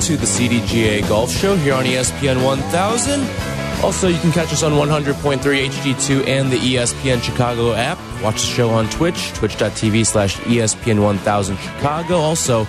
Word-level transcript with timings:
To 0.00 0.16
the 0.16 0.24
CDGA 0.24 1.06
Golf 1.08 1.30
Show 1.30 1.56
here 1.56 1.74
on 1.74 1.84
ESPN 1.84 2.42
1000. 2.42 3.84
Also, 3.84 4.08
you 4.08 4.18
can 4.18 4.32
catch 4.32 4.52
us 4.52 4.62
on 4.62 4.72
100.3 4.72 5.40
HD2 5.40 6.26
and 6.26 6.50
the 6.50 6.56
ESPN 6.56 7.22
Chicago 7.22 7.72
app. 7.74 7.98
Watch 8.22 8.40
the 8.40 8.46
show 8.46 8.70
on 8.70 8.88
Twitch, 8.88 9.32
twitch.tv 9.34 10.06
slash 10.06 10.36
ESPN 10.38 11.02
1000 11.02 11.56
Chicago. 11.58 12.16
Also, 12.16 12.60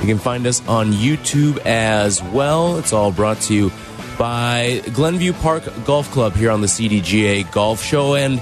you 0.00 0.06
can 0.06 0.18
find 0.18 0.46
us 0.46 0.66
on 0.68 0.92
YouTube 0.92 1.58
as 1.66 2.22
well. 2.22 2.78
It's 2.78 2.92
all 2.92 3.10
brought 3.10 3.40
to 3.42 3.54
you 3.54 3.72
by 4.16 4.82
Glenview 4.92 5.32
Park 5.32 5.64
Golf 5.84 6.10
Club 6.12 6.34
here 6.34 6.50
on 6.50 6.60
the 6.60 6.68
CDGA 6.68 7.50
Golf 7.50 7.82
Show. 7.82 8.14
And 8.14 8.38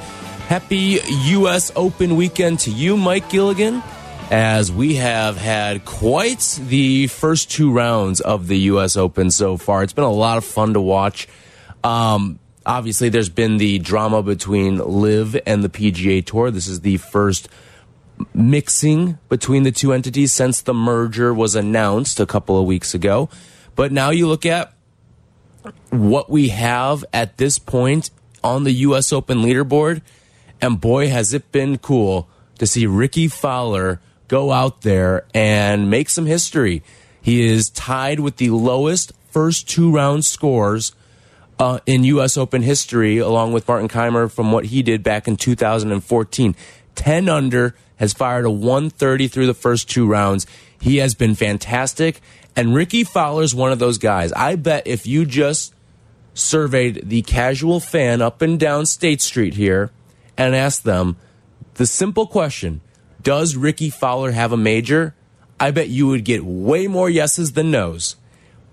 happy 0.49 0.99
U.S. 1.09 1.73
Open 1.77 2.17
weekend 2.17 2.61
to 2.61 2.71
you, 2.71 2.97
Mike 2.97 3.31
Gilligan 3.31 3.83
as 4.31 4.73
we 4.73 4.95
have 4.95 5.37
had 5.37 5.85
quite 5.85 6.59
the 6.69 7.07
first 7.09 7.51
two 7.51 7.71
rounds 7.71 8.21
of 8.21 8.47
the 8.49 8.59
U.S. 8.61 8.97
Open 8.97 9.31
so 9.31 9.57
far. 9.57 9.83
It's 9.83 9.93
been 9.93 10.05
a 10.05 10.11
lot 10.11 10.39
of 10.39 10.45
fun 10.45 10.75
to 10.75 10.81
watch. 10.81 11.29
Um, 11.83 12.39
obviously, 12.65 13.11
there's 13.11 13.29
been 13.29 13.59
the 13.59 13.79
drama 13.79 14.23
between 14.23 14.79
LIV 14.79 15.41
and 15.47 15.63
the 15.63 15.69
PGA 15.69 16.25
Tour. 16.25 16.51
This 16.51 16.67
is 16.67 16.81
the 16.81 16.97
first 16.97 17.49
mixing 18.33 19.19
between 19.29 19.65
the 19.65 19.73
two 19.73 19.93
entities 19.93 20.33
since 20.33 20.63
the 20.63 20.75
merger 20.75 21.35
was 21.35 21.55
announced 21.55 22.19
a 22.21 22.27
couple 22.27 22.59
of 22.59 22.65
weeks 22.67 22.95
ago. 22.95 23.29
But 23.77 23.93
now 23.93 24.11
you 24.11 24.27
look 24.27 24.47
at 24.47 24.73
what 25.91 26.31
we 26.31 26.49
have 26.49 27.05
at 27.13 27.37
this 27.37 27.59
point 27.59 28.11
on 28.43 28.65
the 28.65 28.73
U.S. 28.73 29.13
Open 29.13 29.39
leaderboard, 29.39 30.03
and 30.61 30.81
boy, 30.81 31.09
has 31.09 31.35
it 31.35 31.53
been 31.53 31.79
cool 31.79 32.29
to 32.59 32.67
see 32.67 32.87
Rickie 32.87 33.29
Fowler 33.29 34.01
go 34.35 34.51
out 34.51 34.81
there 34.81 35.25
and 35.33 35.89
make 35.89 36.09
some 36.09 36.27
history. 36.27 36.83
He 37.23 37.47
is 37.47 37.71
tied 37.71 38.19
with 38.19 38.39
the 38.39 38.51
lowest 38.51 39.13
first 39.31 39.69
two 39.69 39.93
round 39.93 40.25
scores 40.25 40.91
uh, 41.61 41.79
in 41.87 42.03
U.S. 42.03 42.37
Open 42.37 42.63
history, 42.63 43.19
along 43.19 43.53
with 43.53 43.69
Martin 43.69 43.89
Kaymer 43.89 44.29
from 44.29 44.51
what 44.51 44.65
he 44.67 44.83
did 44.83 45.05
back 45.05 45.29
in 45.29 45.37
2014. 45.37 46.57
10 46.97 47.29
under, 47.29 47.77
has 47.99 48.13
fired 48.13 48.45
a 48.45 48.51
130 48.51 49.29
through 49.29 49.47
the 49.47 49.55
first 49.55 49.89
two 49.89 50.05
rounds. 50.05 50.49
He 50.81 50.97
has 50.97 51.15
been 51.15 51.37
fantastic. 51.37 52.21
And 52.57 52.75
Rickie 52.75 53.05
Fowler's 53.05 53.55
one 53.55 53.71
of 53.71 53.79
those 53.79 53.99
guys. 53.99 54.33
I 54.33 54.57
bet 54.57 54.85
if 54.85 55.07
you 55.07 55.25
just 55.27 55.73
surveyed 56.35 57.09
the 57.09 57.23
casual 57.23 57.79
fan 57.79 58.21
up 58.21 58.43
and 58.43 58.59
down 58.59 58.87
State 58.87 59.21
Street 59.21 59.55
here 59.55 59.93
and 60.37 60.57
asked 60.57 60.83
them 60.83 61.19
the 61.75 61.87
simple 61.87 62.27
question 62.27 62.81
Does 63.25 63.57
Rickie 63.57 63.91
Fowler 63.91 64.31
have 64.31 64.53
a 64.53 64.57
major? 64.57 65.15
I 65.59 65.71
bet 65.71 65.89
you 65.89 66.09
would 66.09 66.25
get 66.25 66.45
way 66.45 66.87
more 66.87 67.09
yeses 67.09 67.53
than 67.53 67.71
nos. 67.71 68.17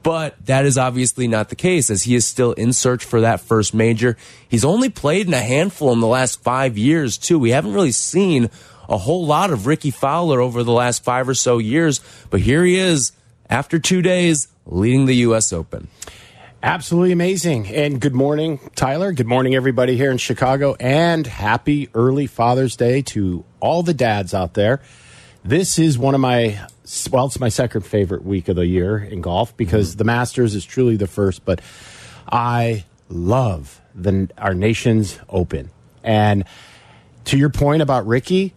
But 0.04 0.46
that 0.46 0.66
is 0.66 0.78
obviously 0.78 1.28
not 1.28 1.50
the 1.50 1.56
case, 1.56 1.90
as 1.90 2.04
he 2.04 2.16
is 2.16 2.26
still 2.26 2.52
in 2.54 2.74
search 2.74 3.06
for 3.06 3.22
that 3.22 3.40
first 3.40 3.74
major. 3.74 4.18
He's 4.50 4.66
only 4.66 4.90
played 4.90 5.28
in 5.28 5.34
a 5.34 5.42
handful 5.42 5.94
in 5.94 6.02
the 6.02 6.08
last 6.08 6.44
five 6.44 6.78
years, 6.78 7.18
too. 7.18 7.40
We 7.40 7.52
haven't 7.52 7.74
really 7.74 7.94
seen 7.94 8.50
a 8.90 8.98
whole 8.98 9.26
lot 9.26 9.52
of 9.52 9.68
Rickie 9.68 9.92
Fowler 9.92 10.42
over 10.42 10.64
the 10.64 10.72
last 10.72 11.04
five 11.04 11.30
or 11.30 11.34
so 11.34 11.60
years, 11.60 12.02
but 12.30 12.42
here 12.42 12.66
he 12.66 12.78
is 12.78 13.14
after 13.50 13.80
two 13.80 14.02
days 14.02 14.50
leading 14.66 15.06
the 15.06 15.16
U.S. 15.18 15.54
Open. 15.54 15.88
Absolutely 16.64 17.12
amazing. 17.12 17.68
And 17.70 18.00
good 18.00 18.14
morning, 18.14 18.60
Tyler. 18.76 19.12
Good 19.14 19.26
morning, 19.26 19.56
everybody 19.56 19.98
here 19.98 20.12
in 20.12 20.20
Chicago. 20.20 20.76
And 20.80 21.26
happy 21.26 21.90
early 21.96 22.28
Father's 22.28 22.76
Day 22.76 23.02
to 23.02 23.44
all 23.60 23.82
the 23.82 23.96
dads 23.96 24.36
out 24.36 24.54
there. 24.54 24.80
This 25.44 25.80
is 25.80 25.98
one 25.98 26.14
of 26.14 26.22
my, 26.22 26.60
well, 27.10 27.26
it's 27.26 27.40
my 27.40 27.50
second 27.50 27.82
favorite 27.82 28.24
week 28.24 28.48
of 28.48 28.58
the 28.58 28.68
year 28.68 29.00
in 29.00 29.22
golf 29.22 29.58
because 29.58 29.90
mm-hmm. 29.90 29.98
the 29.98 30.04
Masters 30.04 30.54
is 30.54 30.64
truly 30.64 30.98
the 30.98 31.08
first, 31.08 31.44
but 31.46 31.62
I 32.32 32.86
love 33.10 33.82
the, 33.96 34.30
our 34.38 34.54
nation's 34.54 35.18
open. 35.30 35.72
And 36.04 36.46
to 37.26 37.40
your 37.40 37.50
point 37.50 37.82
about 37.82 38.06
Rickie, 38.06 38.54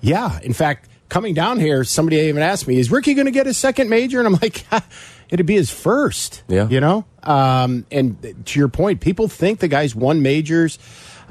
yeah, 0.00 0.38
in 0.44 0.52
fact, 0.52 0.88
coming 1.10 1.34
down 1.34 1.60
here, 1.60 1.84
somebody 1.84 2.16
even 2.16 2.42
asked 2.42 2.66
me, 2.66 2.78
is 2.78 2.90
Rickie 2.90 3.12
going 3.12 3.26
to 3.26 3.30
get 3.32 3.44
his 3.44 3.58
second 3.58 3.90
major? 3.90 4.18
And 4.18 4.26
I'm 4.26 4.38
like, 4.40 4.64
it'd 5.28 5.44
be 5.44 5.54
his 5.56 5.70
first. 5.70 6.42
Yeah. 6.48 6.66
You 6.68 6.80
know? 6.80 7.04
Um, 7.22 7.84
and 7.90 8.42
to 8.46 8.58
your 8.58 8.68
point, 8.68 9.00
people 9.02 9.28
think 9.28 9.58
the 9.60 9.68
guy's 9.68 9.94
won 9.94 10.22
majors. 10.22 10.78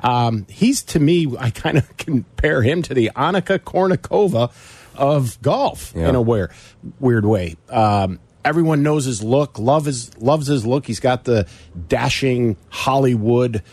Um, 0.04 0.46
he's 0.50 0.84
to 0.84 1.00
me, 1.00 1.28
I 1.40 1.50
kind 1.50 1.78
of 1.80 1.98
compare 1.98 2.62
him 2.62 2.84
to 2.84 2.94
the 2.94 3.10
Annika 3.16 3.58
Kournikova 3.60 4.52
of 4.96 5.42
golf 5.42 5.94
Yeah. 5.96 6.10
in 6.10 6.16
a 6.16 6.22
weird, 6.22 6.52
weird 7.00 7.26
way. 7.26 7.56
Um, 7.70 8.20
everyone 8.46 8.84
knows 8.84 9.06
his 9.06 9.22
look, 9.24 9.58
love 9.60 9.86
his 9.86 10.16
loves 10.18 10.48
his 10.48 10.66
look. 10.66 10.86
He's 10.86 11.00
got 11.00 11.24
the 11.26 11.48
dashing 11.88 12.56
Hollywood, 12.70 13.64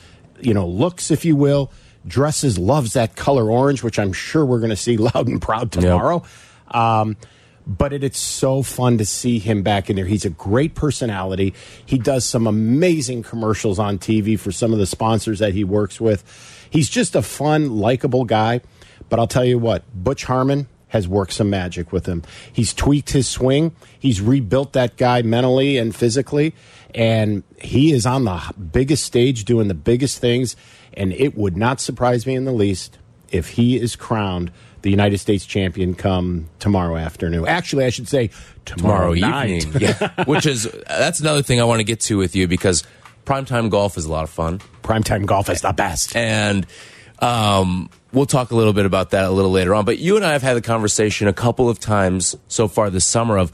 you 0.40 0.54
know, 0.54 0.66
looks, 0.66 1.10
if 1.10 1.24
you 1.24 1.36
will. 1.36 1.70
Dresses, 2.06 2.58
loves 2.58 2.92
that 2.94 3.16
color 3.16 3.50
orange, 3.50 3.82
which 3.82 3.98
I'm 3.98 4.12
sure 4.12 4.44
we're 4.44 4.60
going 4.60 4.70
to 4.70 4.76
see 4.76 4.96
loud 4.96 5.28
and 5.28 5.40
proud 5.40 5.72
tomorrow. 5.72 6.22
Um, 6.68 7.16
but 7.66 7.92
it, 7.92 8.04
it's 8.04 8.18
so 8.18 8.62
fun 8.62 8.98
to 8.98 9.04
see 9.04 9.38
him 9.38 9.62
back 9.62 9.90
in 9.90 9.96
there. 9.96 10.04
He's 10.04 10.24
a 10.24 10.30
great 10.30 10.74
personality. 10.74 11.52
He 11.84 11.98
does 11.98 12.24
some 12.24 12.46
amazing 12.46 13.24
commercials 13.24 13.78
on 13.78 13.98
TV 13.98 14.38
for 14.38 14.52
some 14.52 14.72
of 14.72 14.78
the 14.78 14.86
sponsors 14.86 15.40
that 15.40 15.52
he 15.52 15.64
works 15.64 16.00
with. 16.00 16.68
He's 16.70 16.88
just 16.88 17.16
a 17.16 17.22
fun, 17.22 17.78
likable 17.78 18.24
guy. 18.24 18.60
But 19.08 19.18
I'll 19.18 19.26
tell 19.26 19.44
you 19.44 19.58
what, 19.58 19.82
Butch 19.94 20.24
Harmon 20.24 20.68
has 20.88 21.08
worked 21.08 21.32
some 21.32 21.50
magic 21.50 21.92
with 21.92 22.06
him. 22.06 22.22
He's 22.52 22.72
tweaked 22.72 23.10
his 23.10 23.28
swing. 23.28 23.74
He's 23.98 24.20
rebuilt 24.20 24.72
that 24.72 24.96
guy 24.96 25.22
mentally 25.22 25.78
and 25.78 25.94
physically. 25.94 26.54
And 26.96 27.44
he 27.60 27.92
is 27.92 28.06
on 28.06 28.24
the 28.24 28.42
biggest 28.72 29.04
stage 29.04 29.44
doing 29.44 29.68
the 29.68 29.74
biggest 29.74 30.18
things. 30.18 30.56
And 30.94 31.12
it 31.12 31.36
would 31.36 31.56
not 31.56 31.80
surprise 31.80 32.26
me 32.26 32.34
in 32.34 32.44
the 32.44 32.52
least 32.52 32.98
if 33.30 33.50
he 33.50 33.76
is 33.76 33.94
crowned 33.94 34.50
the 34.82 34.90
United 34.90 35.18
States 35.18 35.44
champion 35.44 35.94
come 35.94 36.48
tomorrow 36.58 36.96
afternoon. 36.96 37.46
Actually, 37.46 37.84
I 37.84 37.90
should 37.90 38.08
say 38.08 38.30
tomorrow, 38.64 39.14
tomorrow 39.14 39.46
evening. 39.46 39.72
yeah. 39.80 40.24
Which 40.24 40.46
is 40.46 40.70
that's 40.86 41.20
another 41.20 41.42
thing 41.42 41.60
I 41.60 41.64
want 41.64 41.80
to 41.80 41.84
get 41.84 42.00
to 42.02 42.16
with 42.16 42.36
you 42.36 42.48
because 42.48 42.84
primetime 43.24 43.68
golf 43.68 43.98
is 43.98 44.06
a 44.06 44.12
lot 44.12 44.24
of 44.24 44.30
fun. 44.30 44.60
Primetime 44.82 45.26
golf 45.26 45.50
is 45.50 45.60
the 45.60 45.72
best. 45.72 46.14
And 46.14 46.66
um, 47.18 47.90
we'll 48.12 48.26
talk 48.26 48.52
a 48.52 48.56
little 48.56 48.72
bit 48.72 48.86
about 48.86 49.10
that 49.10 49.24
a 49.24 49.30
little 49.30 49.50
later 49.50 49.74
on. 49.74 49.84
But 49.84 49.98
you 49.98 50.16
and 50.16 50.24
I 50.24 50.32
have 50.32 50.42
had 50.42 50.56
the 50.56 50.62
conversation 50.62 51.28
a 51.28 51.32
couple 51.32 51.68
of 51.68 51.78
times 51.80 52.36
so 52.48 52.68
far 52.68 52.88
this 52.88 53.04
summer 53.04 53.36
of, 53.36 53.52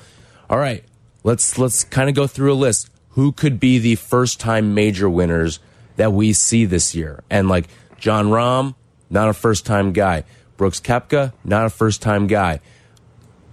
all 0.50 0.58
right, 0.58 0.84
let's 1.24 1.58
let's 1.58 1.82
kind 1.84 2.08
of 2.08 2.14
go 2.14 2.26
through 2.26 2.52
a 2.52 2.54
list. 2.54 2.90
Who 3.12 3.32
could 3.32 3.60
be 3.60 3.78
the 3.78 3.96
first 3.96 4.40
time 4.40 4.74
major 4.74 5.08
winners 5.08 5.60
that 5.96 6.12
we 6.12 6.32
see 6.32 6.64
this 6.64 6.94
year? 6.94 7.22
And 7.30 7.48
like 7.48 7.68
Jon 7.98 8.26
Rahm, 8.26 8.74
not 9.10 9.28
a 9.28 9.34
first 9.34 9.66
time 9.66 9.92
guy. 9.92 10.24
Brooks 10.56 10.80
Koepka, 10.80 11.32
not 11.44 11.66
a 11.66 11.70
first 11.70 12.02
time 12.02 12.26
guy. 12.26 12.60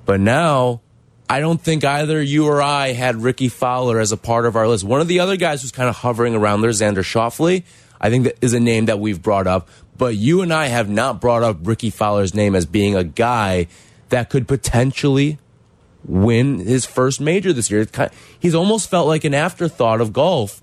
But 0.06 0.20
now, 0.20 0.82
I 1.30 1.40
don't 1.40 1.62
think 1.62 1.84
either 1.84 2.22
you 2.22 2.48
or 2.48 2.62
I 2.62 2.94
had 2.94 3.18
Rickie 3.18 3.50
Fowler 3.50 4.00
as 4.00 4.12
a 4.12 4.18
part 4.18 4.46
of 4.46 4.56
our 4.56 4.68
list. 4.68 4.84
One 4.84 5.02
of 5.02 5.08
the 5.08 5.20
other 5.20 5.36
guys 5.36 5.62
who's 5.62 5.72
kind 5.72 5.90
of 5.90 5.98
hovering 5.98 6.36
around 6.36 6.62
there, 6.62 6.72
Xander 6.72 7.04
Schauffele, 7.04 7.64
I 8.02 8.10
think 8.10 8.24
that 8.24 8.38
is 8.42 8.54
a 8.54 8.60
name 8.60 8.86
that 8.86 9.00
we've 9.00 9.22
brought 9.22 9.46
up. 9.46 9.70
But 9.98 10.16
you 10.16 10.42
and 10.42 10.54
I 10.54 10.68
have 10.68 10.90
not 10.90 11.20
brought 11.20 11.44
up 11.44 11.58
Rickie 11.62 11.90
Fowler's 11.90 12.34
name 12.34 12.56
as 12.56 12.66
being 12.66 12.96
a 12.96 13.04
guy 13.04 13.68
that 14.10 14.30
could 14.30 14.48
potentially 14.48 15.38
win 16.06 16.60
his 16.60 16.86
first 16.86 17.20
major 17.22 17.54
this 17.54 17.70
year. 17.70 17.88
He's 18.40 18.56
almost 18.56 18.90
felt 18.90 19.08
like 19.08 19.24
an 19.24 19.34
afterthought 19.34 20.02
of 20.02 20.14
golf. 20.14 20.62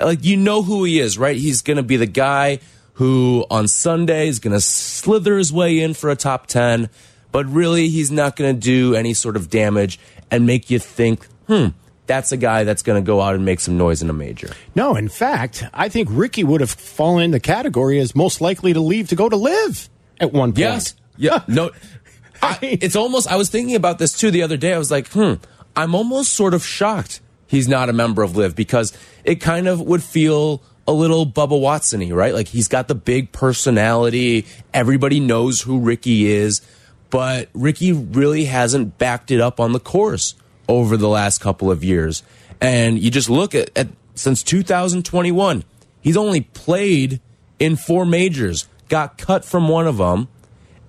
Like 0.00 0.24
you 0.24 0.36
know 0.36 0.62
who 0.62 0.84
he 0.84 1.00
is, 1.00 1.16
right? 1.18 1.36
He's 1.36 1.62
going 1.62 1.76
to 1.76 1.82
be 1.82 1.96
the 1.96 2.06
guy 2.06 2.58
who 2.94 3.44
on 3.50 3.68
Sunday 3.68 4.28
is 4.28 4.38
going 4.38 4.52
to 4.52 4.60
slither 4.60 5.38
his 5.38 5.52
way 5.52 5.80
in 5.80 5.94
for 5.94 6.10
a 6.10 6.16
top 6.16 6.46
10, 6.46 6.88
but 7.32 7.46
really 7.46 7.88
he's 7.88 8.10
not 8.10 8.36
going 8.36 8.54
to 8.54 8.60
do 8.60 8.94
any 8.94 9.14
sort 9.14 9.36
of 9.36 9.50
damage 9.50 9.98
and 10.30 10.46
make 10.46 10.70
you 10.70 10.78
think, 10.78 11.26
"Hmm, 11.46 11.68
that's 12.06 12.32
a 12.32 12.36
guy 12.36 12.64
that's 12.64 12.82
going 12.82 13.02
to 13.02 13.06
go 13.06 13.20
out 13.20 13.34
and 13.34 13.44
make 13.44 13.60
some 13.60 13.76
noise 13.78 14.02
in 14.02 14.10
a 14.10 14.12
major. 14.12 14.50
No, 14.74 14.94
in 14.94 15.08
fact, 15.08 15.64
I 15.72 15.88
think 15.88 16.08
Rickie 16.10 16.44
would 16.44 16.60
have 16.60 16.70
fallen 16.70 17.24
in 17.24 17.30
the 17.30 17.40
category 17.40 17.98
as 17.98 18.14
most 18.14 18.40
likely 18.40 18.72
to 18.72 18.80
leave 18.80 19.08
to 19.08 19.16
go 19.16 19.28
to 19.28 19.36
LIV 19.36 19.88
at 20.20 20.32
one 20.32 20.50
point. 20.50 20.58
Yes. 20.58 20.94
Yeah. 21.16 21.42
No. 21.48 21.70
I, 22.42 22.58
it's 22.62 22.96
almost. 22.96 23.28
I 23.28 23.36
was 23.36 23.48
thinking 23.48 23.76
about 23.76 23.98
this 23.98 24.16
too 24.16 24.30
the 24.30 24.42
other 24.42 24.56
day. 24.56 24.74
I 24.74 24.78
was 24.78 24.90
like, 24.90 25.08
hmm. 25.08 25.34
I'm 25.76 25.94
almost 25.94 26.34
sort 26.34 26.54
of 26.54 26.64
shocked 26.64 27.20
he's 27.54 27.68
not 27.68 27.88
a 27.88 27.92
member 27.92 28.22
of 28.22 28.36
LIV 28.36 28.56
because 28.56 28.92
it 29.24 29.36
kind 29.36 29.68
of 29.68 29.80
would 29.80 30.02
feel 30.02 30.62
a 30.86 30.92
little 30.92 31.24
Bubba 31.24 31.60
Watsony, 31.60 32.14
right? 32.14 32.34
Like 32.34 32.48
he's 32.48 32.68
got 32.68 32.88
the 32.88 32.94
big 32.94 33.32
personality. 33.32 34.46
Everybody 34.72 35.20
knows 35.20 35.60
who 35.62 35.78
Rickie 35.78 36.26
is, 36.26 36.60
but 37.10 37.48
Rickie 37.54 37.92
really 37.92 38.44
hasn't 38.46 38.98
backed 38.98 39.30
it 39.30 39.40
up 39.40 39.60
on 39.60 39.72
the 39.72 39.80
course 39.80 40.34
over 40.68 40.96
the 40.96 41.08
last 41.08 41.38
couple 41.38 41.70
of 41.70 41.84
years. 41.84 42.22
And 42.60 42.98
you 42.98 43.10
just 43.10 43.30
look 43.30 43.54
at, 43.54 43.70
at 43.76 43.88
since 44.14 44.42
2021, 44.42 45.64
he's 46.00 46.16
only 46.16 46.42
played 46.42 47.20
in 47.58 47.76
four 47.76 48.04
majors, 48.04 48.68
got 48.88 49.16
cut 49.16 49.44
from 49.44 49.68
one 49.68 49.86
of 49.86 49.96
them, 49.98 50.28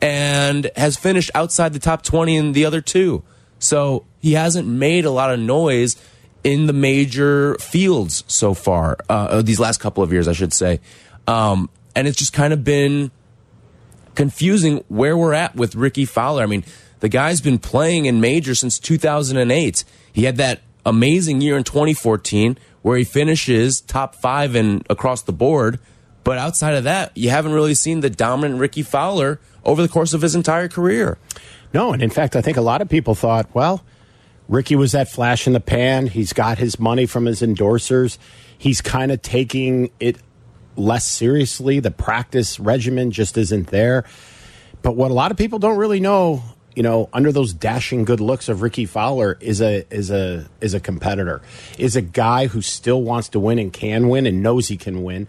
and 0.01 0.69
has 0.75 0.97
finished 0.97 1.31
outside 1.33 1.73
the 1.73 1.79
top 1.79 2.03
20 2.03 2.35
in 2.35 2.51
the 2.51 2.65
other 2.65 2.81
two. 2.81 3.23
So 3.59 4.05
he 4.19 4.33
hasn't 4.33 4.67
made 4.67 5.05
a 5.05 5.11
lot 5.11 5.33
of 5.33 5.39
noise 5.39 5.95
in 6.43 6.67
the 6.67 6.73
major 6.73 7.55
fields 7.55 8.23
so 8.27 8.53
far, 8.53 8.97
uh, 9.09 9.41
these 9.41 9.59
last 9.59 9.79
couple 9.79 10.03
of 10.03 10.13
years, 10.13 10.27
I 10.27 10.33
should 10.33 10.53
say. 10.53 10.79
Um, 11.27 11.69
and 11.95 12.07
it's 12.07 12.17
just 12.17 12.33
kind 12.33 12.53
of 12.53 12.63
been 12.63 13.09
confusing 14.13 14.83
where 14.87 15.17
we're 15.17 15.33
at 15.33 15.55
with 15.55 15.75
Rickie 15.75 16.05
Fowler. 16.05 16.43
I 16.43 16.45
mean, 16.45 16.63
the 16.99 17.09
guy's 17.09 17.41
been 17.41 17.57
playing 17.57 18.05
in 18.05 18.21
major 18.21 18.53
since 18.53 18.79
2008. 18.79 19.83
He 20.13 20.23
had 20.23 20.37
that 20.37 20.61
amazing 20.85 21.41
year 21.41 21.57
in 21.57 21.63
2014 21.63 22.57
where 22.81 22.97
he 22.97 23.03
finishes 23.03 23.81
top 23.81 24.15
five 24.15 24.53
and 24.55 24.85
across 24.89 25.23
the 25.23 25.33
board. 25.33 25.79
But 26.23 26.37
outside 26.37 26.75
of 26.75 26.83
that, 26.83 27.15
you 27.17 27.29
haven't 27.29 27.53
really 27.53 27.73
seen 27.73 28.01
the 28.01 28.09
dominant 28.09 28.59
Rickie 28.59 28.83
Fowler 28.83 29.39
over 29.65 29.81
the 29.81 29.87
course 29.87 30.13
of 30.13 30.21
his 30.21 30.35
entire 30.35 30.67
career. 30.67 31.17
No, 31.73 31.91
and 31.91 32.01
in 32.01 32.09
fact, 32.09 32.35
I 32.35 32.41
think 32.41 32.57
a 32.57 32.61
lot 32.61 32.81
of 32.81 32.89
people 32.89 33.15
thought, 33.15 33.53
well, 33.53 33.83
Rickie 34.47 34.75
was 34.75 34.91
that 34.91 35.09
flash 35.09 35.47
in 35.47 35.53
the 35.53 35.59
pan. 35.59 36.07
He's 36.07 36.31
got 36.31 36.57
his 36.57 36.79
money 36.79 37.05
from 37.05 37.25
his 37.25 37.41
endorsers. 37.41 38.17
He's 38.57 38.81
kind 38.81 39.11
of 39.11 39.21
taking 39.21 39.89
it 39.99 40.17
less 40.75 41.05
seriously. 41.05 41.79
The 41.79 41.91
practice 41.91 42.59
regimen 42.59 43.11
just 43.11 43.37
isn't 43.37 43.67
there. 43.67 44.05
But 44.81 44.95
what 44.95 45.09
a 45.09 45.13
lot 45.13 45.31
of 45.31 45.37
people 45.37 45.57
don't 45.57 45.77
really 45.77 45.99
know, 45.99 46.43
you 46.75 46.83
know, 46.83 47.09
under 47.11 47.31
those 47.31 47.53
dashing 47.53 48.05
good 48.05 48.19
looks 48.19 48.49
of 48.49 48.61
Rickie 48.61 48.85
Fowler 48.85 49.37
is 49.41 49.61
a 49.61 49.85
is 49.91 50.11
a 50.11 50.47
is 50.61 50.75
a 50.75 50.79
competitor. 50.79 51.41
Is 51.79 51.95
a 51.95 52.01
guy 52.01 52.45
who 52.47 52.61
still 52.61 53.01
wants 53.01 53.29
to 53.29 53.39
win 53.39 53.57
and 53.57 53.73
can 53.73 54.09
win 54.09 54.27
and 54.27 54.43
knows 54.43 54.67
he 54.67 54.77
can 54.77 55.03
win 55.03 55.27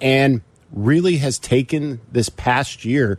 and 0.00 0.42
really 0.72 1.18
has 1.18 1.38
taken 1.38 2.00
this 2.10 2.28
past 2.28 2.84
year 2.84 3.18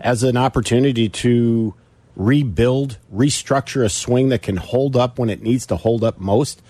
as 0.00 0.22
an 0.22 0.36
opportunity 0.36 1.08
to 1.08 1.74
rebuild, 2.16 2.98
restructure 3.14 3.84
a 3.84 3.88
swing 3.88 4.28
that 4.28 4.42
can 4.42 4.56
hold 4.56 4.96
up 4.96 5.18
when 5.18 5.30
it 5.30 5.42
needs 5.42 5.66
to 5.66 5.76
hold 5.76 6.04
up 6.04 6.18
most. 6.18 6.60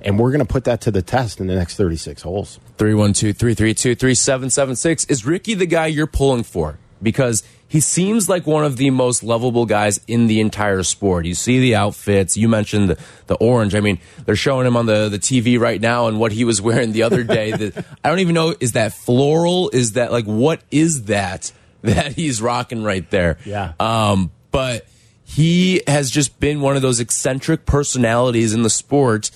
And 0.00 0.18
we're 0.18 0.30
going 0.30 0.40
to 0.40 0.52
put 0.52 0.64
that 0.64 0.80
to 0.82 0.90
the 0.90 1.02
test 1.02 1.40
in 1.40 1.46
the 1.46 1.54
next 1.54 1.76
36 1.76 2.22
holes. 2.22 2.58
312 2.78 3.36
332 3.36 3.94
3776. 3.94 5.04
Is 5.06 5.24
Rickie 5.24 5.54
the 5.54 5.66
guy 5.66 5.86
you're 5.86 6.06
pulling 6.06 6.42
for? 6.42 6.78
Because 7.02 7.42
he 7.68 7.80
seems 7.80 8.28
like 8.28 8.46
one 8.46 8.64
of 8.64 8.76
the 8.76 8.90
most 8.90 9.22
lovable 9.22 9.66
guys 9.66 10.00
in 10.06 10.26
the 10.26 10.40
entire 10.40 10.82
sport. 10.82 11.26
You 11.26 11.34
see 11.34 11.58
the 11.58 11.74
outfits. 11.74 12.36
You 12.36 12.48
mentioned 12.48 12.90
the, 12.90 12.98
the 13.26 13.34
orange. 13.36 13.74
I 13.74 13.80
mean, 13.80 13.98
they're 14.24 14.36
showing 14.36 14.66
him 14.66 14.76
on 14.76 14.86
the, 14.86 15.08
the 15.08 15.18
TV 15.18 15.58
right 15.58 15.80
now 15.80 16.06
and 16.06 16.18
what 16.18 16.32
he 16.32 16.44
was 16.44 16.62
wearing 16.62 16.92
the 16.92 17.02
other 17.02 17.24
day. 17.24 17.50
the, 17.52 17.84
I 18.02 18.10
don't 18.10 18.20
even 18.20 18.34
know. 18.34 18.54
Is 18.60 18.72
that 18.72 18.92
floral? 18.92 19.70
Is 19.70 19.92
that 19.92 20.12
like, 20.12 20.24
what 20.24 20.62
is 20.70 21.04
that 21.04 21.52
that 21.94 22.12
he's 22.12 22.40
rocking 22.40 22.82
right 22.82 23.08
there? 23.10 23.38
Yeah. 23.44 23.74
Um, 23.78 24.30
but 24.50 24.86
he 25.24 25.82
has 25.86 26.10
just 26.10 26.40
been 26.40 26.60
one 26.60 26.76
of 26.76 26.82
those 26.82 26.98
eccentric 26.98 27.66
personalities 27.66 28.54
in 28.54 28.62
the 28.62 28.70
sport. 28.70 29.30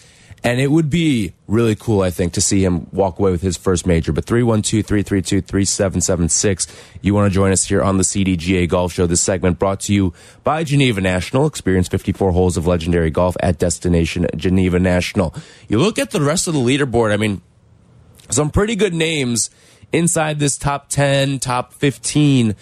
And 0.45 0.61
it 0.61 0.71
would 0.71 0.89
be 0.89 1.35
really 1.49 1.75
cool, 1.75 2.00
I 2.00 2.11
think, 2.11 2.33
to 2.35 2.41
see 2.41 2.65
him 2.65 2.87
walk 2.93 3.19
away 3.19 3.33
with 3.33 3.43
his 3.43 3.56
first 3.56 3.87
major. 3.87 4.12
But 4.12 4.25
312 4.25 4.87
332 4.87 5.41
3776. 5.41 6.67
You 7.03 7.12
want 7.12 7.31
to 7.31 7.35
join 7.35 7.50
us 7.50 7.65
here 7.65 7.83
on 7.83 7.97
the 7.97 8.05
CDGA 8.05 8.69
Golf 8.69 8.93
Show. 8.93 9.06
This 9.06 9.21
segment 9.21 9.59
brought 9.59 9.81
to 9.81 9.93
you 9.93 10.15
by 10.44 10.62
Geneva 10.62 11.01
National. 11.01 11.47
Experience 11.47 11.89
54 11.89 12.31
holes 12.31 12.56
of 12.56 12.69
legendary 12.69 13.11
golf 13.11 13.37
at 13.41 13.59
Destination 13.59 14.29
Geneva 14.37 14.79
National. 14.79 15.35
You 15.69 15.81
look 15.81 15.99
at 15.99 16.12
the 16.12 16.21
rest 16.21 16.47
of 16.47 16.55
the 16.55 16.61
leaderboard, 16.61 17.12
I 17.12 17.17
mean, 17.17 17.43
some 18.31 18.51
pretty 18.51 18.77
good 18.77 18.94
names 18.94 19.51
inside 19.93 20.38
this 20.38 20.56
top 20.56 20.88
10, 20.88 21.38
top 21.38 21.73
15 21.73 22.55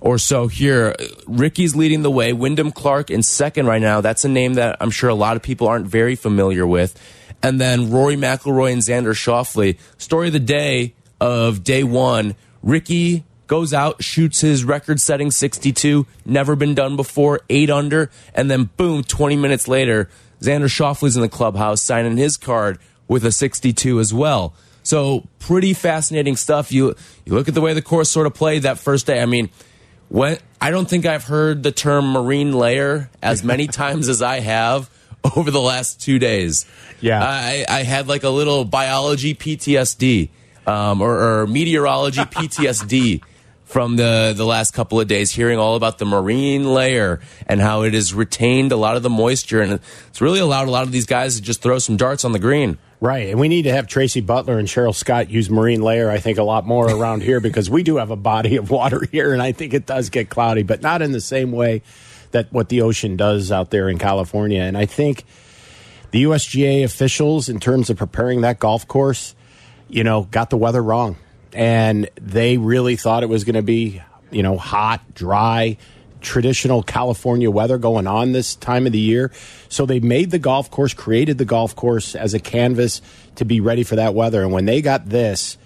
or 0.00 0.18
so 0.18 0.48
here. 0.48 0.96
Rickie's 1.26 1.76
leading 1.76 2.02
the 2.02 2.10
way. 2.10 2.32
Wyndham 2.32 2.72
Clark 2.72 3.10
in 3.10 3.22
second 3.22 3.66
right 3.66 3.82
now. 3.82 4.00
That's 4.00 4.24
a 4.24 4.28
name 4.28 4.54
that 4.54 4.76
I'm 4.80 4.90
sure 4.90 5.10
a 5.10 5.14
lot 5.14 5.36
of 5.36 5.42
people 5.42 5.68
aren't 5.68 5.86
very 5.86 6.16
familiar 6.16 6.66
with. 6.66 6.98
And 7.42 7.60
then 7.60 7.90
Rory 7.90 8.16
McIlroy 8.16 8.72
and 8.72 8.82
Xander 8.82 9.14
Schauffele. 9.14 9.78
Story 9.98 10.28
of 10.28 10.32
the 10.32 10.40
day 10.40 10.94
of 11.20 11.62
day 11.64 11.84
one. 11.84 12.34
Rickie 12.62 13.24
goes 13.46 13.74
out, 13.74 14.02
shoots 14.02 14.40
his 14.40 14.64
record 14.64 15.00
setting 15.00 15.30
62, 15.30 16.06
never 16.24 16.54
been 16.54 16.74
done 16.74 16.94
before, 16.96 17.40
eight 17.50 17.68
under. 17.68 18.10
And 18.34 18.50
then 18.50 18.70
boom, 18.76 19.02
20 19.02 19.36
minutes 19.36 19.66
later, 19.66 20.08
Xander 20.40 20.66
Schauffele's 20.66 21.16
in 21.16 21.22
the 21.22 21.28
clubhouse 21.28 21.82
signing 21.82 22.16
his 22.16 22.36
card 22.36 22.78
with 23.08 23.24
a 23.24 23.32
62 23.32 23.98
as 23.98 24.14
well. 24.14 24.54
So 24.82 25.26
pretty 25.38 25.74
fascinating 25.74 26.36
stuff. 26.36 26.72
You, 26.72 26.94
you 27.24 27.34
look 27.34 27.48
at 27.48 27.54
the 27.54 27.60
way 27.60 27.74
the 27.74 27.82
course 27.82 28.10
sort 28.10 28.26
of 28.26 28.34
played 28.34 28.62
that 28.62 28.78
first 28.78 29.06
day. 29.06 29.20
I 29.20 29.26
mean, 29.26 29.50
when 30.08 30.38
I 30.60 30.70
don't 30.70 30.88
think 30.88 31.06
I've 31.06 31.24
heard 31.24 31.62
the 31.62 31.72
term 31.72 32.12
marine 32.12 32.52
layer 32.52 33.10
as 33.22 33.44
many 33.52 33.66
times 33.66 34.08
as 34.08 34.22
I 34.22 34.40
have 34.40 34.90
over 35.36 35.50
the 35.50 35.60
last 35.60 36.00
two 36.00 36.18
days. 36.18 36.66
Yeah, 37.00 37.22
I, 37.22 37.64
I 37.68 37.82
had 37.82 38.08
like 38.08 38.24
a 38.24 38.28
little 38.28 38.64
biology 38.64 39.34
PTSD 39.34 40.28
um, 40.66 41.00
or, 41.00 41.42
or 41.42 41.46
meteorology 41.46 42.20
PTSD 42.20 43.22
from 43.64 43.94
the 43.96 44.34
the 44.36 44.44
last 44.44 44.74
couple 44.74 45.00
of 45.00 45.06
days, 45.06 45.30
hearing 45.30 45.58
all 45.58 45.76
about 45.76 45.98
the 45.98 46.04
marine 46.04 46.74
layer 46.74 47.20
and 47.46 47.60
how 47.60 47.82
it 47.82 47.94
has 47.94 48.12
retained 48.12 48.72
a 48.72 48.76
lot 48.76 48.96
of 48.96 49.02
the 49.02 49.10
moisture, 49.10 49.62
and 49.62 49.80
it's 50.08 50.20
really 50.20 50.40
allowed 50.40 50.66
a 50.66 50.70
lot 50.70 50.82
of 50.82 50.92
these 50.92 51.06
guys 51.06 51.36
to 51.36 51.42
just 51.42 51.62
throw 51.62 51.78
some 51.78 51.96
darts 51.96 52.24
on 52.24 52.32
the 52.32 52.38
green. 52.38 52.78
Right. 53.00 53.30
And 53.30 53.40
we 53.40 53.48
need 53.48 53.62
to 53.62 53.72
have 53.72 53.86
Tracy 53.86 54.20
Butler 54.20 54.58
and 54.58 54.68
Cheryl 54.68 54.94
Scott 54.94 55.30
use 55.30 55.48
marine 55.48 55.80
layer, 55.80 56.10
I 56.10 56.18
think, 56.18 56.36
a 56.36 56.42
lot 56.42 56.66
more 56.66 56.86
around 56.86 57.22
here 57.22 57.40
because 57.40 57.70
we 57.70 57.82
do 57.82 57.96
have 57.96 58.10
a 58.10 58.16
body 58.16 58.56
of 58.56 58.70
water 58.70 59.06
here, 59.10 59.32
and 59.32 59.40
I 59.40 59.52
think 59.52 59.72
it 59.72 59.86
does 59.86 60.10
get 60.10 60.28
cloudy, 60.28 60.62
but 60.62 60.82
not 60.82 61.00
in 61.00 61.12
the 61.12 61.20
same 61.20 61.50
way 61.50 61.82
that 62.32 62.52
what 62.52 62.68
the 62.68 62.82
ocean 62.82 63.16
does 63.16 63.50
out 63.50 63.70
there 63.70 63.88
in 63.88 63.98
California. 63.98 64.60
And 64.60 64.76
I 64.76 64.84
think 64.84 65.24
the 66.10 66.24
USGA 66.24 66.84
officials, 66.84 67.48
in 67.48 67.58
terms 67.58 67.88
of 67.88 67.96
preparing 67.96 68.42
that 68.42 68.58
golf 68.58 68.86
course, 68.86 69.34
you 69.88 70.04
know, 70.04 70.24
got 70.30 70.50
the 70.50 70.56
weather 70.56 70.82
wrong. 70.82 71.16
And 71.52 72.08
they 72.20 72.58
really 72.58 72.96
thought 72.96 73.22
it 73.22 73.28
was 73.28 73.44
going 73.44 73.56
to 73.56 73.62
be, 73.62 74.02
you 74.30 74.42
know, 74.42 74.56
hot, 74.56 75.14
dry, 75.14 75.78
traditional 76.20 76.82
California 76.82 77.50
weather 77.50 77.78
going 77.78 78.06
on 78.06 78.32
this 78.32 78.54
time 78.54 78.86
of 78.86 78.92
the 78.92 78.98
year. 78.98 79.30
So 79.68 79.86
they 79.86 80.00
made 80.00 80.30
the 80.30 80.38
golf 80.38 80.70
course, 80.70 80.94
created 80.94 81.38
the 81.38 81.44
golf 81.44 81.74
course 81.76 82.14
as 82.14 82.34
a 82.34 82.40
canvas 82.40 83.02
to 83.36 83.44
be 83.44 83.60
ready 83.60 83.82
for 83.82 83.96
that 83.96 84.14
weather. 84.14 84.42
And 84.42 84.52
when 84.52 84.66
they 84.66 84.82
got 84.82 85.08
this, 85.08 85.56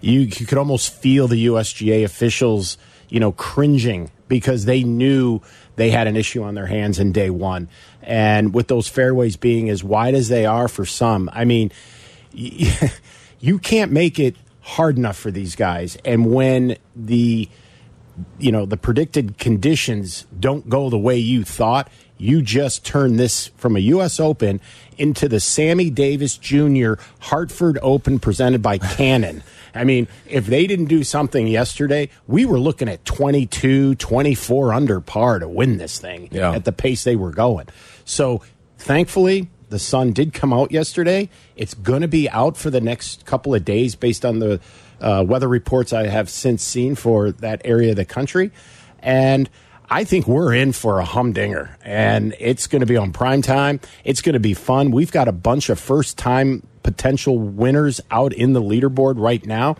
you, 0.00 0.20
you 0.20 0.46
could 0.46 0.58
almost 0.58 0.92
feel 0.92 1.28
the 1.28 1.46
USGA 1.46 2.04
officials, 2.04 2.78
you 3.08 3.20
know, 3.20 3.32
cringing 3.32 4.10
because 4.28 4.64
they 4.64 4.82
knew 4.82 5.40
they 5.76 5.90
had 5.90 6.06
an 6.06 6.16
issue 6.16 6.42
on 6.42 6.54
their 6.54 6.66
hands 6.66 6.98
in 6.98 7.12
day 7.12 7.30
one. 7.30 7.68
And 8.02 8.54
with 8.54 8.68
those 8.68 8.88
fairways 8.88 9.36
being 9.36 9.68
as 9.70 9.82
wide 9.82 10.14
as 10.14 10.28
they 10.28 10.46
are 10.46 10.68
for 10.68 10.84
some, 10.86 11.30
I 11.32 11.44
mean, 11.44 11.72
you 12.32 13.58
can't 13.58 13.92
make 13.92 14.18
it 14.18 14.36
hard 14.60 14.96
enough 14.96 15.16
for 15.16 15.30
these 15.30 15.54
guys. 15.54 15.96
And 16.04 16.32
when 16.32 16.76
the 16.94 17.48
you 18.38 18.50
know 18.50 18.66
the 18.66 18.76
predicted 18.76 19.38
conditions 19.38 20.26
don't 20.38 20.68
go 20.68 20.90
the 20.90 20.98
way 20.98 21.16
you 21.16 21.44
thought 21.44 21.90
you 22.18 22.42
just 22.42 22.84
turn 22.84 23.16
this 23.16 23.48
from 23.56 23.76
a 23.76 23.80
US 23.80 24.18
Open 24.18 24.60
into 24.98 25.28
the 25.28 25.40
Sammy 25.40 25.90
Davis 25.90 26.36
Jr. 26.36 26.94
Hartford 27.20 27.78
Open 27.82 28.18
presented 28.18 28.62
by 28.62 28.78
Canon. 28.96 29.42
I 29.74 29.84
mean, 29.84 30.08
if 30.26 30.46
they 30.46 30.66
didn't 30.66 30.86
do 30.86 31.04
something 31.04 31.46
yesterday, 31.46 32.08
we 32.26 32.46
were 32.46 32.58
looking 32.58 32.88
at 32.88 33.04
22, 33.04 33.96
24 33.96 34.72
under 34.72 35.00
par 35.00 35.38
to 35.38 35.48
win 35.48 35.76
this 35.76 35.98
thing 35.98 36.28
yeah. 36.32 36.52
at 36.52 36.64
the 36.64 36.72
pace 36.72 37.04
they 37.04 37.16
were 37.16 37.30
going. 37.30 37.68
So, 38.06 38.40
thankfully, 38.78 39.50
the 39.68 39.78
sun 39.78 40.12
did 40.12 40.32
come 40.32 40.52
out 40.52 40.72
yesterday. 40.72 41.28
It's 41.56 41.74
going 41.74 42.00
to 42.00 42.08
be 42.08 42.30
out 42.30 42.56
for 42.56 42.70
the 42.70 42.80
next 42.80 43.26
couple 43.26 43.54
of 43.54 43.66
days 43.66 43.94
based 43.94 44.24
on 44.24 44.38
the 44.38 44.60
uh, 45.00 45.24
weather 45.26 45.48
reports 45.48 45.92
I 45.92 46.06
have 46.06 46.30
since 46.30 46.62
seen 46.62 46.94
for 46.94 47.32
that 47.32 47.62
area 47.64 47.90
of 47.90 47.96
the 47.96 48.04
country. 48.04 48.50
And 49.00 49.48
I 49.88 50.04
think 50.04 50.26
we're 50.26 50.52
in 50.52 50.72
for 50.72 50.98
a 50.98 51.04
humdinger, 51.04 51.76
and 51.82 52.34
it's 52.40 52.66
going 52.66 52.80
to 52.80 52.86
be 52.86 52.96
on 52.96 53.12
prime 53.12 53.40
time. 53.40 53.80
It's 54.04 54.20
going 54.20 54.32
to 54.32 54.40
be 54.40 54.54
fun. 54.54 54.90
We've 54.90 55.12
got 55.12 55.28
a 55.28 55.32
bunch 55.32 55.70
of 55.70 55.78
first 55.78 56.18
time 56.18 56.66
potential 56.82 57.38
winners 57.38 58.00
out 58.10 58.32
in 58.32 58.52
the 58.52 58.62
leaderboard 58.62 59.14
right 59.18 59.44
now. 59.46 59.76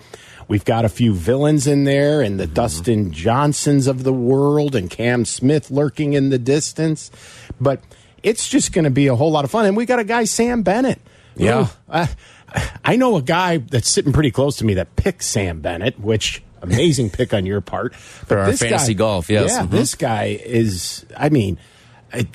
We've 0.49 0.65
got 0.65 0.85
a 0.85 0.89
few 0.89 1.13
villains 1.13 1.67
in 1.67 1.85
there, 1.85 2.23
and 2.23 2.39
the 2.39 2.45
mm-hmm. 2.45 2.55
Dustin 2.55 3.13
Johnsons 3.13 3.89
of 3.89 4.05
the 4.05 4.13
world, 4.13 4.77
and 4.77 4.89
Cam 4.89 5.25
Smith 5.25 5.73
lurking 5.73 6.13
in 6.13 6.31
the 6.31 6.39
distance. 6.39 7.11
But 7.61 7.83
it's 8.23 8.49
just 8.49 8.73
going 8.73 8.85
to 8.85 8.91
be 8.91 9.09
a 9.09 9.17
whole 9.17 9.33
lot 9.33 9.45
of 9.45 9.51
fun. 9.51 9.67
And 9.67 9.77
we 9.77 9.87
got 9.87 9.99
a 9.99 10.05
guy, 10.05 10.25
Sam 10.25 10.63
Bennett. 10.63 11.01
Yeah. 11.37 11.69
I, 11.89 12.09
I 12.85 12.97
know 12.97 13.17
a 13.17 13.23
guy 13.23 13.59
that's 13.59 13.89
sitting 13.89 14.13
pretty 14.13 14.31
close 14.31 14.57
to 14.57 14.65
me 14.65 14.75
that 14.75 14.97
picked 14.97 15.23
Sam 15.23 15.61
Bennett, 15.61 15.99
which 16.01 16.43
amazing 16.63 17.11
pick 17.11 17.35
on 17.35 17.47
your 17.47 17.61
part. 17.61 17.93
But 17.93 18.29
For 18.29 18.39
our 18.39 18.53
fantasy 18.53 18.95
guy, 18.95 18.99
golf, 18.99 19.31
yes. 19.31 19.51
Yeah, 19.51 19.63
mm 19.63 19.69
-hmm. 19.69 19.71
this 19.71 19.95
guy 19.95 20.41
is, 20.45 21.05
I 21.17 21.29
mean, 21.29 21.59
I, 22.13 22.27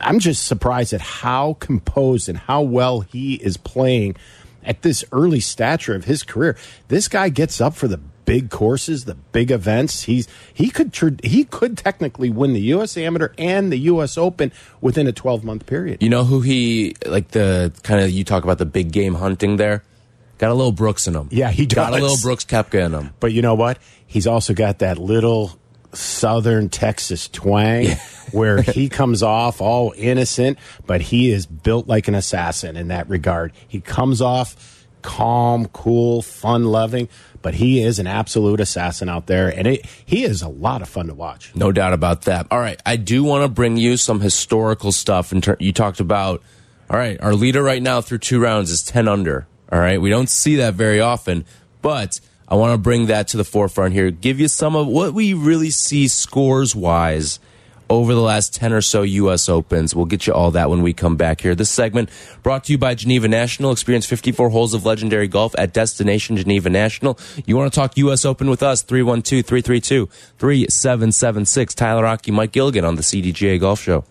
I'm 0.00 0.18
just 0.18 0.46
surprised 0.46 0.92
at 0.92 1.00
how 1.00 1.56
composed 1.60 2.28
and 2.28 2.38
how 2.38 2.62
well 2.62 3.00
he 3.00 3.34
is 3.34 3.56
playing 3.56 4.16
at 4.64 4.82
this 4.82 5.04
early 5.12 5.40
stature 5.40 5.94
of 5.94 6.04
his 6.04 6.22
career. 6.22 6.56
This 6.88 7.08
guy 7.08 7.28
gets 7.28 7.60
up 7.60 7.74
for 7.74 7.88
the 7.88 8.00
big 8.30 8.48
courses, 8.48 9.06
the 9.06 9.16
big 9.16 9.50
events. 9.50 10.04
He's 10.04 10.28
he 10.54 10.70
could 10.70 10.94
he 11.24 11.42
could 11.42 11.76
technically 11.76 12.30
win 12.30 12.52
the 12.52 12.60
U.S. 12.74 12.96
Amateur 12.96 13.30
and 13.36 13.72
the 13.72 13.76
U.S. 13.78 14.16
Open 14.16 14.52
within 14.80 15.08
a 15.08 15.12
12 15.12 15.42
month 15.42 15.66
period. 15.66 16.00
You 16.00 16.10
know 16.10 16.22
who 16.22 16.40
he 16.40 16.94
like 17.06 17.32
the 17.32 17.72
kind 17.82 18.00
of 18.00 18.10
you 18.10 18.22
talk 18.22 18.44
about 18.44 18.58
the 18.58 18.66
big 18.66 18.92
game 18.92 19.14
hunting 19.14 19.56
there. 19.56 19.82
Got 20.38 20.52
a 20.52 20.54
little 20.54 20.70
Brooks 20.70 21.08
in 21.08 21.14
him. 21.14 21.28
Yeah, 21.32 21.50
he 21.50 21.66
does. 21.66 21.74
got 21.74 21.92
a 21.92 22.00
little 22.00 22.16
Brooks 22.22 22.44
Koepka 22.44 22.86
in 22.86 22.94
him. 22.94 23.10
But 23.18 23.32
you 23.32 23.42
know 23.42 23.56
what? 23.56 23.78
He's 24.06 24.28
also 24.28 24.54
got 24.54 24.78
that 24.78 24.96
little 24.96 25.58
southern 25.92 26.68
Texas 26.68 27.28
twang 27.28 27.88
where 28.30 28.62
he 28.62 28.88
comes 28.88 29.24
off 29.24 29.60
all 29.60 29.92
innocent, 29.96 30.56
but 30.86 31.00
he 31.00 31.32
is 31.32 31.46
built 31.46 31.88
like 31.88 32.06
an 32.06 32.14
assassin 32.14 32.76
in 32.76 32.88
that 32.88 33.08
regard. 33.08 33.52
He 33.66 33.80
comes 33.80 34.22
off 34.22 34.86
calm, 35.02 35.66
cool, 35.68 36.22
fun 36.22 36.64
loving, 36.64 37.08
but 37.42 37.54
he 37.54 37.82
is 37.82 37.98
an 37.98 38.06
absolute 38.06 38.60
assassin 38.60 39.08
out 39.08 39.26
there, 39.26 39.48
and 39.48 39.66
it, 39.66 39.86
he 40.04 40.24
is 40.24 40.42
a 40.42 40.48
lot 40.48 40.82
of 40.82 40.88
fun 40.88 41.06
to 41.06 41.14
watch. 41.14 41.54
No 41.54 41.72
doubt 41.72 41.92
about 41.92 42.22
that. 42.22 42.46
All 42.50 42.60
right, 42.60 42.80
I 42.84 42.96
do 42.96 43.24
want 43.24 43.44
to 43.44 43.48
bring 43.48 43.76
you 43.76 43.96
some 43.96 44.20
historical 44.20 44.92
stuff. 44.92 45.32
And 45.32 45.46
you 45.58 45.72
talked 45.72 46.00
about, 46.00 46.42
all 46.88 46.98
right, 46.98 47.20
our 47.20 47.34
leader 47.34 47.62
right 47.62 47.82
now 47.82 48.00
through 48.00 48.18
two 48.18 48.40
rounds 48.40 48.70
is 48.70 48.82
10 48.82 49.08
under. 49.08 49.46
All 49.72 49.78
right, 49.78 50.00
we 50.00 50.10
don't 50.10 50.28
see 50.28 50.56
that 50.56 50.74
very 50.74 51.00
often, 51.00 51.44
but 51.80 52.20
I 52.48 52.56
want 52.56 52.72
to 52.72 52.78
bring 52.78 53.06
that 53.06 53.28
to 53.28 53.36
the 53.36 53.44
forefront 53.44 53.94
here. 53.94 54.10
Give 54.10 54.40
you 54.40 54.48
some 54.48 54.74
of 54.74 54.88
what 54.88 55.14
we 55.14 55.32
really 55.32 55.70
see 55.70 56.08
scores 56.08 56.74
wise 56.74 57.38
over 57.90 58.14
the 58.14 58.20
last 58.20 58.54
10 58.54 58.72
or 58.72 58.80
so 58.80 59.02
U.S. 59.02 59.48
Opens. 59.48 59.94
We'll 59.94 60.06
get 60.06 60.26
you 60.26 60.32
all 60.32 60.52
that 60.52 60.70
when 60.70 60.80
we 60.80 60.94
come 60.94 61.16
back 61.16 61.40
here. 61.42 61.54
This 61.54 61.68
segment 61.68 62.08
brought 62.42 62.64
to 62.64 62.72
you 62.72 62.78
by 62.78 62.94
Geneva 62.94 63.28
National. 63.28 63.72
Experience 63.72 64.06
54 64.06 64.48
holes 64.48 64.72
of 64.72 64.86
legendary 64.86 65.28
golf 65.28 65.54
at 65.58 65.74
Destination 65.74 66.36
Geneva 66.36 66.70
National. 66.70 67.18
You 67.44 67.56
want 67.56 67.70
to 67.72 67.78
talk 67.78 67.98
U.S. 67.98 68.24
Open 68.24 68.48
with 68.48 68.62
us? 68.62 68.82
312 68.82 69.44
332 69.44 70.06
3776. 70.38 71.74
Tyler 71.74 72.06
Aki, 72.06 72.30
Mike 72.30 72.52
Gilligan 72.52 72.84
on 72.84 72.94
the 72.94 73.02
CDGA 73.02 73.60
Golf 73.60 73.80
Show. 73.80 74.04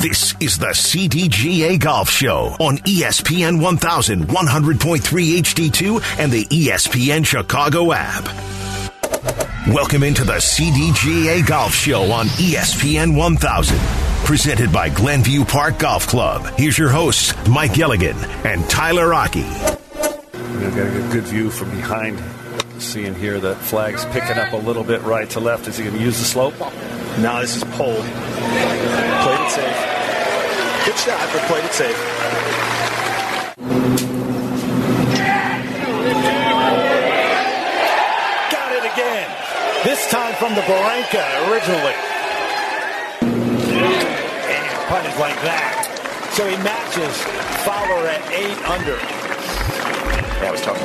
This 0.00 0.34
is 0.40 0.58
the 0.58 0.68
CDGA 0.68 1.78
Golf 1.78 2.08
Show 2.08 2.56
on 2.58 2.78
ESPN 2.78 3.60
1100.3 3.60 4.98
HD2 4.98 6.18
and 6.18 6.32
the 6.32 6.44
ESPN 6.46 7.24
Chicago 7.24 7.92
app. 7.92 8.69
Welcome 9.68 10.02
into 10.02 10.24
the 10.24 10.36
CDGA 10.36 11.46
Golf 11.46 11.74
Show 11.74 12.10
on 12.10 12.28
ESPN 12.28 13.14
1000. 13.14 13.78
Presented 14.24 14.72
by 14.72 14.88
Glenview 14.88 15.44
Park 15.44 15.78
Golf 15.78 16.06
Club. 16.06 16.46
Here's 16.56 16.78
your 16.78 16.88
hosts, 16.88 17.34
Mike 17.46 17.74
Gilligan 17.74 18.16
and 18.46 18.68
Tyler 18.70 19.12
Aki. 19.12 19.42
We've 19.42 20.74
got 20.74 20.86
a 20.86 21.08
good 21.12 21.24
view 21.24 21.50
from 21.50 21.70
behind. 21.72 22.18
Seeing 22.78 23.14
here 23.14 23.38
that 23.38 23.56
flag's 23.56 24.06
picking 24.06 24.38
up 24.38 24.54
a 24.54 24.56
little 24.56 24.82
bit 24.82 25.02
right 25.02 25.28
to 25.30 25.40
left. 25.40 25.68
Is 25.68 25.76
he 25.76 25.84
going 25.84 25.96
to 25.96 26.02
use 26.02 26.18
the 26.18 26.24
slope? 26.24 26.58
Now 27.18 27.42
this 27.42 27.54
is 27.54 27.64
pulled. 27.64 28.02
Played 28.02 29.40
it 29.40 29.50
safe. 29.50 30.86
Good 30.86 30.96
shot, 30.96 31.28
but 31.34 31.42
played 31.42 31.64
it 31.66 31.72
safe. 31.74 32.30
This 39.82 40.10
time 40.10 40.29
from 40.40 40.54
the 40.54 40.62
Barranca 40.62 41.22
originally. 41.50 41.92
And 43.20 44.88
punted 44.88 45.14
like 45.20 45.36
that. 45.42 46.32
So 46.32 46.48
he 46.48 46.56
matches 46.64 47.14
Fowler 47.62 48.08
at 48.08 48.22
eight 48.32 48.56
under. 48.64 48.96
That 50.40 50.50
was 50.50 50.62
tough. 50.62 50.80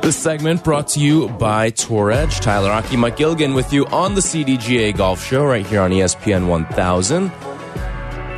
This 0.00 0.16
segment 0.16 0.64
brought 0.64 0.88
to 0.88 1.00
you 1.00 1.28
by 1.28 1.68
Tour 1.68 2.10
Edge. 2.10 2.40
Tyler 2.40 2.70
Aki, 2.70 2.96
Mike 2.96 3.18
Gilligan 3.18 3.52
with 3.52 3.70
you 3.74 3.84
on 3.88 4.14
the 4.14 4.22
CDGA 4.22 4.96
Golf 4.96 5.22
Show 5.22 5.44
right 5.44 5.66
here 5.66 5.82
on 5.82 5.90
ESPN 5.90 6.46
1000. 6.48 7.30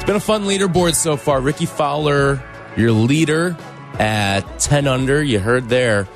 It's 0.01 0.07
been 0.07 0.17
a 0.17 0.19
fun 0.19 0.45
leaderboard 0.45 0.95
so 0.95 1.19
far. 1.19 1.43
Rickie 1.43 1.67
Fowler, 1.67 2.43
your 2.75 2.91
leader 2.91 3.55
at 3.99 4.41
10 4.59 4.87
under. 4.87 5.23
You 5.23 5.39
heard 5.39 5.69
there. 5.69 6.09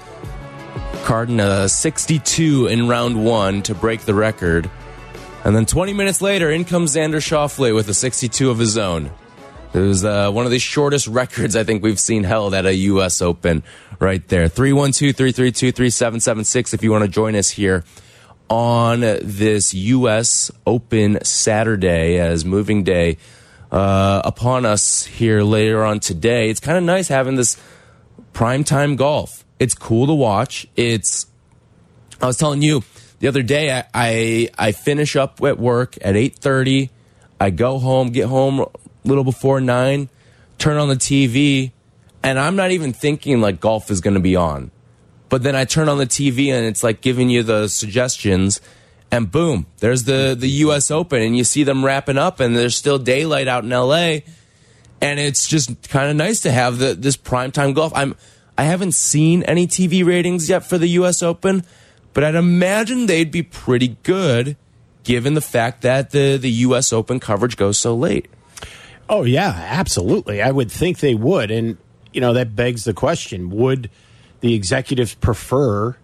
Carding 1.04 1.38
a 1.38 1.68
62 1.68 2.68
in 2.68 2.88
round 2.88 3.22
one 3.22 3.60
to 3.64 3.74
break 3.74 4.00
the 4.00 4.14
record. 4.14 4.70
And 5.44 5.54
then 5.54 5.66
20 5.66 5.92
minutes 5.92 6.22
later, 6.22 6.50
in 6.50 6.64
comes 6.64 6.96
Xander 6.96 7.16
Schauffele 7.16 7.74
with 7.74 7.86
a 7.90 7.94
62 7.94 8.48
of 8.50 8.58
his 8.58 8.78
own. 8.78 9.10
It 9.74 9.80
was 9.80 10.02
uh, 10.02 10.30
one 10.30 10.46
of 10.46 10.50
the 10.50 10.58
shortest 10.58 11.06
records 11.06 11.54
I 11.54 11.64
think 11.64 11.82
we've 11.82 12.00
seen 12.00 12.24
held 12.24 12.54
at 12.54 12.64
a 12.64 12.74
U.S. 12.74 13.20
Open 13.20 13.62
right 14.00 14.26
there. 14.28 14.48
312 14.48 15.14
332 15.14 15.72
3776 15.72 16.72
if 16.72 16.82
you 16.82 16.90
want 16.90 17.04
to 17.04 17.10
join 17.10 17.36
us 17.36 17.50
here 17.50 17.84
on 18.48 19.00
this 19.00 19.74
U.S. 19.74 20.50
Open 20.66 21.22
Saturday 21.22 22.18
as 22.18 22.46
moving 22.46 22.82
day 22.82 23.18
uh, 23.74 24.22
upon 24.24 24.64
us 24.64 25.04
here 25.04 25.42
later 25.42 25.84
on 25.84 25.98
today. 25.98 26.48
It's 26.48 26.60
kind 26.60 26.78
of 26.78 26.84
nice 26.84 27.08
having 27.08 27.34
this 27.34 27.60
primetime 28.32 28.96
golf. 28.96 29.44
It's 29.58 29.74
cool 29.74 30.06
to 30.06 30.14
watch. 30.14 30.68
It's, 30.76 31.26
I 32.22 32.26
was 32.26 32.36
telling 32.36 32.62
you 32.62 32.84
the 33.18 33.26
other 33.26 33.42
day, 33.42 33.76
I, 33.76 33.84
I, 33.92 34.50
I 34.56 34.72
finish 34.72 35.16
up 35.16 35.42
at 35.42 35.58
work 35.58 35.98
at 36.02 36.14
8.30. 36.14 36.90
I 37.40 37.50
go 37.50 37.80
home, 37.80 38.10
get 38.10 38.28
home 38.28 38.60
a 38.60 38.68
little 39.04 39.24
before 39.24 39.60
9, 39.60 40.08
turn 40.58 40.76
on 40.76 40.88
the 40.88 40.94
TV, 40.94 41.72
and 42.22 42.38
I'm 42.38 42.54
not 42.54 42.70
even 42.70 42.92
thinking 42.92 43.40
like 43.40 43.58
golf 43.58 43.90
is 43.90 44.00
going 44.00 44.14
to 44.14 44.20
be 44.20 44.36
on. 44.36 44.70
But 45.28 45.42
then 45.42 45.56
I 45.56 45.64
turn 45.64 45.88
on 45.88 45.98
the 45.98 46.06
TV 46.06 46.52
and 46.54 46.64
it's 46.64 46.84
like 46.84 47.00
giving 47.00 47.28
you 47.28 47.42
the 47.42 47.66
suggestions 47.66 48.60
and 49.14 49.30
boom, 49.30 49.66
there's 49.78 50.02
the 50.04 50.34
the 50.36 50.48
U.S. 50.66 50.90
Open, 50.90 51.22
and 51.22 51.36
you 51.36 51.44
see 51.44 51.62
them 51.62 51.84
wrapping 51.84 52.18
up, 52.18 52.40
and 52.40 52.56
there's 52.56 52.74
still 52.74 52.98
daylight 52.98 53.46
out 53.46 53.62
in 53.62 53.72
L.A. 53.72 54.24
And 55.00 55.20
it's 55.20 55.46
just 55.46 55.88
kind 55.88 56.10
of 56.10 56.16
nice 56.16 56.40
to 56.40 56.50
have 56.50 56.78
the, 56.78 56.94
this 56.94 57.16
primetime 57.16 57.76
golf. 57.76 57.92
I'm 57.94 58.16
I 58.58 58.64
haven't 58.64 58.92
seen 58.92 59.44
any 59.44 59.68
TV 59.68 60.04
ratings 60.04 60.48
yet 60.48 60.66
for 60.66 60.78
the 60.78 60.88
U.S. 60.88 61.22
Open, 61.22 61.62
but 62.12 62.24
I'd 62.24 62.34
imagine 62.34 63.06
they'd 63.06 63.30
be 63.30 63.44
pretty 63.44 63.96
good, 64.02 64.56
given 65.04 65.34
the 65.34 65.40
fact 65.40 65.82
that 65.82 66.10
the 66.10 66.36
the 66.36 66.50
U.S. 66.50 66.92
Open 66.92 67.20
coverage 67.20 67.56
goes 67.56 67.78
so 67.78 67.94
late. 67.94 68.26
Oh 69.08 69.22
yeah, 69.22 69.52
absolutely. 69.56 70.42
I 70.42 70.50
would 70.50 70.72
think 70.72 70.98
they 70.98 71.14
would, 71.14 71.52
and 71.52 71.76
you 72.12 72.20
know 72.20 72.32
that 72.32 72.56
begs 72.56 72.82
the 72.82 72.94
question: 72.94 73.48
Would 73.50 73.90
the 74.40 74.54
executives 74.54 75.14
prefer 75.14 75.96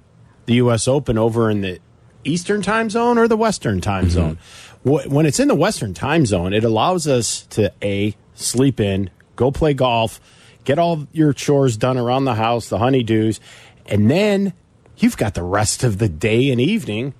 the 0.47 0.55
U.S. 0.55 0.87
Open 0.87 1.19
over 1.19 1.51
in 1.51 1.63
the 1.63 1.81
Eastern 2.25 2.63
time 2.63 2.91
zone 2.91 3.19
or 3.19 3.29
the 3.29 3.37
Western 3.37 3.81
time 3.81 4.05
mm 4.05 4.11
-hmm. 4.11 4.15
zone. 4.15 4.39
When 4.83 5.27
it's 5.27 5.39
in 5.39 5.49
the 5.49 5.55
Western 5.55 5.95
time 5.95 6.27
zone, 6.27 6.57
it 6.57 6.65
allows 6.65 7.07
us 7.07 7.47
to 7.51 7.71
A, 7.83 8.15
sleep 8.35 8.81
in, 8.81 9.11
go 9.37 9.51
play 9.51 9.75
golf, 9.75 10.21
get 10.65 10.79
all 10.79 11.07
your 11.13 11.35
chores 11.35 11.77
done 11.77 12.01
around 12.01 12.25
the 12.25 12.35
house, 12.35 12.69
the 12.69 12.79
honeydews, 12.79 13.41
and 13.87 14.11
then 14.11 14.53
you've 14.97 15.17
got 15.17 15.35
the 15.35 15.43
rest 15.43 15.85
of 15.85 15.99
the 15.99 16.09
day 16.09 16.51
and 16.53 16.61
evening 16.61 17.15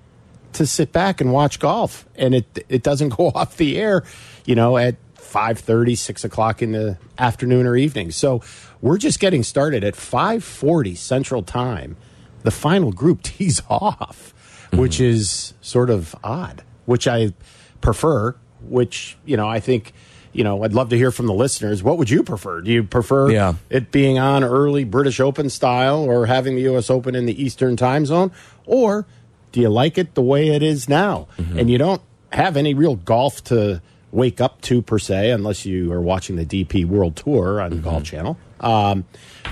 to 0.53 0.65
sit 0.65 0.91
back 0.91 1.21
and 1.21 1.31
watch 1.31 1.59
golf. 1.59 2.05
And 2.17 2.33
it 2.33 2.65
it 2.69 2.83
doesn't 2.83 3.17
go 3.17 3.31
off 3.35 3.57
the 3.57 3.77
air, 3.77 4.03
you 4.45 4.55
know, 4.55 4.77
at 4.77 4.95
5.30 5.31 5.97
6 5.97 6.25
o'clock 6.25 6.61
in 6.61 6.73
the 6.73 6.97
afternoon 7.17 7.65
or 7.65 7.77
evening 7.77 8.11
so 8.11 8.41
we're 8.81 8.97
just 8.97 9.19
getting 9.19 9.43
started 9.43 9.81
at 9.83 9.93
5.40 9.93 10.97
central 10.97 11.41
time 11.41 11.95
the 12.43 12.51
final 12.51 12.91
group 12.91 13.21
tees 13.23 13.61
off 13.69 14.33
which 14.73 14.99
is 14.99 15.53
sort 15.61 15.89
of 15.89 16.15
odd, 16.23 16.63
which 16.85 17.07
I 17.07 17.33
prefer, 17.81 18.35
which, 18.67 19.17
you 19.25 19.37
know, 19.37 19.47
I 19.47 19.59
think 19.59 19.93
you 20.33 20.45
know, 20.45 20.63
I'd 20.63 20.71
love 20.71 20.87
to 20.91 20.97
hear 20.97 21.11
from 21.11 21.27
the 21.27 21.33
listeners. 21.33 21.83
What 21.83 21.97
would 21.97 22.09
you 22.09 22.23
prefer? 22.23 22.61
Do 22.61 22.71
you 22.71 22.83
prefer 22.83 23.29
Yeah. 23.31 23.55
it 23.69 23.91
being 23.91 24.17
on 24.17 24.45
early 24.45 24.85
British 24.85 25.19
Open 25.19 25.49
style 25.49 25.97
or 26.05 26.25
having 26.25 26.55
the 26.55 26.61
U.S. 26.61 26.89
Open 26.89 27.15
in 27.15 27.25
the 27.25 27.43
Eastern 27.43 27.75
time 27.75 28.05
zone? 28.05 28.31
Or 28.65 29.05
do 29.51 29.59
you 29.59 29.67
like 29.67 29.97
it 29.97 30.13
the 30.15 30.21
way 30.21 30.47
it 30.47 30.63
is 30.63 30.87
now? 30.87 31.27
And 31.37 31.69
you 31.69 31.77
don't 31.77 32.01
have 32.31 32.55
any 32.55 32.73
real 32.73 32.95
golf 32.95 33.43
to 33.45 33.81
wake 34.13 34.39
up 34.39 34.61
to 34.61 34.81
per 34.81 34.99
se, 34.99 35.31
unless 35.31 35.65
you 35.65 35.91
are 35.91 35.99
watching 35.99 36.37
the 36.37 36.45
DP 36.45 36.85
World 36.85 37.17
Tour 37.17 37.59
on 37.59 37.81
Golf 37.81 38.05
Channel. 38.05 38.37
Um, 38.61 39.03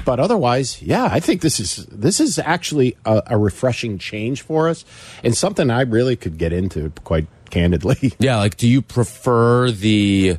but 0.05 0.19
otherwise, 0.19 0.81
yeah, 0.81 1.09
I 1.11 1.19
think 1.19 1.41
this 1.41 1.59
is 1.59 1.85
this 1.87 2.19
is 2.19 2.39
actually 2.39 2.95
a, 3.05 3.21
a 3.27 3.37
refreshing 3.37 3.97
change 3.97 4.41
for 4.41 4.69
us, 4.69 4.85
and 5.23 5.35
something 5.35 5.69
I 5.69 5.81
really 5.81 6.15
could 6.15 6.37
get 6.37 6.53
into 6.53 6.91
quite 7.03 7.27
candidly. 7.49 8.13
Yeah, 8.19 8.37
like 8.37 8.57
do 8.57 8.67
you 8.67 8.81
prefer 8.81 9.71
the 9.71 10.37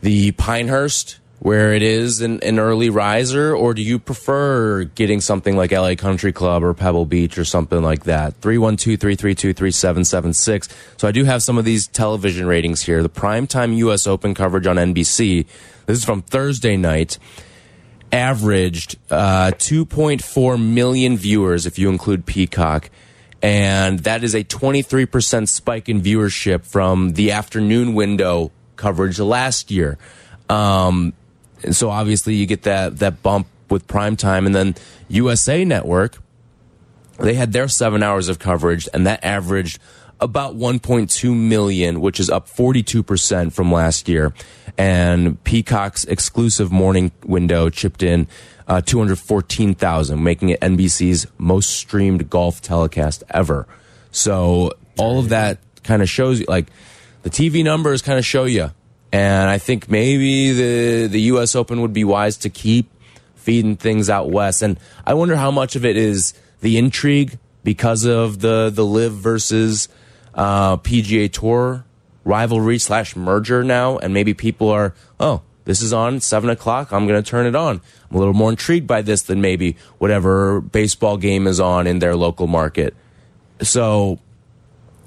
the 0.00 0.32
Pinehurst 0.32 1.20
where 1.40 1.72
it 1.72 1.82
is 1.82 2.20
an, 2.20 2.40
an 2.42 2.58
early 2.58 2.90
riser, 2.90 3.54
or 3.54 3.72
do 3.74 3.82
you 3.82 3.98
prefer 3.98 4.84
getting 4.84 5.22
something 5.22 5.56
like 5.56 5.72
LA 5.72 5.94
Country 5.94 6.32
Club 6.32 6.62
or 6.62 6.74
Pebble 6.74 7.06
Beach 7.06 7.38
or 7.38 7.46
something 7.46 7.82
like 7.82 8.04
that? 8.04 8.38
312-332-3776. 8.42 10.68
So 10.98 11.08
I 11.08 11.12
do 11.12 11.24
have 11.24 11.42
some 11.42 11.56
of 11.56 11.64
these 11.64 11.86
television 11.86 12.46
ratings 12.46 12.82
here. 12.82 13.02
The 13.02 13.08
primetime 13.08 13.74
US 13.76 14.06
Open 14.06 14.34
coverage 14.34 14.66
on 14.66 14.76
NBC. 14.76 15.46
This 15.86 15.96
is 15.98 16.04
from 16.04 16.20
Thursday 16.22 16.76
night. 16.76 17.16
Averaged 18.12 18.96
uh, 19.10 19.52
2.4 19.54 20.62
million 20.62 21.16
viewers 21.16 21.66
if 21.66 21.78
you 21.78 21.88
include 21.88 22.26
Peacock 22.26 22.90
and 23.42 24.00
that 24.00 24.22
is 24.22 24.34
a 24.34 24.44
23% 24.44 25.48
spike 25.48 25.88
in 25.88 26.00
viewership 26.00 26.64
from 26.64 27.12
the 27.12 27.32
afternoon 27.32 27.94
window 27.94 28.50
coverage 28.76 29.18
last 29.18 29.70
year. 29.70 29.98
Um, 30.48 31.14
and 31.62 31.74
so 31.74 31.90
obviously 31.90 32.34
you 32.34 32.46
get 32.46 32.62
that 32.62 32.98
that 32.98 33.22
bump 33.22 33.46
with 33.68 33.86
prime 33.86 34.16
time, 34.16 34.46
and 34.46 34.54
then 34.54 34.74
USA 35.08 35.64
Network, 35.64 36.18
they 37.18 37.34
had 37.34 37.52
their 37.52 37.68
seven 37.68 38.02
hours 38.02 38.28
of 38.28 38.38
coverage, 38.38 38.88
and 38.92 39.06
that 39.06 39.22
averaged 39.24 39.78
about 40.20 40.56
1.2 40.56 41.36
million, 41.36 42.00
which 42.00 42.20
is 42.20 42.30
up 42.30 42.48
42% 42.48 43.52
from 43.52 43.72
last 43.72 44.08
year. 44.08 44.32
And 44.78 45.42
Peacock's 45.44 46.04
exclusive 46.04 46.70
morning 46.70 47.12
window 47.24 47.70
chipped 47.70 48.02
in 48.02 48.28
uh, 48.66 48.80
214,000, 48.80 50.22
making 50.22 50.50
it 50.50 50.60
NBC's 50.60 51.26
most 51.38 51.70
streamed 51.70 52.30
golf 52.30 52.60
telecast 52.60 53.24
ever. 53.30 53.66
So 54.12 54.72
all 54.98 55.18
of 55.18 55.30
that 55.30 55.58
kind 55.82 56.02
of 56.02 56.08
shows 56.08 56.40
you, 56.40 56.46
like, 56.48 56.66
the 57.22 57.30
TV 57.30 57.64
numbers 57.64 58.02
kind 58.02 58.18
of 58.18 58.24
show 58.24 58.44
you. 58.44 58.70
And 59.12 59.50
I 59.50 59.58
think 59.58 59.90
maybe 59.90 60.52
the 60.52 61.08
the 61.08 61.20
U.S. 61.32 61.56
Open 61.56 61.80
would 61.80 61.92
be 61.92 62.04
wise 62.04 62.36
to 62.38 62.50
keep 62.50 62.88
feeding 63.34 63.76
things 63.76 64.08
out 64.08 64.30
west. 64.30 64.62
And 64.62 64.78
I 65.04 65.14
wonder 65.14 65.34
how 65.34 65.50
much 65.50 65.74
of 65.74 65.84
it 65.84 65.96
is 65.96 66.32
the 66.60 66.78
intrigue 66.78 67.38
because 67.64 68.04
of 68.04 68.40
the 68.40 68.70
the 68.72 68.84
LIV 68.84 69.12
versus 69.12 69.88
uh, 70.40 70.78
PGA 70.78 71.30
Tour 71.30 71.84
rivalry 72.24 72.78
slash 72.78 73.14
merger 73.14 73.62
now, 73.62 73.98
and 73.98 74.14
maybe 74.14 74.32
people 74.32 74.70
are 74.70 74.94
oh 75.20 75.42
this 75.66 75.82
is 75.82 75.92
on 75.92 76.20
seven 76.20 76.48
o'clock. 76.48 76.92
I'm 76.92 77.06
going 77.06 77.22
to 77.22 77.28
turn 77.30 77.46
it 77.46 77.54
on. 77.54 77.82
I'm 78.08 78.16
a 78.16 78.18
little 78.18 78.34
more 78.34 78.50
intrigued 78.50 78.86
by 78.86 79.02
this 79.02 79.22
than 79.22 79.42
maybe 79.42 79.76
whatever 79.98 80.62
baseball 80.62 81.18
game 81.18 81.46
is 81.46 81.60
on 81.60 81.86
in 81.86 81.98
their 81.98 82.16
local 82.16 82.46
market. 82.46 82.96
So 83.60 84.18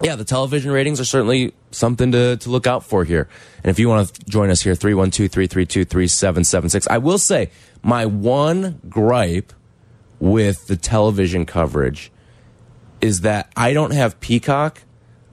yeah, 0.04 0.16
the 0.16 0.24
television 0.24 0.72
ratings 0.72 1.00
are 1.00 1.06
certainly 1.06 1.54
something 1.72 2.12
to, 2.12 2.38
to 2.38 2.50
look 2.52 2.68
out 2.68 2.84
for 2.84 3.04
here. 3.04 3.28
And 3.64 3.72
if 3.72 3.80
you 3.80 3.90
want 3.90 4.14
to 4.14 4.26
join 4.26 4.52
us 4.52 4.62
here, 4.62 4.76
312 4.76 5.32
332 5.32 5.86
3776. 5.86 6.88
I 6.88 7.00
will 7.00 7.18
say, 7.18 7.50
my 7.82 8.06
one 8.06 8.80
gripe 8.88 9.52
with 10.20 10.68
the 10.68 10.76
television 10.76 11.48
coverage 11.48 12.12
is 13.02 13.22
that 13.22 13.52
I 13.58 13.74
don't 13.74 13.92
have 13.92 14.20
Peacock, 14.20 14.84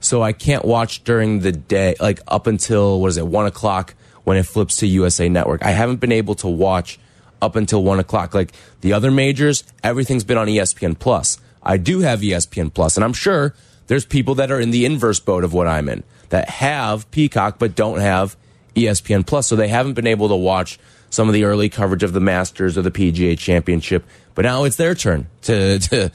so 0.01 0.21
I 0.21 0.33
can't 0.33 0.65
watch 0.65 1.03
during 1.03 1.39
the 1.39 1.51
day, 1.51 1.95
like 1.99 2.19
up 2.27 2.47
until, 2.47 2.99
what 2.99 3.07
is 3.07 3.17
it, 3.17 3.25
one 3.25 3.45
o'clock 3.45 3.95
when 4.23 4.37
it 4.37 4.43
flips 4.43 4.77
to 4.77 4.87
USA 4.87 5.29
Network. 5.29 5.63
I 5.63 5.71
haven't 5.71 5.99
been 5.99 6.11
able 6.11 6.35
to 6.35 6.47
watch 6.47 6.99
up 7.41 7.55
until 7.55 7.83
one 7.83 7.99
o'clock. 7.99 8.33
Like 8.33 8.51
the 8.81 8.93
other 8.93 9.11
majors, 9.11 9.63
everything's 9.83 10.23
been 10.23 10.37
on 10.37 10.47
ESPN 10.47 10.97
Plus. 10.97 11.39
I 11.63 11.77
do 11.77 11.99
have 11.99 12.21
ESPN 12.21 12.73
Plus, 12.73 12.97
and 12.97 13.03
I'm 13.03 13.13
sure 13.13 13.53
there's 13.87 14.05
people 14.05 14.35
that 14.35 14.51
are 14.51 14.59
in 14.59 14.71
the 14.71 14.85
inverse 14.85 15.19
boat 15.19 15.43
of 15.43 15.53
what 15.53 15.67
I'm 15.67 15.87
in 15.89 16.03
that 16.29 16.49
have 16.49 17.09
Peacock 17.11 17.59
but 17.59 17.75
don't 17.75 17.99
have 17.99 18.35
ESPN 18.75 19.25
Plus, 19.25 19.47
so 19.47 19.55
they 19.55 19.67
haven't 19.67 19.93
been 19.93 20.07
able 20.07 20.29
to 20.29 20.35
watch 20.35 20.79
some 21.09 21.27
of 21.27 21.33
the 21.33 21.43
early 21.43 21.69
coverage 21.69 22.03
of 22.03 22.13
the 22.13 22.19
Masters 22.19 22.77
or 22.77 22.81
the 22.81 22.91
PGA 22.91 23.37
Championship. 23.37 24.05
But 24.33 24.43
now 24.43 24.63
it's 24.63 24.77
their 24.77 24.95
turn 24.95 25.27
to 25.43 25.79
to 25.89 26.11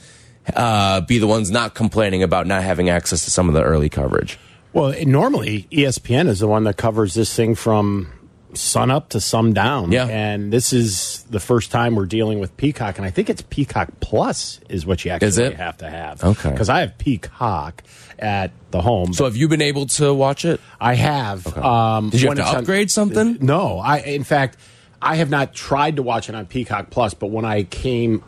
uh, 0.55 1.01
be 1.01 1.19
the 1.19 1.27
ones 1.27 1.51
not 1.51 1.75
complaining 1.75 2.23
about 2.23 2.47
not 2.47 2.63
having 2.63 2.89
access 2.89 3.25
to 3.25 3.31
some 3.31 3.47
of 3.47 3.53
the 3.53 3.63
early 3.63 3.89
coverage. 3.89 4.39
Well, 4.73 4.93
normally 5.05 5.67
ESPN 5.71 6.27
is 6.27 6.39
the 6.39 6.47
one 6.47 6.63
that 6.65 6.77
covers 6.77 7.13
this 7.13 7.33
thing 7.35 7.55
from 7.55 8.11
sun 8.53 8.91
up 8.91 9.09
to 9.09 9.19
sun 9.19 9.53
down. 9.53 9.91
Yeah. 9.91 10.07
And 10.07 10.51
this 10.51 10.73
is 10.73 11.23
the 11.29 11.39
first 11.39 11.71
time 11.71 11.95
we're 11.95 12.05
dealing 12.05 12.39
with 12.39 12.55
Peacock, 12.57 12.97
and 12.97 13.05
I 13.05 13.09
think 13.09 13.29
it's 13.29 13.41
Peacock 13.41 13.89
Plus 13.99 14.59
is 14.69 14.85
what 14.85 15.03
you 15.05 15.11
actually 15.11 15.45
it? 15.45 15.55
have 15.55 15.77
to 15.77 15.89
have. 15.89 16.23
Okay. 16.23 16.51
Because 16.51 16.69
I 16.69 16.81
have 16.81 16.97
Peacock 16.97 17.83
at 18.19 18.51
the 18.71 18.81
home. 18.81 19.13
So 19.13 19.25
have 19.25 19.35
you 19.35 19.47
been 19.47 19.61
able 19.61 19.85
to 19.87 20.13
watch 20.13 20.45
it? 20.45 20.59
I 20.79 20.95
have. 20.95 21.45
Um, 21.57 22.09
Did 22.09 22.21
you 22.21 22.27
have 22.29 22.37
to 22.37 22.43
it's 22.43 22.51
on- 22.51 22.57
upgrade 22.57 22.91
something? 22.91 23.37
No, 23.41 23.79
I. 23.79 23.99
In 23.99 24.23
fact, 24.23 24.57
I 25.01 25.15
have 25.15 25.29
not 25.29 25.53
tried 25.53 25.97
to 25.97 26.03
watch 26.03 26.29
it 26.29 26.35
on 26.35 26.45
Peacock 26.45 26.89
Plus, 26.89 27.13
but 27.13 27.27
when 27.27 27.45
I 27.45 27.63
came 27.63 28.23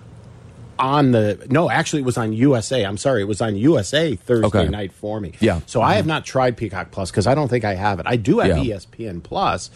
on 0.79 1.11
the 1.11 1.45
no, 1.49 1.69
actually, 1.69 2.01
it 2.01 2.05
was 2.05 2.17
on 2.17 2.33
USA. 2.33 2.83
I'm 2.83 2.97
sorry, 2.97 3.21
it 3.21 3.27
was 3.27 3.41
on 3.41 3.55
USA 3.55 4.15
Thursday 4.15 4.59
Okay. 4.61 4.69
night 4.69 4.91
for 4.93 5.19
me. 5.19 5.33
Yeah. 5.39 5.59
So 5.65 5.81
I 5.81 5.93
have 5.95 6.05
not 6.07 6.25
tried 6.25 6.57
Peacock 6.57 6.89
Plus 6.91 7.11
because 7.11 7.27
I 7.27 7.35
don't 7.35 7.49
think 7.49 7.65
I 7.65 7.75
have 7.75 7.99
it. 7.99 8.05
I 8.07 8.15
do 8.15 8.39
have 8.39 8.57
Yeah. 8.63 8.75
ESPN 8.77 9.21
Plus, 9.21 9.69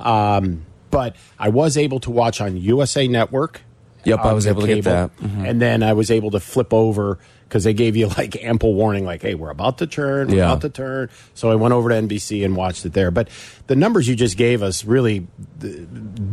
um, 0.00 0.66
but 0.90 1.16
I 1.38 1.48
was 1.48 1.76
able 1.78 2.00
to 2.00 2.10
watch 2.10 2.40
on 2.40 2.56
USA 2.56 3.06
Network. 3.08 3.62
Yep, 4.04 4.20
I 4.20 4.32
was 4.32 4.46
able 4.46 4.62
to 4.62 4.66
get 4.68 4.84
that. 4.84 5.16
Mm-hmm. 5.18 5.44
and 5.44 5.60
then 5.60 5.82
I 5.82 5.92
was 5.92 6.10
able 6.10 6.30
to 6.30 6.40
flip 6.40 6.72
over 6.72 7.18
because 7.46 7.64
they 7.64 7.74
gave 7.74 7.94
you 7.96 8.08
like 8.16 8.42
ample 8.42 8.74
warning, 8.74 9.04
like, 9.04 9.22
"Hey, 9.22 9.34
we're 9.34 9.50
about 9.50 9.78
to 9.78 9.86
turn, 9.86 10.28
we're 10.28 10.36
Yeah. 10.36 10.46
about 10.52 10.60
to 10.62 10.70
turn." 10.70 11.10
So 11.34 11.50
I 11.50 11.56
went 11.56 11.74
over 11.74 11.88
to 11.90 11.94
NBC 11.94 12.44
and 12.44 12.56
watched 12.56 12.86
it 12.86 12.92
there. 12.94 13.10
But 13.10 13.28
the 13.66 13.76
numbers 13.76 14.08
you 14.08 14.14
just 14.16 14.36
gave 14.36 14.62
us 14.62 14.84
really 14.84 15.26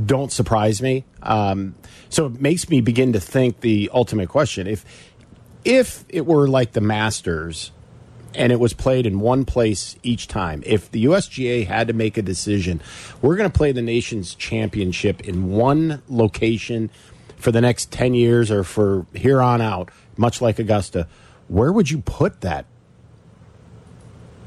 don't 0.06 0.32
surprise 0.32 0.82
me. 0.82 1.04
Um, 1.22 1.76
so 2.10 2.28
it 2.28 2.40
makes 2.42 2.70
me 2.70 2.82
begin 2.82 3.14
to 3.14 3.20
think 3.20 3.62
the 3.62 3.90
ultimate 3.94 4.30
question: 4.30 4.68
if 4.68 4.86
if 5.64 6.06
it 6.10 6.26
were 6.26 6.48
like 6.48 6.74
the 6.74 6.82
Masters 6.82 7.72
and 8.38 8.52
it 8.52 8.60
was 8.60 8.74
played 8.74 9.06
in 9.06 9.22
one 9.22 9.46
place 9.46 9.96
each 10.04 10.28
time. 10.28 10.62
If 10.66 10.92
the 10.92 11.06
USGA 11.06 11.66
had 11.66 11.88
to 11.88 11.94
make 11.94 12.18
a 12.18 12.22
decision, 12.22 12.82
we're 13.22 13.38
going 13.38 13.50
to 13.50 13.58
play 13.58 13.72
the 13.72 13.82
nation's 13.82 14.36
championship 14.36 15.22
in 15.22 15.52
one 15.52 16.02
location 16.10 16.90
for 17.38 17.54
the 17.54 17.62
next 17.62 17.92
10 17.94 18.14
years 18.14 18.52
or 18.52 18.66
for 18.66 19.06
here 19.14 19.42
on 19.42 19.62
out, 19.62 19.90
much 20.18 20.42
like 20.42 20.60
Augusta, 20.60 21.08
where 21.48 21.72
would 21.72 21.90
you 21.90 22.00
put 22.00 22.42
that? 22.42 22.66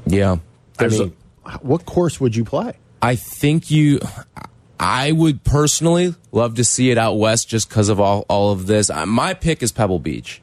Yeah. 0.05 0.33
I 0.33 0.39
There's 0.77 0.99
a- 0.99 1.05
mean, 1.05 1.13
what 1.61 1.85
course 1.87 2.19
would 2.21 2.35
you 2.35 2.45
play? 2.45 2.73
I 3.01 3.15
think 3.15 3.71
you. 3.71 3.99
I 4.79 5.11
would 5.11 5.43
personally 5.43 6.15
love 6.31 6.55
to 6.55 6.63
see 6.63 6.89
it 6.89 6.97
out 6.97 7.15
west 7.15 7.49
just 7.49 7.67
because 7.69 7.89
of 7.89 7.99
all, 7.99 8.25
all 8.29 8.51
of 8.51 8.65
this. 8.65 8.89
My 9.05 9.33
pick 9.33 9.61
is 9.61 9.71
Pebble 9.71 9.99
Beach. 9.99 10.41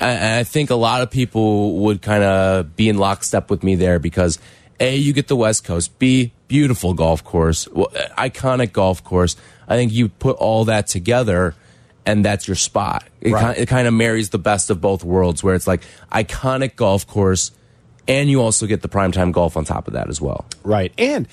And 0.00 0.34
I 0.40 0.42
think 0.44 0.70
a 0.70 0.74
lot 0.74 1.02
of 1.02 1.10
people 1.10 1.78
would 1.80 2.02
kind 2.02 2.24
of 2.24 2.74
be 2.74 2.88
in 2.88 2.96
lockstep 2.98 3.50
with 3.50 3.62
me 3.62 3.74
there 3.76 3.98
because 3.98 4.38
A, 4.80 4.96
you 4.96 5.12
get 5.12 5.28
the 5.28 5.36
West 5.36 5.64
Coast, 5.64 5.96
B, 5.98 6.32
beautiful 6.48 6.92
golf 6.94 7.22
course, 7.22 7.68
uh, 7.68 7.84
iconic 8.18 8.72
golf 8.72 9.04
course. 9.04 9.36
I 9.68 9.76
think 9.76 9.92
you 9.92 10.08
put 10.08 10.36
all 10.36 10.64
that 10.64 10.86
together 10.88 11.54
and 12.04 12.24
that's 12.24 12.48
your 12.48 12.56
spot. 12.56 13.04
It, 13.20 13.32
Right. 13.32 13.54
ki- 13.54 13.62
it 13.62 13.66
kind 13.66 13.86
of 13.86 13.94
marries 13.94 14.30
the 14.30 14.38
best 14.38 14.70
of 14.70 14.80
both 14.80 15.04
worlds 15.04 15.44
where 15.44 15.54
it's 15.54 15.66
like 15.68 15.82
iconic 16.10 16.74
golf 16.74 17.06
course 17.06 17.52
and 18.08 18.28
you 18.28 18.42
also 18.42 18.66
get 18.66 18.82
the 18.82 18.88
primetime 18.88 19.30
golf 19.30 19.56
on 19.56 19.64
top 19.64 19.86
of 19.86 19.94
that 19.94 20.08
as 20.08 20.20
well. 20.20 20.46
Right. 20.64 20.92
And 20.98 21.28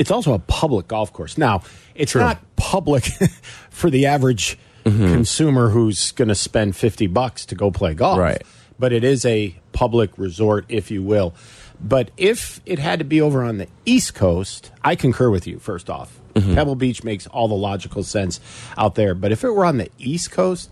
it's 0.00 0.10
also 0.10 0.32
a 0.32 0.38
public 0.38 0.88
golf 0.88 1.12
course. 1.12 1.36
Now, 1.36 1.62
it's 1.94 2.14
not 2.14 2.38
public 2.56 3.04
for 3.70 3.90
the 3.90 4.06
average 4.06 4.58
mm-hmm. 4.86 5.12
consumer 5.12 5.68
who's 5.68 6.12
going 6.12 6.28
to 6.28 6.34
spend 6.34 6.74
50 6.74 7.06
bucks 7.08 7.44
to 7.46 7.54
go 7.54 7.70
play 7.70 7.92
golf. 7.92 8.18
Right. 8.18 8.42
But 8.78 8.94
it 8.94 9.04
is 9.04 9.26
a 9.26 9.54
public 9.72 10.10
resort, 10.16 10.64
if 10.70 10.90
you 10.90 11.02
will. 11.02 11.34
But 11.82 12.12
if 12.16 12.62
it 12.64 12.78
had 12.78 13.00
to 13.00 13.04
be 13.04 13.20
over 13.20 13.44
on 13.44 13.58
the 13.58 13.68
East 13.84 14.14
Coast, 14.14 14.70
I 14.82 14.96
concur 14.96 15.28
with 15.28 15.46
you, 15.46 15.58
first 15.58 15.90
off. 15.90 16.18
Mm-hmm. 16.32 16.54
Pebble 16.54 16.76
Beach 16.76 17.04
makes 17.04 17.26
all 17.26 17.48
the 17.48 17.54
logical 17.54 18.02
sense 18.02 18.40
out 18.78 18.94
there. 18.94 19.14
But 19.14 19.32
if 19.32 19.44
it 19.44 19.50
were 19.50 19.66
on 19.66 19.76
the 19.76 19.90
East 19.98 20.30
Coast, 20.30 20.70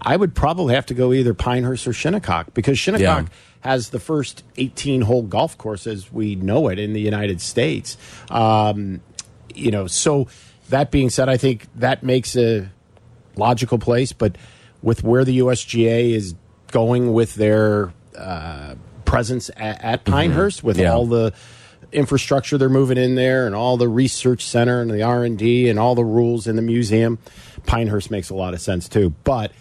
I 0.00 0.16
would 0.16 0.34
probably 0.34 0.74
have 0.74 0.86
to 0.86 0.94
go 0.94 1.12
either 1.12 1.32
Pinehurst 1.32 1.86
or 1.86 1.92
Shinnecock 1.92 2.54
because 2.54 2.76
Shinnecock 2.76 3.28
Yeah. 3.28 3.34
Has 3.64 3.88
the 3.88 3.98
first 3.98 4.44
18 4.58 5.00
hole 5.02 5.22
golf 5.22 5.56
course 5.56 5.86
as 5.86 6.12
we 6.12 6.34
know 6.36 6.68
it 6.68 6.78
in 6.78 6.92
the 6.92 7.00
United 7.00 7.40
States. 7.40 7.96
Um, 8.30 9.00
you 9.54 9.70
know, 9.70 9.86
so 9.86 10.28
that 10.68 10.90
being 10.90 11.08
said, 11.10 11.28
I 11.28 11.36
think 11.38 11.66
that 11.76 12.02
makes 12.02 12.36
a 12.36 12.68
logical 13.36 13.78
place. 13.78 14.12
But 14.12 14.36
with 14.82 15.02
where 15.02 15.24
the 15.24 15.38
USGA 15.38 16.10
is 16.12 16.34
going 16.72 17.12
with 17.14 17.36
their 17.36 17.92
uh, 18.18 18.74
presence 19.06 19.50
at, 19.56 19.82
at 19.82 20.04
Pinehurst, 20.04 20.62
with 20.62 20.78
Yeah. 20.78 20.92
all 20.92 21.06
the 21.06 21.32
infrastructure 21.92 22.58
they're 22.58 22.68
moving 22.68 22.98
in 22.98 23.14
there, 23.14 23.46
and 23.46 23.54
all 23.54 23.76
the 23.76 23.88
research 23.88 24.44
center 24.44 24.80
and 24.82 24.90
the 24.90 25.02
R 25.02 25.24
and 25.24 25.38
D, 25.38 25.68
and 25.70 25.78
all 25.78 25.94
the 25.94 26.04
rules 26.04 26.46
in 26.46 26.56
the 26.56 26.62
museum, 26.62 27.18
Pinehurst 27.66 28.10
makes 28.10 28.28
a 28.28 28.34
lot 28.34 28.52
of 28.52 28.60
sense 28.60 28.88
too. 28.88 29.14
But 29.24 29.52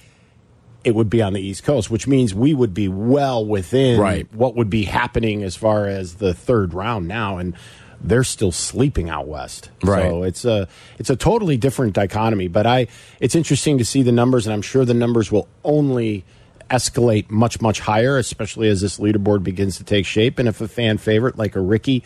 it 0.83 0.95
would 0.95 1.09
be 1.09 1.21
on 1.21 1.33
the 1.33 1.41
East 1.41 1.63
Coast, 1.63 1.89
which 1.89 2.07
means 2.07 2.33
we 2.33 2.53
would 2.53 2.73
be 2.73 2.87
well 2.87 3.45
within 3.45 3.99
Right. 3.99 4.27
what 4.33 4.55
would 4.55 4.69
be 4.69 4.83
happening 4.83 5.43
as 5.43 5.55
far 5.55 5.87
as 5.87 6.15
the 6.15 6.33
third 6.33 6.73
round 6.73 7.07
now, 7.07 7.37
and 7.37 7.53
they're 8.01 8.23
still 8.25 8.51
sleeping 8.51 9.09
out 9.09 9.27
west. 9.27 9.69
Right. 9.81 10.09
So 10.09 10.23
it's 10.23 10.43
a 10.45 10.67
it's 10.99 11.09
a 11.09 11.15
totally 11.15 11.55
different 11.55 11.93
dichotomy. 11.93 12.49
But 12.49 12.65
I 12.67 12.87
it's 13.21 13.33
interesting 13.33 13.77
to 13.77 13.85
see 13.85 14.01
the 14.03 14.11
numbers, 14.11 14.45
and 14.45 14.53
I'm 14.53 14.61
sure 14.61 14.83
the 14.83 14.93
numbers 14.93 15.31
will 15.31 15.47
only 15.63 16.25
escalate 16.69 17.29
much 17.29 17.61
much 17.61 17.79
higher, 17.79 18.17
especially 18.17 18.67
as 18.67 18.81
this 18.81 18.99
leaderboard 18.99 19.43
begins 19.43 19.77
to 19.77 19.83
take 19.85 20.05
shape. 20.05 20.37
And 20.39 20.49
if 20.49 20.59
a 20.59 20.67
fan 20.67 20.97
favorite 20.97 21.37
like 21.37 21.55
a 21.55 21.61
Rickie 21.61 22.03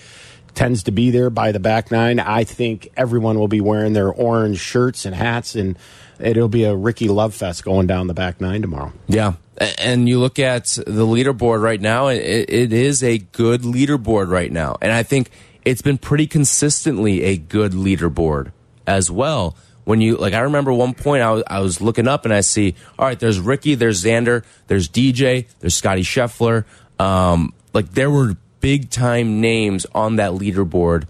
tends 0.58 0.84
to 0.84 0.91
be 0.91 1.12
there 1.12 1.30
by 1.30 1.52
the 1.52 1.60
back 1.60 1.91
nine, 1.91 2.20
I 2.20 2.43
think 2.43 2.89
everyone 2.98 3.39
will 3.39 3.48
be 3.48 3.62
wearing 3.62 3.93
their 3.93 4.12
orange 4.12 4.60
shirts 4.60 5.06
and 5.06 5.15
hats 5.15 5.56
and. 5.56 5.78
It'll 6.20 6.48
be 6.48 6.63
a 6.63 6.76
Rickie 6.76 7.10
Love 7.10 7.36
Fest 7.36 7.63
going 7.63 7.86
down 7.86 8.08
the 8.08 8.13
back 8.15 8.41
nine 8.41 8.63
tomorrow. 8.63 8.91
Yeah. 9.08 9.34
And 9.78 10.10
you 10.10 10.20
look 10.20 10.39
at 10.39 10.65
the 10.65 11.06
leaderboard 11.06 11.62
right 11.62 11.80
now, 11.80 12.08
it, 12.08 12.50
it 12.50 12.74
is 12.74 13.04
a 13.04 13.20
good 13.20 13.62
leaderboard 13.62 14.28
right 14.30 14.52
now. 14.52 14.78
And 14.82 14.91
I 14.91 15.04
think 15.04 15.30
it's 15.63 15.84
been 15.84 16.00
pretty 16.00 16.26
consistently 16.26 17.22
a 17.24 17.38
good 17.38 17.74
leaderboard 17.74 18.52
as 18.88 19.12
well. 19.12 19.56
When 19.84 20.02
you, 20.02 20.17
like, 20.17 20.34
I 20.34 20.39
remember 20.39 20.74
one 20.74 20.96
point 20.96 21.22
I 21.22 21.32
was, 21.32 21.43
I 21.46 21.60
was 21.60 21.82
looking 21.82 22.08
up 22.08 22.26
and 22.26 22.34
I 22.34 22.41
see, 22.41 22.74
all 22.98 23.06
right, 23.06 23.20
there's 23.20 23.39
Rickie, 23.39 23.76
there's 23.76 24.04
Xander, 24.04 24.43
there's 24.67 24.89
DJ, 24.89 25.46
there's 25.60 25.76
Scottie 25.76 26.02
Scheffler. 26.02 26.65
Um, 27.00 27.54
like, 27.74 27.91
there 27.91 28.10
were 28.10 28.38
big 28.67 28.89
time 28.89 29.39
names 29.39 29.86
on 29.95 30.17
that 30.17 30.34
leaderboard, 30.34 31.06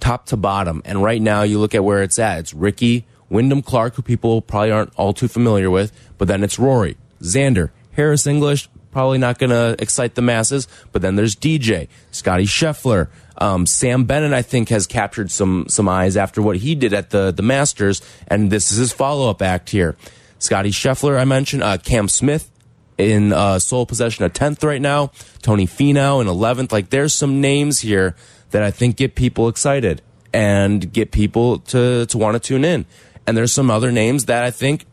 top 0.00 0.24
to 0.24 0.34
bottom. 0.34 0.80
And 0.86 1.02
right 1.02 1.20
now, 1.20 1.42
you 1.42 1.58
look 1.58 1.74
at 1.74 1.84
where 1.84 2.02
it's 2.02 2.18
at. 2.18 2.38
It's 2.38 2.54
Rickie, 2.54 3.04
Wyndham 3.28 3.60
Clark, 3.60 3.96
who 3.96 4.00
people 4.00 4.40
probably 4.40 4.70
aren't 4.70 4.94
all 4.96 5.12
too 5.12 5.28
familiar 5.28 5.70
with, 5.70 5.92
but 6.16 6.26
then 6.26 6.42
it's 6.42 6.58
Rory, 6.58 6.96
Xander, 7.20 7.68
Harris 7.92 8.26
English, 8.26 8.66
probably 8.92 9.18
not 9.18 9.38
going 9.38 9.50
to 9.50 9.76
excite 9.78 10.14
the 10.14 10.22
masses, 10.22 10.66
but 10.90 11.02
then 11.02 11.16
there's 11.16 11.36
DJ, 11.36 11.88
Scottie 12.12 12.46
Scheffler, 12.46 13.08
um, 13.36 13.66
Sam 13.66 14.04
Bennett, 14.04 14.32
I 14.32 14.40
think, 14.40 14.70
has 14.70 14.86
captured 14.86 15.30
some 15.30 15.66
some 15.68 15.90
eyes 15.90 16.16
after 16.16 16.40
what 16.40 16.56
he 16.56 16.74
did 16.74 16.94
at 16.94 17.10
the 17.10 17.30
the 17.30 17.42
Masters, 17.42 18.00
and 18.26 18.50
this 18.50 18.72
is 18.72 18.78
his 18.78 18.92
follow 18.92 19.28
up 19.28 19.42
act 19.42 19.68
here. 19.68 19.96
Scottie 20.38 20.70
Scheffler, 20.70 21.20
I 21.20 21.26
mentioned, 21.26 21.62
uh, 21.62 21.76
Cam 21.76 22.08
Smith 22.08 22.50
in 22.98 23.32
uh, 23.32 23.58
sole 23.58 23.86
possession 23.86 24.24
of 24.24 24.32
10th 24.32 24.62
right 24.64 24.80
now, 24.80 25.10
Tony 25.40 25.66
Finau 25.66 26.20
in 26.20 26.26
11th. 26.26 26.72
Like, 26.72 26.90
there's 26.90 27.14
some 27.14 27.40
names 27.40 27.80
here 27.80 28.14
that 28.50 28.62
I 28.62 28.70
think 28.70 28.96
get 28.96 29.14
people 29.14 29.48
excited 29.48 30.02
and 30.32 30.92
get 30.92 31.10
people 31.10 31.58
to, 31.58 32.06
to 32.06 32.18
want 32.18 32.34
to 32.34 32.40
tune 32.40 32.64
in. 32.64 32.86
And 33.26 33.36
there's 33.36 33.52
some 33.52 33.70
other 33.70 33.92
names 33.92 34.26
that 34.26 34.44
I 34.44 34.50
think 34.50 34.86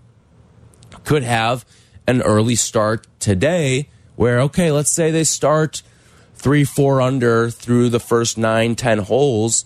could 1.03 1.23
have 1.23 1.65
an 2.07 2.21
early 2.21 2.55
start 2.55 3.07
today 3.19 3.89
where, 4.15 4.41
okay, 4.41 4.71
let's 4.71 4.89
say 4.89 5.11
they 5.11 5.23
start 5.23 5.81
three, 6.35 6.63
four 6.63 7.01
under 7.01 7.49
through 7.49 7.89
the 7.89 7.99
first 7.99 8.37
nine, 8.37 8.75
ten 8.75 8.99
holes. 8.99 9.65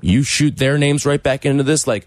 You 0.00 0.22
shoot 0.22 0.56
their 0.56 0.78
names 0.78 1.04
right 1.04 1.22
back 1.22 1.44
into 1.44 1.62
this. 1.62 1.86
Like 1.86 2.06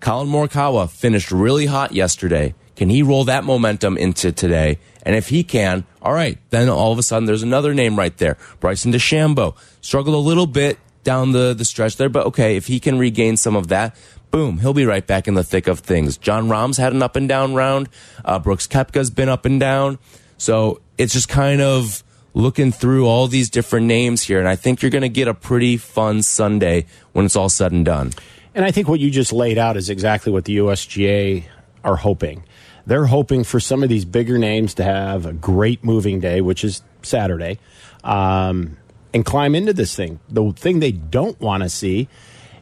Collin 0.00 0.28
Morikawa 0.28 0.90
finished 0.90 1.30
really 1.30 1.66
hot 1.66 1.92
yesterday. 1.92 2.54
Can 2.76 2.90
he 2.90 3.02
roll 3.02 3.24
that 3.24 3.44
momentum 3.44 3.96
into 3.96 4.32
today? 4.32 4.78
And 5.06 5.14
if 5.14 5.28
he 5.28 5.44
can, 5.44 5.84
all 6.02 6.12
right, 6.12 6.36
then 6.50 6.68
all 6.68 6.90
of 6.90 6.98
a 6.98 7.02
sudden 7.02 7.26
there's 7.26 7.44
another 7.44 7.72
name 7.72 7.96
right 7.96 8.14
there. 8.18 8.36
Bryson 8.58 8.92
DeChambeau 8.92 9.54
struggled 9.80 10.16
a 10.16 10.18
little 10.18 10.48
bit 10.48 10.78
down 11.04 11.30
the, 11.30 11.54
the 11.54 11.64
stretch 11.64 11.96
there, 11.96 12.08
but 12.08 12.26
okay, 12.26 12.56
if 12.56 12.66
he 12.66 12.80
can 12.80 12.98
regain 12.98 13.36
some 13.36 13.54
of 13.54 13.68
that, 13.68 13.96
boom, 14.32 14.58
he'll 14.58 14.74
be 14.74 14.84
right 14.84 15.06
back 15.06 15.28
in 15.28 15.34
the 15.34 15.44
thick 15.44 15.68
of 15.68 15.78
things. 15.78 16.18
Jon 16.18 16.48
Rahm's 16.48 16.76
had 16.76 16.92
an 16.92 17.04
up 17.04 17.14
and 17.14 17.28
down 17.28 17.54
round. 17.54 17.88
Uh, 18.24 18.40
Brooks 18.40 18.66
Koepka's 18.66 19.10
been 19.10 19.28
up 19.28 19.44
and 19.44 19.60
down. 19.60 20.00
So 20.38 20.80
it's 20.98 21.12
just 21.12 21.28
kind 21.28 21.60
of 21.60 22.02
looking 22.34 22.72
through 22.72 23.06
all 23.06 23.28
these 23.28 23.48
different 23.48 23.86
names 23.86 24.22
here. 24.22 24.40
And 24.40 24.48
I 24.48 24.56
think 24.56 24.82
you're 24.82 24.90
going 24.90 25.02
to 25.02 25.08
get 25.08 25.28
a 25.28 25.34
pretty 25.34 25.76
fun 25.76 26.22
Sunday 26.22 26.86
when 27.12 27.26
it's 27.26 27.36
all 27.36 27.48
said 27.48 27.70
and 27.70 27.84
done. 27.84 28.12
And 28.56 28.64
I 28.64 28.72
think 28.72 28.88
what 28.88 28.98
you 28.98 29.10
just 29.12 29.32
laid 29.32 29.56
out 29.56 29.76
is 29.76 29.88
exactly 29.88 30.32
what 30.32 30.46
the 30.46 30.56
USGA 30.56 31.44
are 31.84 31.96
hoping. 31.96 32.42
They're 32.86 33.06
hoping 33.06 33.44
for 33.44 33.58
some 33.58 33.82
of 33.82 33.88
these 33.88 34.04
bigger 34.04 34.38
names 34.38 34.74
to 34.74 34.84
have 34.84 35.26
a 35.26 35.32
great 35.32 35.84
moving 35.84 36.20
day, 36.20 36.40
which 36.40 36.64
is 36.64 36.82
Saturday, 37.02 37.58
um, 38.04 38.76
and 39.12 39.24
climb 39.24 39.54
into 39.54 39.72
this 39.72 39.94
thing. 39.94 40.20
The 40.28 40.52
thing 40.52 40.80
they 40.80 40.92
don't 40.92 41.40
want 41.40 41.64
to 41.64 41.68
see 41.68 42.08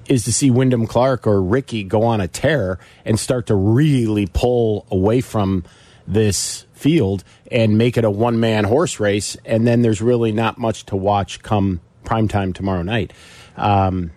is 0.09 0.25
to 0.25 0.33
see 0.33 0.51
Wyndham 0.51 0.87
Clark 0.87 1.27
or 1.27 1.43
Rickie 1.43 1.85
go 1.85 2.03
on 2.03 2.21
a 2.21 2.29
tear 2.29 2.79
and 3.05 3.19
start 3.19 3.47
to 3.47 3.55
really 3.55 4.27
pull 4.27 4.87
away 4.91 5.21
from 5.21 5.65
this 6.07 6.67
field 6.73 7.25
and 7.51 7.79
make 7.79 7.97
it 7.97 8.05
a 8.05 8.11
one 8.11 8.41
man 8.41 8.65
horse 8.65 9.01
race. 9.01 9.37
And 9.45 9.67
then 9.67 9.83
there's 9.83 10.03
really 10.03 10.33
not 10.33 10.59
much 10.59 10.85
to 10.87 10.97
watch 10.97 11.43
come 11.43 11.81
prime 12.05 12.29
time 12.29 12.53
tomorrow 12.53 12.83
night. 12.83 13.13
Um, 13.57 14.11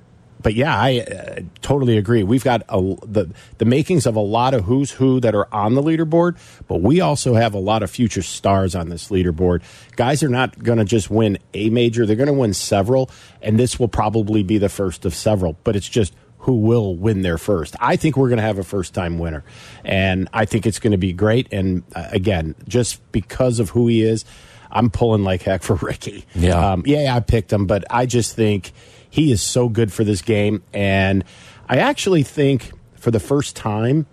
but 0.48 0.56
yeah, 0.56 0.74
I 0.74 1.00
uh, 1.00 1.42
totally 1.62 1.98
agree. 1.98 2.24
We've 2.24 2.42
got 2.42 2.62
a, 2.70 2.80
the 3.06 3.30
the 3.58 3.66
makings 3.66 4.06
of 4.06 4.16
a 4.16 4.22
lot 4.22 4.54
of 4.54 4.64
who's 4.64 4.92
who 4.92 5.20
that 5.20 5.36
are 5.36 5.54
on 5.54 5.74
the 5.74 5.84
leaderboard, 5.84 6.38
but 6.70 6.78
we 6.78 7.02
also 7.02 7.34
have 7.34 7.54
a 7.54 7.60
lot 7.60 7.84
of 7.84 7.92
future 7.92 8.22
stars 8.22 8.74
on 8.74 8.88
this 8.88 9.10
leaderboard. 9.10 9.62
Guys 9.98 10.24
are 10.24 10.30
not 10.30 10.64
going 10.64 10.78
to 10.78 10.86
just 10.86 11.10
win 11.10 11.38
a 11.54 11.70
major; 11.70 12.06
they're 12.06 12.16
going 12.16 12.28
to 12.28 12.34
win 12.34 12.54
several, 12.54 13.12
and 13.42 13.60
this 13.60 13.78
will 13.78 13.90
probably 13.90 14.42
be 14.42 14.58
the 14.58 14.70
first 14.70 15.04
of 15.04 15.14
several. 15.14 15.58
But 15.66 15.76
it's 15.76 15.90
just 15.90 16.16
who 16.38 16.54
will 16.54 16.96
win 16.96 17.24
their 17.24 17.38
first. 17.38 17.76
I 17.82 17.98
think 17.98 18.16
we're 18.16 18.30
going 18.30 18.38
to 18.38 18.44
have 18.44 18.58
a 18.58 18.64
first 18.64 18.94
time 18.94 19.20
winner, 19.20 19.44
and 19.84 20.30
I 20.32 20.46
think 20.46 20.66
it's 20.66 20.80
going 20.80 20.92
to 20.92 20.98
be 20.98 21.12
great. 21.12 21.52
And 21.52 21.84
uh, 21.94 22.08
again, 22.12 22.56
just 22.70 23.02
because 23.12 23.60
of 23.60 23.72
who 23.72 23.90
he 23.90 24.02
is, 24.02 24.24
I'm 24.72 24.90
pulling 24.92 25.26
like 25.26 25.42
heck 25.42 25.62
for 25.62 25.76
Rickie. 25.76 26.26
Yeah. 26.36 26.72
Um, 26.72 26.84
yeah, 26.86 27.14
I 27.14 27.20
picked 27.20 27.52
him, 27.52 27.68
but 27.68 27.84
I 27.90 28.06
just 28.06 28.34
think 28.34 28.72
he 29.18 29.32
is 29.32 29.42
so 29.42 29.68
good 29.68 29.92
for 29.92 30.04
this 30.04 30.22
game. 30.22 30.62
And 30.74 31.24
I 31.68 31.78
actually 31.78 32.22
think 32.22 32.72
for 32.94 33.10
the 33.10 33.20
first 33.20 33.56
time, 33.56 34.06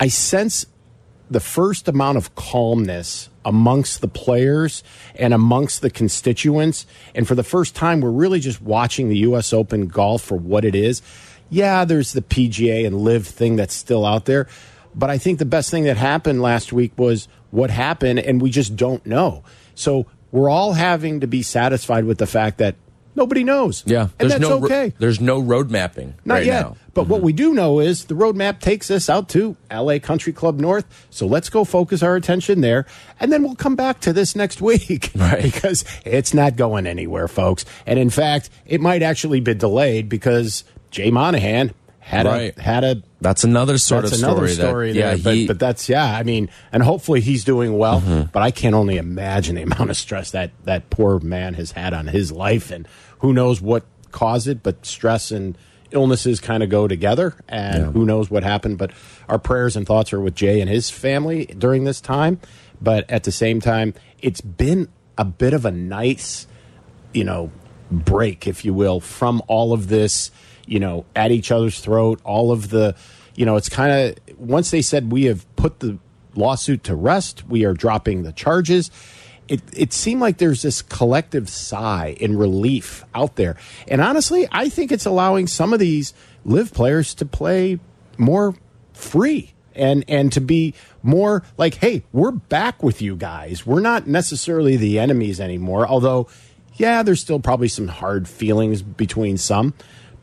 I 0.00 0.08
sense 0.08 0.64
the 1.30 1.40
first 1.40 1.88
amount 1.88 2.16
of 2.16 2.34
calmness 2.34 3.28
amongst 3.44 4.00
the 4.00 4.08
players 4.08 4.82
and 5.14 5.34
amongst 5.34 5.82
the 5.82 5.90
constituents. 5.90 6.86
And 7.14 7.28
for 7.28 7.34
the 7.34 7.42
first 7.42 7.74
time, 7.74 8.00
we're 8.00 8.10
really 8.10 8.40
just 8.40 8.62
watching 8.62 9.10
the 9.10 9.18
U.S. 9.18 9.52
Open 9.52 9.88
golf 9.88 10.22
for 10.22 10.38
what 10.38 10.64
it 10.64 10.74
is. 10.74 11.02
Yeah, 11.50 11.84
there's 11.84 12.14
the 12.14 12.22
PGA 12.22 12.86
and 12.86 13.02
LIV 13.02 13.26
thing 13.26 13.56
that's 13.56 13.74
still 13.74 14.06
out 14.06 14.24
there. 14.24 14.48
But 14.94 15.10
I 15.10 15.18
think 15.18 15.38
the 15.38 15.44
best 15.44 15.70
thing 15.70 15.84
that 15.84 15.98
happened 15.98 16.40
last 16.40 16.72
week 16.72 16.92
was 16.96 17.28
what 17.50 17.68
happened, 17.68 18.20
and 18.20 18.40
we 18.40 18.48
just 18.48 18.74
don't 18.74 19.04
know. 19.04 19.44
So 19.74 20.06
we're 20.32 20.48
all 20.48 20.72
having 20.72 21.20
to 21.20 21.26
be 21.26 21.42
satisfied 21.42 22.06
with 22.06 22.16
the 22.16 22.26
fact 22.26 22.56
that 22.56 22.76
nobody 23.14 23.44
knows. 23.44 23.82
Yeah, 23.86 24.08
and 24.18 24.30
that's 24.30 24.40
no 24.40 24.64
okay. 24.64 24.92
there's 24.98 25.20
no 25.20 25.40
road 25.40 25.70
mapping 25.70 26.14
Not 26.24 26.34
right 26.34 26.46
yet. 26.46 26.60
now. 26.60 26.68
Mm-hmm. 26.68 26.78
But 26.94 27.08
what 27.08 27.22
we 27.22 27.32
do 27.32 27.52
know 27.54 27.80
is 27.80 28.04
the 28.04 28.14
roadmap 28.14 28.60
takes 28.60 28.90
us 28.90 29.08
out 29.08 29.28
to 29.30 29.56
LA 29.72 29.98
Country 29.98 30.32
Club 30.32 30.60
North. 30.60 30.86
So 31.10 31.26
let's 31.26 31.48
go 31.48 31.64
focus 31.64 32.02
our 32.02 32.14
attention 32.14 32.60
there. 32.60 32.86
And 33.18 33.32
then 33.32 33.42
we'll 33.42 33.56
come 33.56 33.74
back 33.74 34.00
to 34.02 34.12
this 34.12 34.36
next 34.36 34.60
week. 34.60 35.10
Right. 35.24 35.42
Because 35.42 35.84
it's 36.04 36.34
not 36.34 36.56
going 36.56 36.86
anywhere, 36.86 37.28
folks. 37.28 37.64
And 37.86 37.98
in 37.98 38.10
fact, 38.10 38.50
it 38.66 38.80
might 38.80 39.02
actually 39.02 39.40
be 39.40 39.54
delayed 39.54 40.08
because 40.08 40.64
Jay 40.90 41.10
Monahan 41.10 41.72
had 42.04 42.26
Right. 42.26 42.56
a 42.56 42.60
had 42.62 42.84
a 42.84 43.02
That's 43.20 43.44
another 43.44 43.78
sort 43.78 44.02
that's 44.04 44.16
of 44.16 44.22
another 44.22 44.46
story. 44.48 44.68
story 44.68 44.92
that, 44.92 44.98
there. 45.00 45.16
yeah, 45.16 45.22
but, 45.22 45.34
he, 45.34 45.46
but 45.46 45.58
that's 45.58 45.88
yeah. 45.88 46.04
I 46.04 46.22
mean, 46.22 46.50
and 46.70 46.82
hopefully 46.82 47.20
he's 47.20 47.44
doing 47.44 47.76
well. 47.78 48.00
Mm-hmm. 48.02 48.28
But 48.30 48.42
I 48.42 48.50
can 48.50 48.74
only 48.74 48.96
imagine 48.98 49.54
the 49.56 49.62
amount 49.70 49.90
of 49.90 49.96
stress 49.96 50.30
that 50.32 50.50
that 50.64 50.90
poor 50.90 51.18
man 51.20 51.54
has 51.54 51.72
had 51.72 51.94
on 51.94 52.06
his 52.08 52.30
life, 52.30 52.70
and 52.70 52.86
who 53.18 53.32
knows 53.32 53.60
what 53.60 53.84
caused 54.12 54.46
it. 54.48 54.62
But 54.62 54.84
stress 54.84 55.30
and 55.30 55.56
illnesses 55.90 56.40
kind 56.40 56.62
of 56.62 56.68
go 56.68 56.86
together, 56.86 57.36
and 57.48 57.92
who 57.94 58.04
knows 58.04 58.30
what 58.30 58.42
happened. 58.44 58.76
But 58.78 58.90
our 59.28 59.38
prayers 59.38 59.74
and 59.76 59.86
thoughts 59.86 60.12
are 60.12 60.20
with 60.20 60.34
Jay 60.34 60.60
and 60.60 60.68
his 60.68 60.90
family 60.90 61.46
during 61.46 61.84
this 61.84 62.00
time. 62.00 62.38
But 62.82 63.08
at 63.10 63.24
the 63.24 63.32
same 63.32 63.60
time, 63.60 63.94
it's 64.20 64.40
been 64.42 64.88
a 65.16 65.24
bit 65.24 65.54
of 65.54 65.64
a 65.64 65.70
nice 65.70 66.46
you 67.14 67.22
know, 67.24 67.50
break, 67.92 68.46
if 68.48 68.64
you 68.64 68.74
will, 68.74 68.98
from 68.98 69.40
all 69.46 69.72
of 69.72 69.86
this, 69.88 70.32
you 70.66 70.80
know, 70.80 71.04
at 71.14 71.30
each 71.30 71.50
other's 71.50 71.80
throat, 71.80 72.20
all 72.24 72.52
of 72.52 72.70
the, 72.70 72.94
you 73.36 73.44
know, 73.44 73.56
it's 73.56 73.68
kind 73.68 73.92
of, 73.92 74.38
once 74.38 74.70
they 74.70 74.82
said 74.82 75.12
we 75.12 75.24
have 75.24 75.44
put 75.56 75.80
the 75.80 75.98
lawsuit 76.34 76.84
to 76.84 76.94
rest, 76.94 77.46
we 77.48 77.64
are 77.64 77.74
dropping 77.74 78.22
the 78.22 78.32
charges. 78.32 78.90
it, 79.48 79.62
it 79.72 79.92
seemed 79.92 80.20
like 80.20 80.38
there's 80.38 80.62
this 80.62 80.82
collective 80.82 81.48
sigh 81.48 82.16
in 82.20 82.36
relief 82.36 83.04
out 83.14 83.36
there. 83.36 83.56
And 83.88 84.00
honestly, 84.00 84.48
I 84.50 84.68
think 84.68 84.90
it's 84.90 85.06
allowing 85.06 85.46
some 85.46 85.72
of 85.72 85.78
these 85.78 86.14
LIV 86.44 86.72
players 86.72 87.14
to 87.16 87.26
play 87.26 87.78
more 88.16 88.54
free 88.92 89.52
and 89.74 90.04
and 90.06 90.32
to 90.32 90.40
be 90.40 90.72
more 91.02 91.42
like, 91.58 91.74
hey, 91.74 92.04
we're 92.12 92.30
back 92.30 92.82
with 92.82 93.02
you 93.02 93.16
guys. 93.16 93.66
We're 93.66 93.80
not 93.80 94.06
necessarily 94.06 94.76
the 94.76 94.98
enemies 94.98 95.40
anymore. 95.40 95.86
Although, 95.86 96.28
yeah, 96.74 97.02
there's 97.02 97.20
still 97.20 97.40
probably 97.40 97.68
some 97.68 97.88
hard 97.88 98.28
feelings 98.28 98.82
between 98.82 99.36
some. 99.36 99.74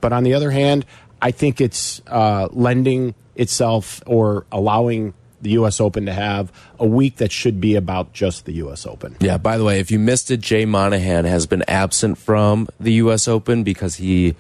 But 0.02 0.14
on 0.14 0.24
the 0.24 0.34
other 0.34 0.52
hand, 0.52 0.86
I 1.22 1.32
think 1.32 1.62
it's 1.62 2.02
uh, 2.08 2.50
lending 2.52 3.16
itself 3.36 4.02
or 4.06 4.46
allowing 4.52 5.14
the 5.42 5.52
U.S. 5.52 5.80
Open 5.80 6.06
to 6.06 6.14
have 6.14 6.52
a 6.80 6.86
week 6.86 7.18
that 7.18 7.32
should 7.32 7.60
be 7.60 7.76
about 7.76 8.14
just 8.14 8.46
the 8.46 8.54
U.S. 8.54 8.86
Open. 8.86 9.16
Yeah, 9.20 9.38
by 9.38 9.58
the 9.58 9.64
way, 9.64 9.80
if 9.80 9.92
you 9.92 10.00
missed 10.00 10.30
it, 10.32 10.42
Jay 10.42 10.66
Monahan 10.66 11.26
has 11.26 11.48
been 11.48 11.64
absent 11.68 12.18
from 12.18 12.68
the 12.80 12.94
U.S. 12.94 13.28
Open 13.28 13.64
because 13.64 13.96
he 13.96 14.36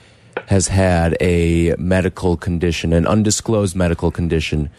has 0.47 0.67
had 0.67 1.17
a 1.19 1.75
medical 1.77 2.37
condition, 2.37 2.93
an 2.93 3.07
undisclosed 3.07 3.75
medical 3.75 4.11
condition 4.11 4.69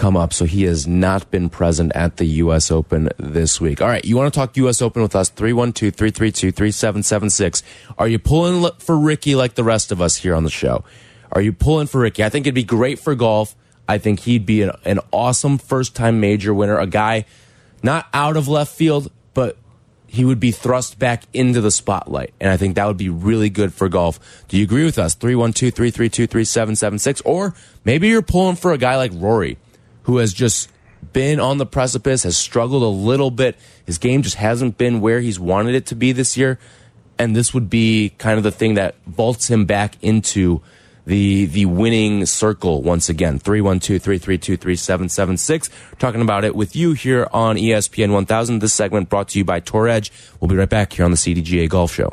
come 0.00 0.16
up. 0.16 0.32
So 0.32 0.46
he 0.46 0.62
has 0.64 0.86
not 0.86 1.30
been 1.30 1.50
present 1.50 1.92
at 1.94 2.16
the 2.16 2.24
U.S. 2.24 2.70
Open 2.70 3.10
this 3.18 3.60
week. 3.60 3.82
All 3.82 3.88
right, 3.88 4.04
you 4.04 4.16
want 4.16 4.32
to 4.32 4.40
talk 4.40 4.56
U.S. 4.56 4.80
Open 4.80 5.02
with 5.02 5.14
us? 5.14 5.28
312 5.28 5.94
332 5.94 6.50
3776. 6.52 7.62
Are 7.98 8.08
you 8.08 8.18
pulling 8.18 8.72
for 8.78 8.98
Rickie 8.98 9.34
like 9.34 9.54
the 9.54 9.64
rest 9.64 9.92
of 9.92 10.00
us 10.00 10.16
here 10.16 10.34
on 10.34 10.44
the 10.44 10.50
show? 10.50 10.84
Are 11.32 11.42
you 11.42 11.52
pulling 11.52 11.86
for 11.86 12.00
Rickie? 12.00 12.24
I 12.24 12.30
think 12.30 12.46
it'd 12.46 12.54
be 12.54 12.64
great 12.64 12.98
for 12.98 13.14
golf. 13.14 13.54
I 13.86 13.98
think 13.98 14.20
he'd 14.20 14.46
be 14.46 14.62
an, 14.62 14.70
an 14.84 15.00
awesome 15.12 15.58
first 15.58 15.94
time 15.94 16.18
major 16.18 16.54
winner, 16.54 16.78
a 16.78 16.86
guy 16.86 17.26
not 17.82 18.08
out 18.14 18.36
of 18.36 18.48
left 18.48 18.74
field, 18.74 19.12
but 19.34 19.58
he 20.06 20.24
would 20.24 20.40
be 20.40 20.50
thrust 20.50 20.98
back 20.98 21.24
into 21.34 21.60
the 21.60 21.70
spotlight. 21.70 22.32
And 22.40 22.50
I 22.50 22.56
think 22.56 22.74
that 22.76 22.86
would 22.86 22.96
be 22.96 23.10
really 23.10 23.50
good 23.50 23.74
for 23.74 23.88
golf. 23.88 24.18
Do 24.48 24.56
you 24.56 24.64
agree 24.64 24.84
with 24.84 24.98
us? 24.98 25.14
312 25.14 25.74
332 25.74 26.26
3776. 26.26 27.20
Or 27.26 27.54
maybe 27.84 28.08
you're 28.08 28.22
pulling 28.22 28.56
for 28.56 28.72
a 28.72 28.78
guy 28.78 28.96
like 28.96 29.12
Rory, 29.14 29.58
who 30.04 30.18
has 30.18 30.32
just 30.32 30.70
been 31.12 31.40
on 31.40 31.58
the 31.58 31.66
precipice, 31.66 32.22
has 32.24 32.36
struggled 32.36 32.82
a 32.82 32.86
little 32.86 33.30
bit. 33.30 33.56
His 33.84 33.98
game 33.98 34.22
just 34.22 34.36
hasn't 34.36 34.78
been 34.78 35.00
where 35.00 35.20
he's 35.20 35.38
wanted 35.40 35.74
it 35.74 35.86
to 35.86 35.94
be 35.94 36.12
this 36.12 36.36
year. 36.36 36.58
And 37.18 37.34
this 37.36 37.52
would 37.52 37.68
be 37.68 38.14
kind 38.18 38.38
of 38.38 38.44
the 38.44 38.50
thing 38.50 38.74
that 38.74 38.94
vaults 39.06 39.50
him 39.50 39.66
back 39.66 39.96
into 40.02 40.62
the 41.06 41.46
the 41.46 41.64
winning 41.66 42.26
circle 42.26 42.82
once 42.82 43.08
again. 43.08 43.40
312-332-3776 43.40 45.70
talking 45.98 46.20
about 46.20 46.44
it 46.44 46.54
with 46.54 46.76
you 46.76 46.92
here 46.92 47.26
on 47.32 47.56
espn 47.56 48.12
1000 48.12 48.58
this 48.60 48.74
segment 48.74 49.08
brought 49.08 49.28
to 49.28 49.38
you 49.38 49.44
by 49.44 49.60
tour 49.60 49.88
edge. 49.88 50.12
We'll 50.38 50.48
be 50.48 50.56
right 50.56 50.68
back 50.68 50.92
here 50.92 51.06
on 51.06 51.10
the 51.10 51.16
cdga 51.16 51.70
golf 51.70 51.94
show 51.94 52.12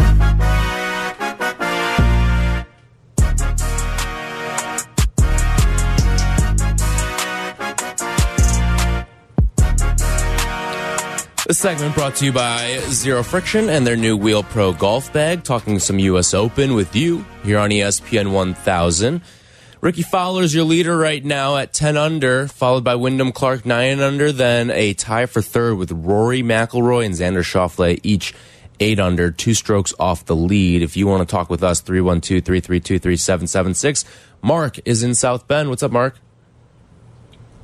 This 11.51 11.59
segment 11.59 11.95
brought 11.95 12.15
to 12.15 12.23
you 12.23 12.31
by 12.31 12.79
Zero 12.91 13.23
Friction 13.23 13.67
and 13.67 13.85
their 13.85 13.97
new 13.97 14.15
Wheel 14.15 14.41
Pro 14.41 14.71
golf 14.71 15.11
bag. 15.11 15.43
Talking 15.43 15.79
some 15.79 15.99
U.S. 15.99 16.33
Open 16.33 16.75
with 16.75 16.95
you 16.95 17.25
here 17.43 17.59
on 17.59 17.71
ESPN 17.71 18.31
1000. 18.31 19.21
Rickie 19.81 20.01
Fowler's 20.01 20.55
your 20.55 20.63
leader 20.63 20.95
right 20.95 21.21
now 21.21 21.57
at 21.57 21.73
10 21.73 21.97
under, 21.97 22.47
followed 22.47 22.85
by 22.85 22.95
Wyndham 22.95 23.33
Clark 23.33 23.65
9 23.65 23.99
under, 23.99 24.31
then 24.31 24.71
a 24.71 24.93
tie 24.93 25.25
for 25.25 25.41
third 25.41 25.75
with 25.75 25.91
Rory 25.91 26.41
McIlroy 26.41 27.05
and 27.05 27.15
Xander 27.15 27.43
Schauffele, 27.43 27.99
each 28.01 28.33
8 28.79 29.01
under, 29.01 29.29
two 29.29 29.53
strokes 29.53 29.93
off 29.99 30.23
the 30.23 30.37
lead. 30.37 30.81
If 30.81 30.95
you 30.95 31.05
want 31.05 31.27
to 31.27 31.29
talk 31.29 31.49
with 31.49 31.63
us, 31.63 31.81
312 31.81 32.45
332 32.45 32.97
3776. 32.97 34.05
Mark 34.41 34.79
is 34.85 35.03
in 35.03 35.13
South 35.15 35.49
Bend. 35.49 35.67
What's 35.67 35.83
up, 35.83 35.91
Mark? 35.91 36.15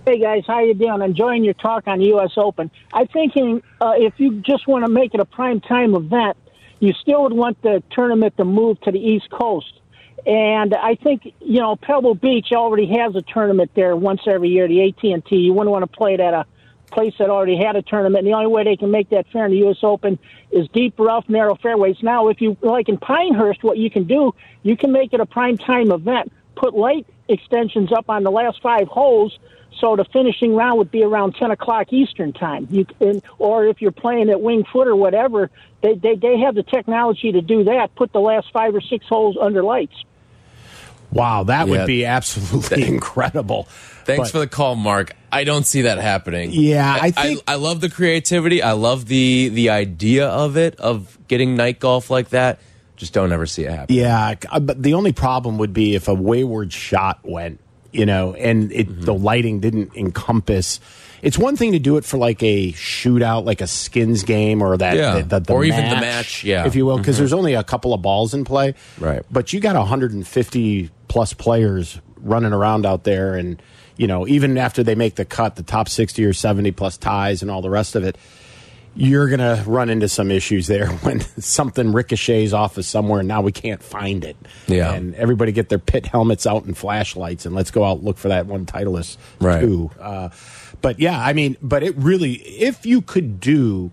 Hey 0.07 0.19
guys, 0.19 0.43
how 0.47 0.61
you 0.61 0.73
doing? 0.73 1.01
Enjoying 1.01 1.43
your 1.43 1.53
talk 1.53 1.85
on 1.85 1.99
U.S. 1.99 2.31
Open. 2.37 2.71
I'm 2.93 3.09
thinking 3.09 3.61
uh, 3.81 3.91
if 3.97 4.13
you 4.15 4.39
just 4.39 4.65
want 4.65 4.85
to 4.85 4.89
make 4.89 5.13
it 5.13 5.19
a 5.19 5.25
prime 5.25 5.59
time 5.59 5.95
event, 5.95 6.37
you 6.79 6.93
still 6.93 7.23
would 7.23 7.33
want 7.33 7.61
the 7.61 7.83
tournament 7.91 8.37
to 8.37 8.45
move 8.45 8.79
to 8.83 8.91
the 8.93 8.99
East 8.99 9.29
Coast. 9.29 9.81
And 10.25 10.73
I 10.73 10.95
think 10.95 11.33
you 11.41 11.59
know 11.59 11.75
Pebble 11.75 12.15
Beach 12.15 12.53
already 12.53 12.87
has 12.97 13.17
a 13.17 13.21
tournament 13.21 13.71
there 13.75 13.97
once 13.97 14.21
every 14.25 14.47
year, 14.47 14.65
the 14.69 14.87
AT&T. 14.87 15.35
You 15.35 15.51
wouldn't 15.51 15.71
want 15.71 15.83
to 15.83 15.87
play 15.97 16.13
it 16.13 16.21
at 16.21 16.33
a 16.33 16.45
place 16.89 17.13
that 17.19 17.29
already 17.29 17.57
had 17.57 17.75
a 17.75 17.81
tournament. 17.81 18.19
And 18.19 18.27
the 18.27 18.37
only 18.37 18.47
way 18.47 18.63
they 18.63 18.77
can 18.77 18.91
make 18.91 19.09
that 19.09 19.27
fair 19.33 19.43
in 19.43 19.51
the 19.51 19.57
U.S. 19.57 19.79
Open 19.83 20.17
is 20.51 20.69
deep, 20.69 20.97
rough, 20.97 21.27
narrow 21.27 21.55
fairways. 21.55 21.97
Now, 22.01 22.29
if 22.29 22.39
you 22.39 22.55
like 22.61 22.87
in 22.87 22.97
Pinehurst, 22.97 23.61
what 23.61 23.77
you 23.77 23.89
can 23.89 24.05
do, 24.05 24.33
you 24.63 24.77
can 24.77 24.93
make 24.93 25.11
it 25.11 25.19
a 25.19 25.25
prime 25.25 25.57
time 25.57 25.91
event. 25.91 26.31
Put 26.55 26.75
light 26.75 27.05
extensions 27.27 27.91
up 27.91 28.09
on 28.09 28.23
the 28.23 28.31
last 28.31 28.61
five 28.61 28.87
holes 28.87 29.37
so 29.79 29.95
the 29.95 30.05
finishing 30.05 30.55
round 30.55 30.77
would 30.79 30.91
be 30.91 31.03
around 31.03 31.35
10 31.35 31.51
o'clock 31.51 31.91
Eastern 31.93 32.33
time. 32.33 32.67
You 32.71 32.85
can, 32.85 33.21
or 33.37 33.65
if 33.67 33.81
you're 33.81 33.91
playing 33.91 34.29
at 34.29 34.41
Wing 34.41 34.63
Foot 34.71 34.87
or 34.87 34.95
whatever, 34.95 35.49
they, 35.81 35.93
they, 35.95 36.15
they 36.15 36.39
have 36.39 36.55
the 36.55 36.63
technology 36.63 37.31
to 37.31 37.41
do 37.41 37.63
that. 37.65 37.93
Put 37.95 38.11
the 38.13 38.19
last 38.19 38.51
five 38.51 38.73
or 38.73 38.81
six 38.81 39.05
holes 39.07 39.37
under 39.39 39.63
lights. 39.63 39.93
Wow, 41.11 41.43
that 41.43 41.67
Yeah. 41.67 41.71
would 41.77 41.87
be 41.87 42.05
absolutely 42.05 42.85
incredible. 42.87 43.63
Thanks 44.05 44.29
But- 44.29 44.31
for 44.31 44.39
the 44.39 44.47
call, 44.47 44.75
Mark. 44.75 45.13
I 45.31 45.43
don't 45.43 45.65
see 45.65 45.81
that 45.83 45.97
happening. 45.97 46.51
Yeah, 46.53 46.97
I 47.01 47.11
think- 47.11 47.41
I, 47.47 47.55
love 47.55 47.81
the 47.81 47.89
creativity. 47.89 48.61
I 48.63 48.71
love 48.71 49.05
the 49.07 49.49
the 49.49 49.69
idea 49.71 50.27
of 50.27 50.55
it 50.55 50.75
of 50.79 51.17
getting 51.27 51.55
night 51.55 51.79
golf 51.79 52.09
like 52.09 52.29
that. 52.29 52.59
Just 52.95 53.13
don't 53.13 53.31
ever 53.31 53.45
see 53.45 53.63
it 53.65 53.71
happen. 53.71 53.93
Yeah, 53.95 54.35
uh, 54.49 54.59
but 54.59 54.81
the 54.81 54.93
only 54.95 55.11
problem 55.11 55.57
would 55.59 55.73
be 55.73 55.95
if 55.95 56.07
a 56.07 56.13
wayward 56.13 56.71
shot 56.73 57.19
went, 57.23 57.59
you 57.97 58.05
know, 58.05 58.33
and 58.35 58.71
it, 58.71 58.87
Mm-hmm. 58.87 59.01
the 59.01 59.13
lighting 59.13 59.59
didn't 59.59 59.95
encompass. 59.95 60.79
It's 61.23 61.37
one 61.37 61.55
thing 61.55 61.71
to 61.71 61.79
do 61.79 61.97
it 61.97 62.05
for 62.05 62.17
like 62.17 62.43
a 62.43 62.71
shootout, 62.73 63.43
like 63.43 63.59
a 63.59 63.67
skins 63.67 64.23
game, 64.23 64.61
or 64.61 64.77
that, 64.77 64.95
Yeah. 64.95 65.21
the, 65.21 65.39
the 65.39 65.51
Or 65.53 65.63
even 65.65 65.89
the 65.89 65.95
match, 65.95 66.43
yeah. 66.43 66.67
if 66.67 66.75
you 66.75 66.85
will, 66.85 66.97
because 66.99 67.17
there's 67.17 67.33
only 67.33 67.55
a 67.55 67.63
couple 67.63 67.93
of 67.93 68.01
balls 68.03 68.33
in 68.35 68.45
play, 68.45 68.75
Right. 68.99 69.23
But 69.31 69.51
you 69.51 69.59
got 69.59 69.75
150 69.75 70.89
plus 71.07 71.33
players 71.33 71.99
running 72.21 72.53
around 72.53 72.85
out 72.85 73.03
there, 73.03 73.35
and 73.35 73.61
you 73.97 74.05
know, 74.05 74.27
even 74.27 74.57
after 74.59 74.83
they 74.83 74.93
make 74.95 75.15
the 75.15 75.25
cut, 75.25 75.55
the 75.55 75.63
top 75.63 75.89
60 75.89 76.23
or 76.23 76.33
70 76.33 76.71
plus 76.71 76.97
ties 76.97 77.41
and 77.41 77.49
all 77.49 77.63
the 77.63 77.69
rest 77.69 77.95
of 77.95 78.03
it 78.03 78.15
you're 78.97 79.27
going 79.29 79.39
to 79.39 79.63
run 79.69 79.89
into 79.89 80.09
some 80.09 80.31
issues 80.31 80.65
there 80.67 80.87
when 81.03 81.19
something 81.39 81.93
ricochets 81.93 82.51
off 82.51 82.77
of 82.77 82.85
somewhere 82.85 83.19
and 83.19 83.27
now 83.27 83.41
we 83.41 83.51
can't 83.51 83.83
find 83.83 84.25
it. 84.25 84.35
Yeah. 84.67 84.91
And 84.93 85.13
everybody 85.15 85.51
get 85.51 85.69
their 85.69 85.77
pit 85.79 86.07
helmets 86.07 86.47
out 86.47 86.65
and 86.65 86.75
flashlights 86.75 87.45
and 87.45 87.53
let's 87.53 87.69
go 87.71 87.83
out 87.83 88.03
look 88.03 88.17
for 88.17 88.29
that 88.29 88.47
one 88.47 88.65
Titleist 88.65 89.17
Right. 89.39 89.61
too. 89.61 89.91
Uh, 89.99 90.29
but 90.81 90.99
yeah, 90.99 91.19
I 91.19 91.33
mean, 91.33 91.57
but 91.61 91.83
it 91.83 91.95
really, 91.97 92.33
if 92.33 92.85
you 92.85 93.01
could 93.01 93.39
do 93.39 93.91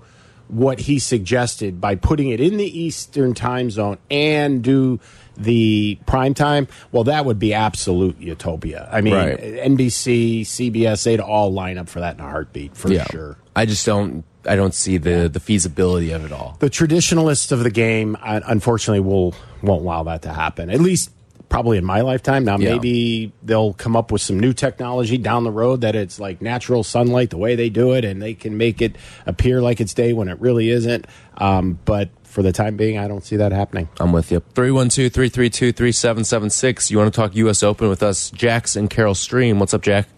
what 0.48 0.78
he 0.80 0.98
suggested 0.98 1.80
by 1.80 1.94
putting 1.96 2.28
it 2.30 2.40
in 2.40 2.56
the 2.56 2.78
Eastern 2.78 3.34
time 3.34 3.70
zone 3.70 3.98
and 4.10 4.62
do 4.62 5.00
the 5.36 5.98
prime 6.06 6.32
time, 6.34 6.68
well, 6.92 7.04
that 7.04 7.24
would 7.24 7.38
be 7.38 7.52
absolute 7.54 8.18
utopia. 8.20 8.88
I 8.92 9.00
mean, 9.00 9.14
Right. 9.14 9.38
NBC, 9.38 10.42
CBS, 10.42 11.02
they'd 11.04 11.20
all 11.20 11.52
line 11.52 11.76
up 11.78 11.88
for 11.88 12.00
that 12.00 12.14
in 12.14 12.20
a 12.20 12.28
heartbeat 12.28 12.76
for 12.76 12.92
Yeah. 12.92 13.04
sure. 13.10 13.36
I 13.56 13.66
just 13.66 13.84
don't. 13.84 14.24
I 14.46 14.56
don't 14.56 14.74
see 14.74 14.98
the 14.98 15.28
the 15.28 15.40
feasibility 15.40 16.10
of 16.12 16.24
it 16.24 16.32
all. 16.32 16.56
the 16.60 16.70
traditionalists 16.70 17.52
of 17.52 17.62
the 17.64 17.70
game 17.70 18.16
uh, 18.22 18.40
unfortunately 18.46 19.00
will 19.00 19.34
won't 19.62 19.82
allow 19.82 20.02
that 20.04 20.22
to 20.22 20.32
happen 20.32 20.70
at 20.70 20.80
least 20.80 21.10
probably 21.48 21.78
in 21.78 21.84
my 21.84 22.00
lifetime 22.00 22.44
now 22.44 22.56
Yeah. 22.58 22.72
maybe 22.72 23.32
they'll 23.42 23.74
come 23.74 23.94
up 23.96 24.10
with 24.10 24.20
some 24.22 24.40
new 24.40 24.52
technology 24.52 25.18
down 25.18 25.44
the 25.44 25.50
road 25.52 25.82
that 25.82 25.94
it's 25.94 26.18
like 26.18 26.42
natural 26.42 26.82
sunlight 26.82 27.30
the 27.30 27.36
way 27.38 27.54
they 27.54 27.68
do 27.70 27.92
it 27.92 28.04
and 28.04 28.20
they 28.20 28.34
can 28.34 28.56
make 28.56 28.82
it 28.82 28.96
appear 29.26 29.60
like 29.62 29.80
it's 29.80 29.94
day 29.94 30.12
when 30.12 30.28
it 30.28 30.40
really 30.40 30.70
isn't 30.70 31.06
um, 31.38 31.78
but 31.84 32.08
for 32.24 32.42
the 32.42 32.50
time 32.50 32.76
being 32.76 32.98
i 32.98 33.06
don't 33.06 33.24
see 33.24 33.36
that 33.36 33.52
happening 33.52 33.88
I'm 34.00 34.12
with 34.12 34.32
you. 34.32 34.40
312 34.54 35.12
332 35.12 35.72
3776. 35.72 36.90
You 36.90 36.98
want 36.98 37.14
to 37.14 37.16
talk 37.16 37.36
U.S. 37.36 37.62
Open 37.62 37.88
with 37.88 38.02
us? 38.02 38.30
Jack's 38.30 38.74
and 38.74 38.90
Carol 38.90 39.14
Stream. 39.14 39.60
What's 39.60 39.72
up, 39.72 39.82
Jack? 39.82 40.08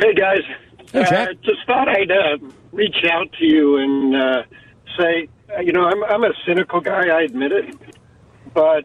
Hey 0.00 0.14
guys, 0.14 0.42
Hey. 0.92 1.02
Uh, 1.02 1.32
just 1.42 1.66
thought 1.66 1.88
I'd 1.88 2.10
uh, 2.10 2.38
reach 2.72 3.04
out 3.10 3.30
to 3.32 3.44
you 3.44 3.76
and 3.76 4.16
uh, 4.16 4.42
say, 4.98 5.28
you 5.62 5.72
know, 5.72 5.84
I'm, 5.84 6.02
I'm 6.04 6.24
a 6.24 6.32
cynical 6.46 6.80
guy, 6.80 7.08
I 7.08 7.22
admit 7.22 7.52
it, 7.52 7.76
but 8.54 8.84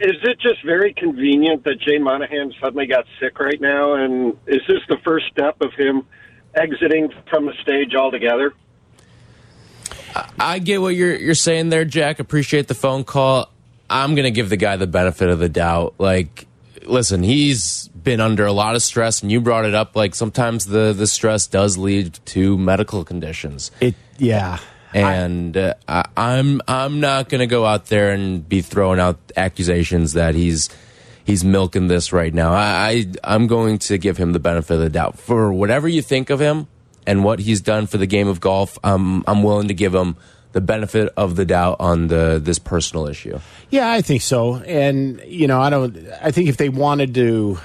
is 0.00 0.16
it 0.22 0.38
just 0.40 0.64
very 0.64 0.92
convenient 0.92 1.64
that 1.64 1.80
Jay 1.80 1.98
Monahan 1.98 2.52
suddenly 2.60 2.86
got 2.86 3.04
sick 3.20 3.38
right 3.38 3.60
now? 3.60 3.94
And 3.94 4.36
is 4.46 4.62
this 4.68 4.80
the 4.88 4.98
first 5.04 5.26
step 5.26 5.60
of 5.60 5.72
him 5.74 6.06
exiting 6.54 7.12
from 7.28 7.46
the 7.46 7.54
stage 7.62 7.94
altogether? 7.94 8.54
I 10.38 10.60
get 10.60 10.80
what 10.80 10.94
you're 10.94 11.14
you're 11.16 11.34
saying 11.34 11.68
there, 11.68 11.84
Jack. 11.84 12.20
Appreciate 12.20 12.68
the 12.68 12.74
phone 12.74 13.04
call. 13.04 13.50
I'm 13.90 14.14
gonna 14.14 14.30
give 14.30 14.48
the 14.48 14.56
guy 14.56 14.76
the 14.76 14.86
benefit 14.86 15.28
of 15.28 15.38
the 15.38 15.48
doubt. 15.48 15.94
Like, 15.98 16.45
listen, 16.86 17.22
he's 17.22 17.88
been 17.88 18.20
under 18.20 18.46
a 18.46 18.52
lot 18.52 18.74
of 18.74 18.82
stress, 18.82 19.22
and 19.22 19.30
you 19.30 19.40
brought 19.40 19.64
it 19.64 19.74
up. 19.74 19.96
Like, 19.96 20.14
sometimes 20.14 20.66
the 20.66 20.92
the 20.92 21.06
stress 21.06 21.46
does 21.46 21.76
lead 21.76 22.18
to 22.26 22.56
medical 22.56 23.04
conditions. 23.04 23.70
It, 23.80 23.94
yeah. 24.18 24.58
and 24.94 25.56
uh, 25.56 25.74
I, 25.88 26.04
I'm 26.16 26.62
I'm 26.66 27.00
not 27.00 27.28
going 27.28 27.40
to 27.40 27.46
go 27.46 27.66
out 27.66 27.86
there 27.86 28.12
and 28.12 28.48
be 28.48 28.62
throwing 28.62 29.00
out 29.00 29.18
accusations 29.36 30.14
that 30.14 30.34
he's 30.34 30.70
he's 31.24 31.44
milking 31.44 31.88
this 31.88 32.12
right 32.12 32.32
now. 32.32 32.52
I, 32.52 32.88
I 32.88 33.12
I'm 33.24 33.46
going 33.46 33.78
to 33.78 33.98
give 33.98 34.16
him 34.16 34.32
the 34.32 34.38
benefit 34.38 34.74
of 34.74 34.80
the 34.80 34.90
doubt 34.90 35.18
for 35.18 35.52
whatever 35.52 35.88
you 35.88 36.02
think 36.02 36.30
of 36.30 36.40
him 36.40 36.68
and 37.06 37.24
what 37.24 37.40
he's 37.40 37.60
done 37.60 37.86
for 37.86 37.98
the 37.98 38.06
game 38.06 38.28
of 38.28 38.40
golf. 38.40 38.78
I'm 38.82 39.22
I'm 39.26 39.42
willing 39.42 39.68
to 39.68 39.74
give 39.74 39.94
him 39.94 40.16
the 40.56 40.60
benefit 40.62 41.12
of 41.18 41.36
the 41.36 41.44
doubt 41.44 41.76
on 41.80 42.06
the 42.06 42.40
this 42.42 42.58
personal 42.58 43.06
issue. 43.06 43.38
Yeah, 43.68 43.90
I 43.90 44.00
think 44.00 44.22
so. 44.22 44.54
And 44.54 45.20
you 45.26 45.46
know, 45.46 45.60
I 45.60 45.68
don't. 45.68 45.94
I 46.22 46.30
think 46.30 46.48
if 46.48 46.56
they 46.56 46.70
wanted 46.70 47.14
to 47.16 47.58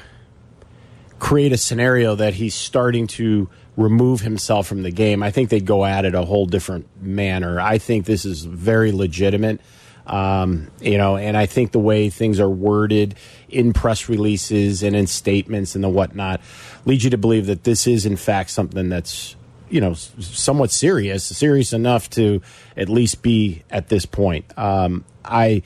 create 1.17 1.53
a 1.53 1.57
scenario 1.57 2.15
that 2.15 2.33
he's 2.33 2.53
starting 2.53 3.07
to 3.07 3.49
remove 3.77 4.19
himself 4.19 4.67
from 4.67 4.83
the 4.83 4.91
game, 4.91 5.23
I 5.23 5.31
think 5.31 5.49
they'd 5.49 5.65
go 5.65 5.85
at 5.85 6.03
it 6.03 6.15
a 6.15 6.23
whole 6.23 6.45
different 6.45 6.85
manner. 7.01 7.61
I 7.61 7.77
think 7.77 8.05
this 8.05 8.25
is 8.25 8.43
very 8.43 8.91
legitimate. 8.91 9.61
Um, 10.05 10.69
you 10.81 10.97
know, 10.97 11.15
and 11.15 11.37
I 11.37 11.45
think 11.45 11.71
the 11.71 11.79
way 11.79 12.09
things 12.09 12.41
are 12.41 12.49
worded 12.49 13.15
in 13.47 13.71
press 13.71 14.09
releases 14.09 14.83
and 14.83 14.97
in 14.97 15.07
statements 15.07 15.75
and 15.75 15.83
the 15.83 15.89
whatnot 15.89 16.41
leads 16.83 17.05
you 17.05 17.11
to 17.11 17.17
believe 17.17 17.45
that 17.45 17.63
this 17.63 17.87
is, 17.87 18.05
in 18.05 18.17
fact, 18.17 18.49
something 18.49 18.89
that's 18.89 19.37
you 19.71 19.81
know 19.81 19.93
somewhat 19.93 20.71
serious, 20.71 21.23
serious 21.23 21.73
enough 21.73 22.09
to 22.11 22.41
at 22.77 22.89
least 22.89 23.21
be 23.21 23.63
at 23.69 23.87
this 23.87 24.05
point. 24.05 24.45
Um, 24.57 25.05
I, 25.23 25.63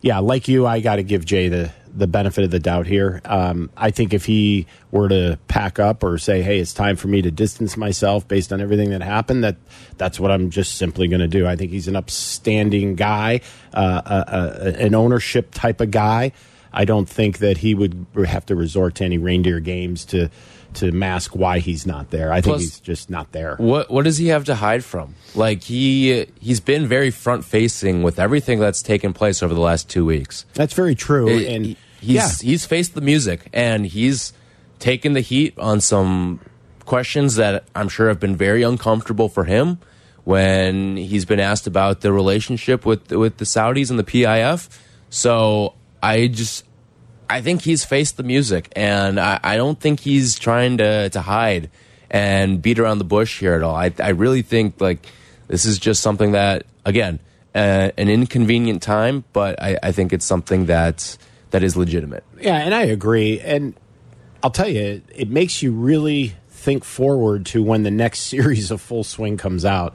yeah, 0.00 0.18
like 0.18 0.48
you, 0.48 0.66
I 0.66 0.80
got 0.80 0.96
to 0.96 1.02
give 1.02 1.24
Jay 1.24 1.48
the 1.48 1.72
the 1.92 2.06
benefit 2.06 2.44
of 2.44 2.50
the 2.50 2.60
doubt 2.60 2.86
here. 2.86 3.20
Um, 3.24 3.70
I 3.76 3.90
think 3.90 4.12
if 4.12 4.26
he 4.26 4.66
were 4.90 5.08
to 5.08 5.38
pack 5.48 5.78
up 5.78 6.04
or 6.04 6.18
say, 6.18 6.42
"Hey, 6.42 6.58
it's 6.58 6.74
time 6.74 6.96
for 6.96 7.08
me 7.08 7.22
to 7.22 7.30
distance 7.30 7.76
myself 7.76 8.28
based 8.28 8.52
on 8.52 8.60
everything 8.60 8.90
that 8.90 9.02
happened," 9.02 9.42
that 9.44 9.56
that's 9.96 10.20
what 10.20 10.30
I'm 10.30 10.50
just 10.50 10.76
simply 10.76 11.08
going 11.08 11.20
to 11.20 11.28
do. 11.28 11.46
I 11.46 11.56
think 11.56 11.72
he's 11.72 11.88
an 11.88 11.96
upstanding 11.96 12.94
guy, 12.94 13.40
uh, 13.72 14.02
a, 14.04 14.34
a, 14.36 14.86
an 14.86 14.94
ownership 14.94 15.52
type 15.54 15.80
of 15.80 15.90
guy. 15.90 16.32
I 16.72 16.84
don't 16.84 17.08
think 17.08 17.38
that 17.38 17.58
he 17.58 17.74
would 17.74 18.06
have 18.26 18.46
to 18.46 18.54
resort 18.54 18.96
to 18.96 19.04
any 19.04 19.18
reindeer 19.18 19.58
games 19.58 20.04
to 20.06 20.30
to 20.74 20.92
mask 20.92 21.34
why 21.34 21.58
he's 21.60 21.86
not 21.86 22.10
there. 22.10 22.32
I 22.32 22.40
Plus- 22.40 22.60
think 22.60 22.70
he's 22.72 22.80
just 22.80 23.10
not 23.10 23.32
there. 23.32 23.56
What 23.56 23.90
what 23.90 24.04
does 24.04 24.18
he 24.18 24.28
have 24.28 24.44
to 24.44 24.54
hide 24.54 24.84
from? 24.84 25.14
Like 25.34 25.62
he 25.62 26.26
he's 26.40 26.60
been 26.60 26.86
very 26.86 27.10
front 27.10 27.44
facing 27.44 28.02
with 28.02 28.18
everything 28.18 28.58
that's 28.60 28.82
taken 28.82 29.12
place 29.12 29.42
over 29.42 29.54
the 29.54 29.60
last 29.60 29.88
two 29.88 30.04
weeks. 30.04 30.44
That's 30.54 30.74
very 30.74 30.94
true. 30.94 31.28
It- 31.28 31.46
and 31.48 31.66
he's 31.66 31.76
yeah, 32.00 32.30
he's 32.40 32.64
faced 32.66 32.94
the 32.94 33.00
music 33.00 33.48
and 33.52 33.86
he's 33.86 34.32
taken 34.78 35.14
the 35.14 35.20
heat 35.20 35.58
on 35.58 35.80
some 35.80 36.40
questions 36.84 37.34
that 37.36 37.64
I'm 37.74 37.88
sure 37.88 38.08
have 38.08 38.20
been 38.20 38.36
very 38.36 38.62
uncomfortable 38.62 39.28
for 39.28 39.44
him 39.44 39.78
when 40.24 40.96
he's 40.96 41.24
been 41.24 41.40
asked 41.40 41.66
about 41.66 42.02
the 42.02 42.12
relationship 42.12 42.84
with 42.86 43.10
with 43.10 43.38
the 43.38 43.44
Saudis 43.44 43.90
and 43.90 43.98
the 43.98 44.04
PIF. 44.04 44.68
So 45.10 45.74
I 46.02 46.26
just 46.28 46.64
I 47.30 47.40
think 47.40 47.62
he's 47.62 47.84
faced 47.84 48.16
the 48.16 48.22
music 48.22 48.72
and 48.74 49.20
I, 49.20 49.38
I 49.42 49.56
don't 49.56 49.78
think 49.78 50.00
he's 50.00 50.38
trying 50.38 50.78
to 50.78 51.10
to 51.10 51.20
hide 51.20 51.70
and 52.10 52.62
beat 52.62 52.78
around 52.78 52.98
the 52.98 53.04
bush 53.04 53.40
here 53.40 53.54
at 53.54 53.62
all. 53.62 53.74
I 53.74 53.92
I 53.98 54.10
really 54.10 54.42
think 54.42 54.80
like 54.80 55.06
this 55.46 55.64
is 55.64 55.78
just 55.78 56.02
something 56.02 56.32
that 56.32 56.64
again 56.84 57.20
uh, 57.54 57.90
an 57.96 58.08
inconvenient 58.08 58.82
time, 58.82 59.24
but 59.32 59.60
I, 59.60 59.78
I 59.82 59.92
think 59.92 60.12
it's 60.12 60.24
something 60.24 60.66
that 60.66 61.16
that 61.50 61.62
is 61.62 61.76
legitimate. 61.76 62.24
Yeah, 62.40 62.56
and 62.56 62.74
I 62.74 62.82
agree. 62.84 63.40
And 63.40 63.74
I'll 64.42 64.50
tell 64.50 64.68
you, 64.68 65.02
it 65.14 65.28
makes 65.28 65.62
you 65.62 65.72
really 65.72 66.34
think 66.48 66.84
forward 66.84 67.46
to 67.46 67.62
when 67.62 67.82
the 67.82 67.90
next 67.90 68.20
series 68.32 68.70
of 68.70 68.80
Full 68.80 69.04
Swing 69.04 69.36
comes 69.36 69.64
out. 69.64 69.94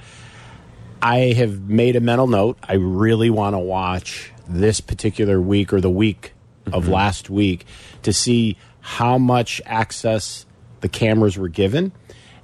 I 1.01 1.33
have 1.33 1.69
made 1.69 1.95
a 1.95 1.99
mental 1.99 2.27
note. 2.27 2.57
I 2.63 2.75
really 2.75 3.29
want 3.29 3.53
to 3.55 3.59
watch 3.59 4.31
this 4.47 4.81
particular 4.81 5.39
week 5.39 5.73
or 5.73 5.81
the 5.81 5.89
week 5.89 6.33
of 6.67 6.83
mm-hmm. 6.83 6.93
last 6.93 7.29
week 7.29 7.65
to 8.03 8.13
see 8.13 8.57
how 8.81 9.17
much 9.17 9.61
access 9.65 10.45
the 10.81 10.89
cameras 10.89 11.37
were 11.37 11.47
given. 11.47 11.91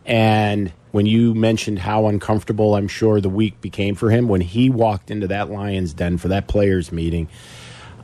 And 0.06 0.72
when 0.92 1.06
you 1.06 1.36
mentioned 1.36 1.80
how 1.80 2.08
uncomfortable 2.08 2.76
I'm 2.76 2.88
sure 2.88 3.22
the 3.22 3.30
week 3.30 3.62
became 3.62 3.96
for 3.96 4.10
him 4.10 4.28
when 4.28 4.42
he 4.42 4.70
walked 4.70 5.12
into 5.12 5.28
that 5.28 5.50
Lions 5.50 5.94
den 5.94 6.18
for 6.18 6.30
that 6.30 6.48
players 6.48 6.92
meeting, 6.92 7.28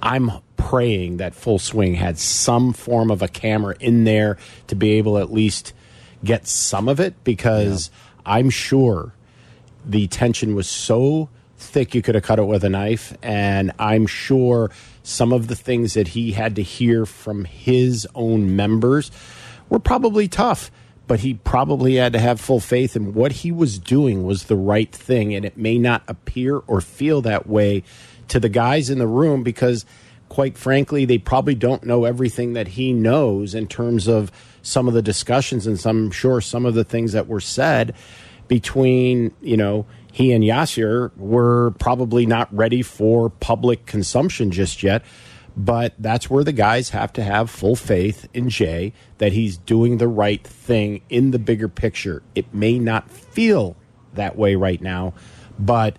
I'm 0.02 0.32
praying 0.58 1.18
that 1.18 1.34
Full 1.34 1.60
Swing 1.60 1.96
had 1.96 2.18
some 2.18 2.74
form 2.74 3.10
of 3.10 3.22
a 3.22 3.28
camera 3.28 3.76
in 3.80 4.04
there 4.04 4.38
to 4.68 4.76
be 4.76 4.92
able 4.94 5.16
to 5.16 5.22
at 5.22 5.32
least 5.32 5.74
get 6.24 6.48
some 6.48 6.88
of 6.88 7.00
it 7.00 7.24
because 7.24 7.90
I'm 8.26 8.50
sure 8.50 9.14
the 9.86 10.08
tension 10.08 10.56
was 10.56 10.70
so 10.70 11.30
thick 11.66 11.96
you 11.96 12.02
could 12.02 12.16
have 12.16 12.24
cut 12.24 12.40
it 12.40 12.44
with 12.44 12.64
a 12.64 12.70
knife. 12.70 13.16
And 13.22 13.72
I'm 13.80 14.08
sure 14.08 14.72
some 15.04 15.34
of 15.34 15.48
the 15.48 15.56
things 15.56 15.94
that 15.94 16.10
he 16.10 16.32
had 16.32 16.56
to 16.56 16.64
hear 16.64 17.06
from 17.06 17.46
his 17.46 18.08
own 18.16 18.56
members 18.56 19.12
were 19.70 19.80
probably 19.80 20.28
tough. 20.28 20.72
But 21.08 21.20
he 21.20 21.36
probably 21.36 21.96
had 21.96 22.14
to 22.14 22.20
have 22.20 22.42
full 22.42 22.60
faith 22.60 22.96
in 22.96 23.14
what 23.14 23.32
he 23.32 23.52
was 23.52 23.78
doing 23.78 24.24
was 24.24 24.46
the 24.46 24.56
right 24.56 24.92
thing. 24.92 25.36
And 25.36 25.46
it 25.46 25.56
may 25.56 25.78
not 25.78 26.04
appear 26.08 26.58
or 26.58 26.82
feel 26.82 27.22
that 27.22 27.48
way 27.48 27.84
to 28.30 28.40
the 28.40 28.50
guys 28.50 28.90
in 28.90 28.98
the 28.98 29.06
room 29.06 29.44
because, 29.44 29.86
quite 30.30 30.58
frankly, 30.58 31.06
they 31.06 31.20
probably 31.20 31.54
don't 31.54 31.84
know 31.84 32.06
everything 32.06 32.54
that 32.54 32.70
he 32.70 32.92
knows 32.92 33.54
in 33.54 33.68
terms 33.68 34.08
of 34.08 34.32
some 34.64 34.88
of 34.88 34.96
the 34.96 35.04
discussions 35.04 35.68
and 35.68 35.80
some, 35.80 36.06
I'm 36.06 36.12
sure, 36.12 36.42
some 36.42 36.66
of 36.66 36.74
the 36.74 36.84
things 36.84 37.12
that 37.12 37.28
were 37.28 37.40
said 37.40 37.94
between 38.48 39.34
you 39.42 39.58
know 39.58 39.86
he 40.16 40.32
and 40.32 40.46
Yasir 40.46 41.12
were 41.18 41.72
probably 41.72 42.26
not 42.26 42.48
ready 42.56 42.82
for 42.82 43.30
public 43.30 43.86
consumption 43.86 44.50
just 44.50 44.82
yet. 44.82 45.04
But 45.58 45.94
that's 46.00 46.30
where 46.30 46.46
the 46.46 46.54
guys 46.54 46.92
have 46.92 47.12
to 47.14 47.24
have 47.24 47.50
full 47.50 47.76
faith 47.76 48.26
in 48.34 48.48
Jay 48.48 48.94
that 49.18 49.34
he's 49.34 49.58
doing 49.58 49.98
the 49.98 50.08
right 50.08 50.42
thing 50.42 51.02
in 51.10 51.32
the 51.32 51.40
bigger 51.40 51.68
picture. 51.68 52.24
It 52.34 52.54
may 52.54 52.80
not 52.80 53.12
feel 53.12 53.76
that 54.14 54.38
way 54.38 54.56
right 54.56 54.82
now, 54.82 55.16
but 55.60 55.98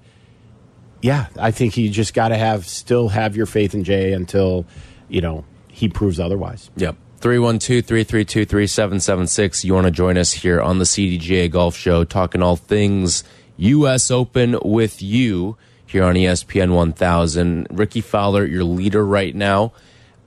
yeah, 1.02 1.26
I 1.38 1.50
think 1.50 1.76
you 1.76 1.90
just 1.90 2.14
got 2.14 2.28
to 2.28 2.38
have 2.38 2.66
still 2.66 3.10
have 3.10 3.36
your 3.36 3.44
faith 3.44 3.74
in 3.74 3.84
Jay 3.84 4.14
until 4.14 4.64
you 5.10 5.20
know 5.20 5.44
he 5.68 5.90
proves 5.90 6.18
otherwise. 6.18 6.70
Yep. 6.76 6.96
312 7.20 7.84
332 7.84 8.46
3776. 8.46 9.62
You 9.62 9.74
want 9.74 9.86
to 9.86 9.90
join 9.90 10.16
us 10.16 10.32
here 10.32 10.58
on 10.62 10.78
the 10.78 10.86
CDGA 10.86 11.50
Golf 11.50 11.76
Show, 11.76 12.04
talking 12.04 12.42
all 12.42 12.56
things 12.56 13.22
U.S. 13.58 14.10
Open 14.10 14.58
with 14.62 15.02
you 15.02 15.56
here 15.86 16.04
on 16.04 16.16
E 16.16 16.24
ESPN 16.24 16.74
1000. 16.74 17.68
Rickie 17.70 18.00
Fowler, 18.00 18.44
your 18.44 18.64
leader 18.64 19.04
right 19.04 19.34
now. 19.34 19.72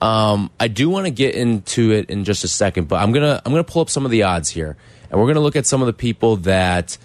Um, 0.02 0.50
I 0.60 0.68
do 0.70 0.89
want 0.89 1.06
to 1.06 1.12
get 1.12 1.36
into 1.36 1.92
it 1.92 2.10
in 2.10 2.24
just 2.24 2.44
a 2.44 2.48
second, 2.48 2.88
but 2.88 3.02
I'm 3.02 3.12
gonna 3.12 3.42
I'm 3.46 3.52
gonna 3.52 3.63
pull 3.63 3.82
up 3.82 3.89
some 3.89 4.06
of 4.06 4.12
the 4.12 4.24
odds 4.24 4.50
here, 4.50 4.78
and 5.12 5.20
we're 5.20 5.28
gonna 5.28 5.42
look 5.42 5.58
at 5.58 5.65
some 5.65 5.82
of 5.82 5.88
the 5.88 5.94
people 5.94 6.38
that 6.38 6.98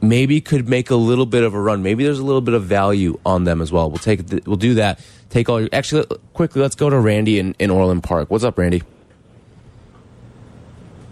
maybe 0.00 0.40
could 0.40 0.68
make 0.68 0.90
a 0.90 0.96
little 0.96 1.26
bit 1.26 1.42
of 1.42 1.52
a 1.54 1.60
run. 1.60 1.82
Maybe 1.82 2.04
there's 2.04 2.18
a 2.18 2.24
little 2.24 2.40
bit 2.40 2.54
of 2.54 2.64
value 2.64 3.18
on 3.26 3.44
them 3.44 3.60
as 3.60 3.70
well. 3.70 3.90
We'll 3.90 3.98
take 3.98 4.26
the, 4.26 4.42
we'll 4.46 4.56
do 4.56 4.74
that. 4.74 5.00
Take 5.28 5.48
all 5.48 5.60
your 5.60 5.68
actually 5.72 6.06
quickly. 6.32 6.62
Let's 6.62 6.74
go 6.74 6.88
to 6.88 6.98
Randy 6.98 7.38
in, 7.38 7.54
in 7.58 7.70
Orland 7.70 8.02
Park. 8.02 8.30
What's 8.30 8.44
up, 8.44 8.56
Randy? 8.56 8.82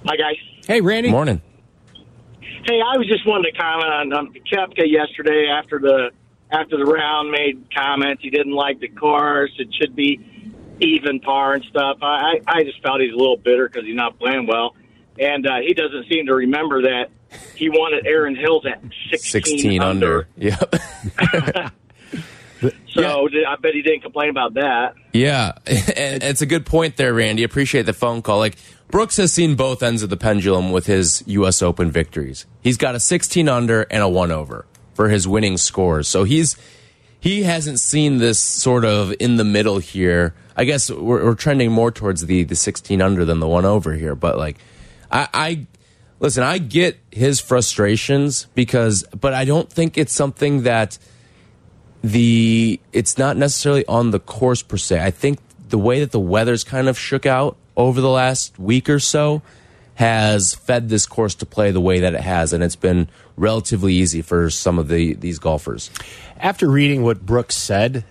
Hi, 0.06 0.16
guys. 0.16 0.36
Hey, 0.66 0.80
Randy. 0.80 1.10
Morning. 1.10 1.42
Hey, 2.66 2.80
I 2.80 2.96
was 2.96 3.06
just 3.06 3.26
wanting 3.26 3.52
to 3.52 3.58
comment 3.58 3.92
on 3.92 4.12
um, 4.14 4.34
Koepka 4.50 4.90
yesterday 4.90 5.48
after 5.50 5.78
the 5.78 6.10
after 6.50 6.78
the 6.78 6.84
round 6.84 7.30
made 7.30 7.66
comments. 7.74 8.22
He 8.22 8.30
didn't 8.30 8.54
like 8.54 8.80
the 8.80 8.88
course. 8.88 9.50
It 9.58 9.68
should 9.74 9.94
be 9.94 10.20
even 10.80 11.20
par 11.20 11.54
and 11.54 11.64
stuff. 11.64 11.98
I 12.00 12.06
I 12.06 12.40
I 12.46 12.64
just 12.64 12.80
felt 12.82 13.00
he's 13.00 13.12
a 13.12 13.16
little 13.16 13.36
bitter 13.36 13.68
because 13.68 13.84
he's 13.86 13.96
not 13.96 14.18
playing 14.18 14.46
well, 14.46 14.74
and 15.18 15.46
uh, 15.46 15.58
he 15.60 15.74
doesn't 15.74 16.08
seem 16.08 16.26
to 16.26 16.34
remember 16.34 16.82
that 16.82 17.10
he 17.54 17.68
wanted 17.68 18.06
Erin 18.06 18.34
Hills 18.34 18.64
at 18.64 18.80
16, 19.10 19.42
16 19.42 19.82
under. 19.82 20.26
Yep. 20.36 20.74
So 22.94 23.28
I 23.46 23.56
bet 23.56 23.74
he 23.74 23.82
didn't 23.82 24.02
complain 24.02 24.30
about 24.30 24.54
that. 24.54 24.94
Yeah, 25.12 25.52
and 25.66 26.22
it's 26.22 26.42
a 26.42 26.46
good 26.46 26.64
point 26.64 26.96
there, 26.96 27.12
Randy. 27.12 27.42
Appreciate 27.42 27.86
the 27.86 27.92
phone 27.92 28.22
call. 28.22 28.38
Like 28.38 28.56
Brooks 28.94 29.16
has 29.16 29.32
seen 29.32 29.56
both 29.56 29.82
ends 29.82 30.04
of 30.04 30.10
the 30.10 30.16
pendulum 30.16 30.70
with 30.70 30.86
his 30.86 31.24
U.S. 31.26 31.62
Open 31.62 31.90
victories. 31.90 32.46
He's 32.60 32.76
got 32.76 32.94
a 32.94 33.00
16 33.00 33.48
under 33.48 33.82
and 33.90 34.04
a 34.04 34.08
one 34.08 34.30
over 34.30 34.66
for 34.94 35.08
his 35.08 35.26
winning 35.26 35.56
scores. 35.56 36.06
So 36.06 36.22
he's 36.22 36.56
he 37.18 37.42
hasn't 37.42 37.80
seen 37.80 38.18
this 38.18 38.38
sort 38.38 38.84
of 38.84 39.12
in 39.18 39.34
the 39.34 39.42
middle 39.42 39.80
here. 39.80 40.32
I 40.56 40.62
guess 40.62 40.92
we're, 40.92 41.24
we're 41.24 41.34
trending 41.34 41.72
more 41.72 41.90
towards 41.90 42.26
the 42.26 42.44
the 42.44 42.54
16 42.54 43.02
under 43.02 43.24
than 43.24 43.40
the 43.40 43.48
one 43.48 43.64
over 43.64 43.94
here. 43.94 44.14
But 44.14 44.38
like, 44.38 44.58
I, 45.10 45.28
I 45.34 45.66
listen. 46.20 46.44
I 46.44 46.58
get 46.58 47.00
his 47.10 47.40
frustrations 47.40 48.46
because, 48.54 49.02
but 49.06 49.34
I 49.34 49.44
don't 49.44 49.68
think 49.68 49.98
it's 49.98 50.12
something 50.12 50.62
that 50.62 50.98
the 52.04 52.78
it's 52.92 53.18
not 53.18 53.36
necessarily 53.36 53.84
on 53.86 54.12
the 54.12 54.20
course 54.20 54.62
per 54.62 54.76
se. 54.76 55.02
I 55.02 55.10
think 55.10 55.40
the 55.68 55.78
way 55.78 55.98
that 55.98 56.12
the 56.12 56.20
weather's 56.20 56.62
kind 56.62 56.88
of 56.88 56.96
shook 56.96 57.26
out 57.26 57.56
over 57.76 58.00
the 58.00 58.10
last 58.10 58.58
week 58.58 58.88
or 58.88 58.98
so 58.98 59.42
has 59.96 60.54
fed 60.54 60.88
this 60.88 61.06
course 61.06 61.34
to 61.36 61.46
play 61.46 61.70
the 61.70 61.80
way 61.80 62.00
that 62.00 62.14
it 62.14 62.20
has, 62.20 62.52
and 62.52 62.64
it's 62.64 62.76
been 62.76 63.08
relatively 63.36 63.94
easy 63.94 64.22
for 64.22 64.50
some 64.50 64.78
of 64.78 64.88
the 64.88 65.14
these 65.14 65.38
golfers. 65.38 65.90
After 66.38 66.68
reading 66.68 67.02
what 67.02 67.24
Brooks 67.24 67.54
said, 67.54 68.04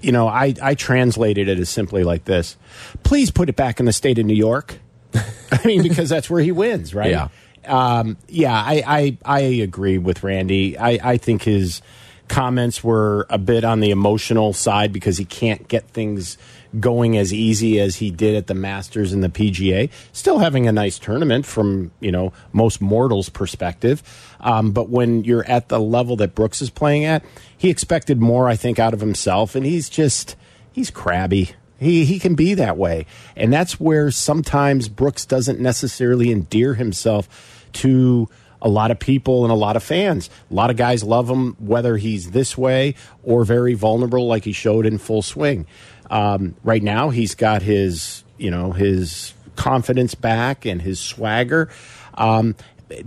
you 0.00 0.12
know, 0.12 0.26
I, 0.28 0.54
I 0.62 0.74
translated 0.74 1.48
it 1.48 1.58
as 1.58 1.68
simply 1.68 2.02
like 2.02 2.24
this: 2.24 2.56
Please 3.02 3.30
put 3.30 3.48
it 3.48 3.56
back 3.56 3.80
in 3.80 3.86
the 3.86 3.92
state 3.92 4.18
of 4.18 4.26
New 4.26 4.34
York. 4.34 4.78
I 5.14 5.60
mean, 5.64 5.82
because 5.82 6.08
that's 6.08 6.28
where 6.28 6.42
he 6.42 6.52
wins, 6.52 6.94
right? 6.94 7.10
Yeah. 7.10 7.28
Um, 7.66 8.16
yeah, 8.28 8.54
I, 8.54 8.82
I 8.86 9.18
I 9.24 9.40
agree 9.40 9.98
with 9.98 10.22
Randy. 10.22 10.78
I, 10.78 11.12
I 11.12 11.16
think 11.18 11.42
his 11.42 11.82
comments 12.30 12.84
were 12.84 13.26
a 13.28 13.38
bit 13.38 13.64
on 13.64 13.80
the 13.80 13.90
emotional 13.90 14.52
side 14.52 14.92
because 14.92 15.18
he 15.18 15.24
can't 15.24 15.66
get 15.66 15.88
things 15.88 16.38
going 16.78 17.18
as 17.18 17.34
easy 17.34 17.80
as 17.80 17.96
he 17.96 18.08
did 18.08 18.36
at 18.36 18.46
the 18.46 18.54
Masters 18.54 19.12
and 19.12 19.20
the 19.22 19.28
PGA. 19.28 19.90
Still 20.12 20.38
having 20.38 20.68
a 20.68 20.72
nice 20.72 20.96
tournament 21.00 21.44
from 21.44 21.90
you 21.98 22.12
know 22.12 22.32
most 22.52 22.80
mortals' 22.80 23.28
perspective, 23.28 24.02
um, 24.38 24.70
but 24.70 24.88
when 24.88 25.24
you're 25.24 25.44
at 25.46 25.68
the 25.68 25.80
level 25.80 26.14
that 26.16 26.36
Brooks 26.36 26.62
is 26.62 26.70
playing 26.70 27.04
at, 27.04 27.24
he 27.58 27.68
expected 27.68 28.20
more. 28.20 28.48
I 28.48 28.54
think 28.54 28.78
out 28.78 28.94
of 28.94 29.00
himself, 29.00 29.56
and 29.56 29.66
he's 29.66 29.90
just 29.90 30.36
he's 30.70 30.88
crabby. 30.88 31.50
He 31.80 32.04
he 32.04 32.20
can 32.20 32.36
be 32.36 32.54
that 32.54 32.76
way, 32.76 33.06
and 33.34 33.52
that's 33.52 33.80
where 33.80 34.12
sometimes 34.12 34.88
Brooks 34.88 35.26
doesn't 35.26 35.58
necessarily 35.58 36.30
endear 36.30 36.74
himself 36.74 37.66
to 37.72 38.28
a 38.62 38.68
lot 38.68 38.90
of 38.90 38.98
people 38.98 39.44
and 39.44 39.52
a 39.52 39.56
lot 39.56 39.76
of 39.76 39.82
fans. 39.82 40.30
A 40.50 40.54
lot 40.54 40.70
of 40.70 40.76
guys 40.76 41.02
love 41.02 41.28
him, 41.28 41.56
whether 41.58 41.96
he's 41.96 42.30
this 42.30 42.56
way 42.56 42.94
or 43.22 43.44
very 43.44 43.74
vulnerable, 43.74 44.26
like 44.26 44.44
he 44.44 44.52
showed 44.52 44.86
in 44.86 44.98
full 44.98 45.22
swing. 45.22 45.66
Um, 46.10 46.56
right 46.64 46.82
now, 46.82 47.10
he's 47.10 47.34
got 47.34 47.62
his 47.62 48.24
you 48.36 48.50
know 48.50 48.72
his 48.72 49.34
confidence 49.56 50.14
back 50.14 50.64
and 50.64 50.82
his 50.82 50.98
swagger. 50.98 51.68
Um, 52.14 52.56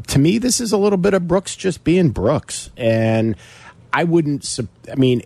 to 0.07 0.19
me, 0.19 0.37
this 0.37 0.61
is 0.61 0.71
a 0.71 0.77
little 0.77 0.97
bit 0.97 1.13
of 1.13 1.27
Brooks 1.27 1.55
just 1.55 1.83
being 1.83 2.09
Brooks, 2.09 2.69
and 2.77 3.35
I 3.91 4.05
wouldn't. 4.05 4.59
I 4.89 4.95
mean, 4.95 5.23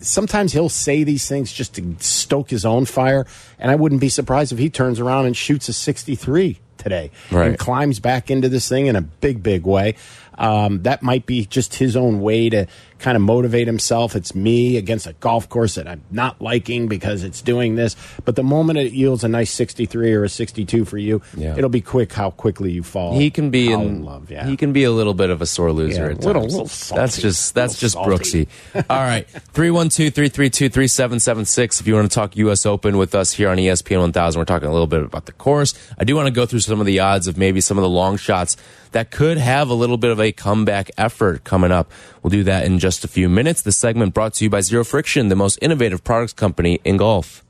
sometimes 0.00 0.52
he'll 0.52 0.68
say 0.68 1.04
these 1.04 1.28
things 1.28 1.52
just 1.52 1.74
to 1.74 1.96
stoke 2.00 2.50
his 2.50 2.64
own 2.64 2.84
fire, 2.84 3.26
and 3.58 3.70
I 3.70 3.74
wouldn't 3.74 4.00
be 4.00 4.08
surprised 4.08 4.52
if 4.52 4.58
he 4.58 4.68
turns 4.70 5.00
around 5.00 5.26
and 5.26 5.36
shoots 5.36 5.68
a 5.68 5.72
63 5.72 6.60
today 6.78 7.10
Right. 7.30 7.48
and 7.48 7.58
climbs 7.58 8.00
back 8.00 8.30
into 8.30 8.48
this 8.48 8.68
thing 8.68 8.86
in 8.86 8.96
a 8.96 9.02
big, 9.02 9.42
big 9.42 9.64
way. 9.66 9.94
Um, 10.36 10.82
that 10.82 11.02
might 11.02 11.26
be 11.26 11.44
just 11.44 11.74
his 11.76 11.96
own 11.96 12.20
way 12.20 12.50
to 12.50 12.66
kind 13.04 13.16
of 13.16 13.22
motivate 13.22 13.66
himself. 13.66 14.16
It's 14.16 14.34
me 14.34 14.78
against 14.78 15.06
a 15.06 15.12
golf 15.20 15.46
course 15.50 15.74
that 15.74 15.86
I'm 15.86 16.00
not 16.10 16.40
liking 16.40 16.88
because 16.88 17.22
it's 17.22 17.42
doing 17.42 17.74
this. 17.76 17.96
But 18.24 18.34
the 18.34 18.42
moment 18.42 18.78
it 18.78 18.94
yields 18.94 19.22
a 19.24 19.28
nice 19.28 19.50
63 19.50 20.14
or 20.14 20.24
a 20.24 20.28
62 20.30 20.86
for 20.86 20.96
you, 20.96 21.20
Yeah. 21.36 21.54
it'll 21.54 21.68
be 21.68 21.82
quick 21.82 22.14
how 22.14 22.30
quickly 22.30 22.72
you 22.72 22.82
fall. 22.82 23.18
He 23.18 23.30
can 23.30 23.50
be 23.50 23.70
in, 23.70 24.04
love. 24.04 24.30
Yeah, 24.30 24.46
He 24.46 24.56
can 24.56 24.72
be 24.72 24.84
a 24.84 24.90
little 24.90 25.12
bit 25.12 25.28
of 25.28 25.42
a 25.42 25.46
sore 25.46 25.70
loser 25.70 26.06
Yeah, 26.06 26.12
at 26.12 26.14
times. 26.14 26.24
little- 26.26 26.42
little 26.46 26.66
salty. 26.68 26.98
that's 27.00 27.20
just 27.20 27.54
that's 27.54 27.78
just 27.78 27.94
Little 27.94 28.16
Brooksy. 28.18 28.46
All 28.88 29.02
right, 29.02 29.28
312-332-3776 29.52 31.80
if 31.80 31.86
you 31.86 31.94
want 31.94 32.10
to 32.10 32.14
talk 32.14 32.36
US 32.36 32.66
Open 32.66 32.96
with 32.96 33.14
us 33.14 33.32
here 33.32 33.48
on 33.50 33.58
ESPN 33.58 34.00
1000. 34.00 34.38
We're 34.38 34.44
talking 34.44 34.68
a 34.68 34.72
little 34.72 34.86
bit 34.86 35.02
about 35.02 35.26
the 35.26 35.32
course. 35.32 35.74
I 35.98 36.04
do 36.04 36.14
want 36.16 36.26
to 36.26 36.32
go 36.32 36.46
through 36.46 36.60
some 36.60 36.80
of 36.80 36.86
the 36.86 37.00
odds 37.00 37.26
of 37.26 37.36
maybe 37.36 37.60
some 37.60 37.78
of 37.78 37.82
the 37.82 37.88
long 37.88 38.16
shots 38.16 38.56
that 38.92 39.10
could 39.10 39.38
have 39.38 39.70
a 39.70 39.74
little 39.74 39.96
bit 39.96 40.10
of 40.12 40.20
a 40.20 40.30
comeback 40.30 40.90
effort 40.96 41.42
coming 41.44 41.72
up. 41.72 41.90
We'll 42.22 42.30
do 42.30 42.44
that 42.44 42.64
in 42.64 42.78
just 42.78 42.93
a 43.02 43.08
few 43.08 43.28
minutes. 43.28 43.62
This 43.62 43.76
segment 43.76 44.14
brought 44.14 44.34
to 44.34 44.44
you 44.44 44.50
by 44.50 44.60
Zero 44.60 44.84
Friction, 44.84 45.28
the 45.28 45.34
most 45.34 45.58
innovative 45.60 46.04
products 46.04 46.34
company 46.34 46.80
in 46.84 46.98
golf. 46.98 47.42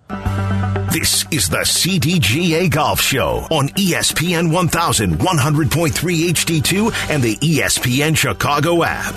This 0.95 1.27
is 1.33 1.49
the 1.49 1.65
CDGA 1.65 2.71
Golf 2.71 3.01
Show 3.01 3.49
on 3.51 3.69
ESPN 3.71 4.51
1100.3 4.51 5.91
HD2, 5.91 7.11
and 7.11 7.21
the 7.21 7.37
ESPN 7.39 8.17
Chicago 8.17 8.85
app. 8.85 9.17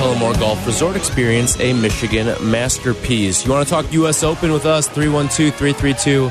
Tullamore 0.00 0.38
Golf 0.40 0.66
Resort. 0.66 0.96
Experience 0.96 1.60
a 1.60 1.74
Michigan 1.74 2.34
masterpiece. 2.50 3.44
You 3.44 3.50
want 3.50 3.68
to 3.68 3.70
talk 3.70 3.92
U.S. 3.92 4.22
Open 4.22 4.50
with 4.50 4.64
us? 4.64 4.88
312 4.88 5.54
332 5.54 6.30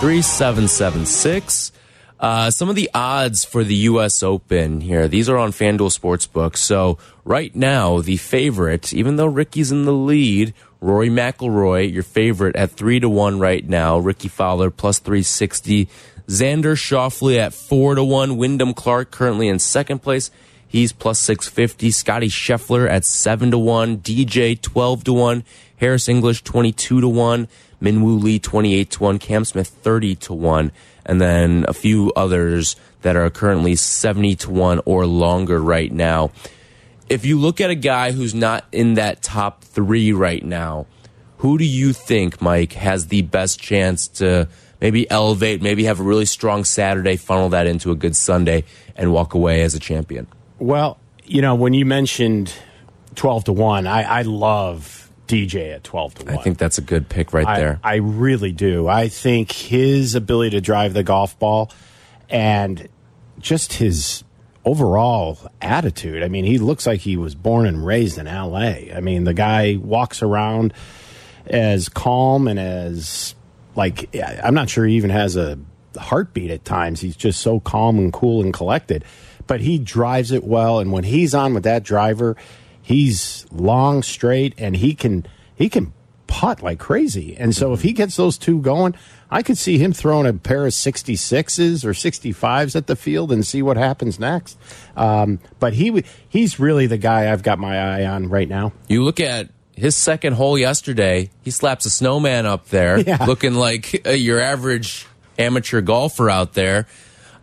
3776. 0.00 1.72
Uh, 2.18 2.50
Some 2.50 2.70
of 2.70 2.76
the 2.76 2.88
odds 2.94 3.44
for 3.44 3.62
the 3.62 3.74
U.S. 3.74 4.22
Open 4.22 4.80
here, 4.80 5.06
these 5.06 5.28
are 5.28 5.36
on 5.36 5.52
FanDuel 5.52 5.94
Sportsbook. 5.94 6.56
So, 6.56 6.96
right 7.22 7.54
now, 7.54 8.00
the 8.00 8.16
favorite, 8.16 8.94
even 8.94 9.16
though 9.16 9.26
Rickie's 9.26 9.70
in 9.70 9.84
the 9.84 9.92
lead, 9.92 10.54
Rory 10.80 11.10
McIlroy, 11.10 11.92
your 11.92 12.02
favorite 12.02 12.56
at 12.56 12.70
3 12.70 13.00
to 13.00 13.08
1 13.10 13.38
right 13.38 13.68
now. 13.68 13.98
Rickie 13.98 14.28
Fowler 14.28 14.70
plus 14.70 14.98
360. 14.98 15.90
Xander 16.26 16.74
Schauffele 16.74 17.36
at 17.36 17.52
4 17.52 17.96
to 17.96 18.02
1. 18.04 18.38
Wyndham 18.38 18.72
Clark 18.72 19.10
currently 19.10 19.48
in 19.48 19.58
second 19.58 19.98
place. 20.00 20.30
He's 20.70 20.92
plus 20.92 21.18
650. 21.18 21.90
Scottie 21.90 22.28
Scheffler 22.28 22.88
at 22.88 23.04
7 23.04 23.50
to 23.50 23.58
1. 23.58 23.98
DJ 23.98 24.60
12 24.60 25.02
to 25.04 25.12
1. 25.12 25.44
Harris 25.78 26.08
English 26.08 26.44
22 26.44 27.00
to 27.00 27.08
1. 27.08 27.48
Min 27.80 28.02
Woo 28.02 28.16
Lee 28.16 28.38
28 28.38 28.88
to 28.92 29.02
1. 29.02 29.18
Cam 29.18 29.44
Smith 29.44 29.66
30 29.66 30.14
to 30.14 30.32
1. 30.32 30.70
And 31.04 31.20
then 31.20 31.64
a 31.66 31.72
few 31.72 32.12
others 32.14 32.76
that 33.02 33.16
are 33.16 33.28
currently 33.30 33.74
70 33.74 34.36
to 34.36 34.50
1 34.50 34.80
or 34.84 35.06
longer 35.06 35.60
right 35.60 35.90
now. 35.90 36.30
If 37.08 37.24
you 37.24 37.36
look 37.36 37.60
at 37.60 37.70
a 37.70 37.74
guy 37.74 38.12
who's 38.12 38.36
not 38.36 38.64
in 38.70 38.94
that 38.94 39.22
top 39.22 39.64
three 39.64 40.12
right 40.12 40.44
now, 40.44 40.86
who 41.38 41.58
do 41.58 41.64
you 41.64 41.92
think, 41.92 42.40
Mike, 42.40 42.74
has 42.74 43.08
the 43.08 43.22
best 43.22 43.58
chance 43.58 44.06
to 44.06 44.46
maybe 44.80 45.10
elevate, 45.10 45.62
maybe 45.62 45.84
have 45.84 45.98
a 45.98 46.04
really 46.04 46.26
strong 46.26 46.62
Saturday, 46.62 47.16
funnel 47.16 47.48
that 47.48 47.66
into 47.66 47.90
a 47.90 47.96
good 47.96 48.14
Sunday, 48.14 48.62
and 48.94 49.12
walk 49.12 49.34
away 49.34 49.62
as 49.62 49.74
a 49.74 49.80
champion? 49.80 50.28
Well, 50.60 50.98
you 51.24 51.42
know, 51.42 51.54
when 51.54 51.74
you 51.74 51.84
mentioned 51.84 52.52
12 53.16 53.44
to 53.44 53.52
1, 53.52 53.86
I, 53.86 54.02
I 54.02 54.22
love 54.22 55.10
DJ 55.26 55.74
at 55.74 55.82
12 55.84 56.14
to 56.14 56.24
1. 56.26 56.38
I 56.38 56.42
think 56.42 56.58
that's 56.58 56.78
a 56.78 56.82
good 56.82 57.08
pick 57.08 57.32
right 57.32 57.46
I, 57.46 57.58
there. 57.58 57.80
I 57.82 57.96
really 57.96 58.52
do. 58.52 58.86
I 58.86 59.08
think 59.08 59.50
his 59.50 60.14
ability 60.14 60.50
to 60.50 60.60
drive 60.60 60.92
the 60.92 61.02
golf 61.02 61.38
ball 61.38 61.72
and 62.28 62.88
just 63.38 63.72
his 63.72 64.22
overall 64.64 65.38
attitude. 65.62 66.22
I 66.22 66.28
mean, 66.28 66.44
he 66.44 66.58
looks 66.58 66.86
like 66.86 67.00
he 67.00 67.16
was 67.16 67.34
born 67.34 67.66
and 67.66 67.84
raised 67.84 68.18
in 68.18 68.26
LA. 68.26 68.92
I 68.94 69.00
mean, 69.00 69.24
the 69.24 69.34
guy 69.34 69.76
walks 69.80 70.22
around 70.22 70.74
as 71.46 71.88
calm 71.88 72.46
and 72.46 72.58
as 72.58 73.34
like 73.74 74.14
I'm 74.44 74.54
not 74.54 74.68
sure 74.68 74.84
he 74.84 74.96
even 74.96 75.10
has 75.10 75.36
a 75.36 75.58
heartbeat 75.98 76.50
at 76.50 76.64
times. 76.64 77.00
He's 77.00 77.16
just 77.16 77.40
so 77.40 77.60
calm 77.60 77.98
and 77.98 78.12
cool 78.12 78.42
and 78.42 78.52
collected. 78.52 79.04
But 79.50 79.60
he 79.62 79.78
drives 79.78 80.30
it 80.30 80.44
well 80.44 80.78
and 80.78 80.92
when 80.92 81.02
he's 81.02 81.34
on 81.34 81.54
with 81.54 81.64
that 81.64 81.82
driver, 81.82 82.36
he's 82.80 83.46
long 83.50 84.04
straight 84.04 84.54
and 84.58 84.76
he 84.76 84.94
can 84.94 85.26
he 85.56 85.68
can 85.68 85.92
putt 86.28 86.62
like 86.62 86.78
crazy. 86.78 87.36
And 87.36 87.52
so 87.56 87.72
if 87.72 87.82
he 87.82 87.92
gets 87.92 88.14
those 88.16 88.38
two 88.38 88.60
going, 88.60 88.94
I 89.28 89.42
could 89.42 89.58
see 89.58 89.76
him 89.78 89.92
throwing 89.92 90.28
a 90.28 90.32
pair 90.34 90.64
of 90.66 90.72
66s 90.72 91.84
or 91.84 91.90
65s 91.90 92.76
at 92.76 92.86
the 92.86 92.94
field 92.94 93.32
and 93.32 93.44
see 93.44 93.60
what 93.62 93.76
happens 93.76 94.20
next. 94.20 94.56
Um, 94.96 95.40
but 95.58 95.72
he 95.72 96.04
he's 96.28 96.60
really 96.60 96.86
the 96.86 96.96
guy 96.98 97.32
I've 97.32 97.42
got 97.42 97.58
my 97.58 97.76
eye 97.76 98.06
on 98.06 98.28
right 98.28 98.48
now. 98.48 98.72
you 98.86 99.02
look 99.02 99.18
at 99.18 99.48
his 99.74 99.96
second 99.96 100.34
hole 100.34 100.56
yesterday, 100.56 101.30
he 101.42 101.50
slaps 101.50 101.86
a 101.86 101.90
snowman 101.90 102.46
up 102.46 102.68
there, 102.68 103.00
Yeah. 103.00 103.24
looking 103.24 103.54
like 103.54 104.02
uh, 104.06 104.10
your 104.10 104.38
average 104.40 105.06
amateur 105.38 105.80
golfer 105.80 106.30
out 106.30 106.52
there. 106.54 106.86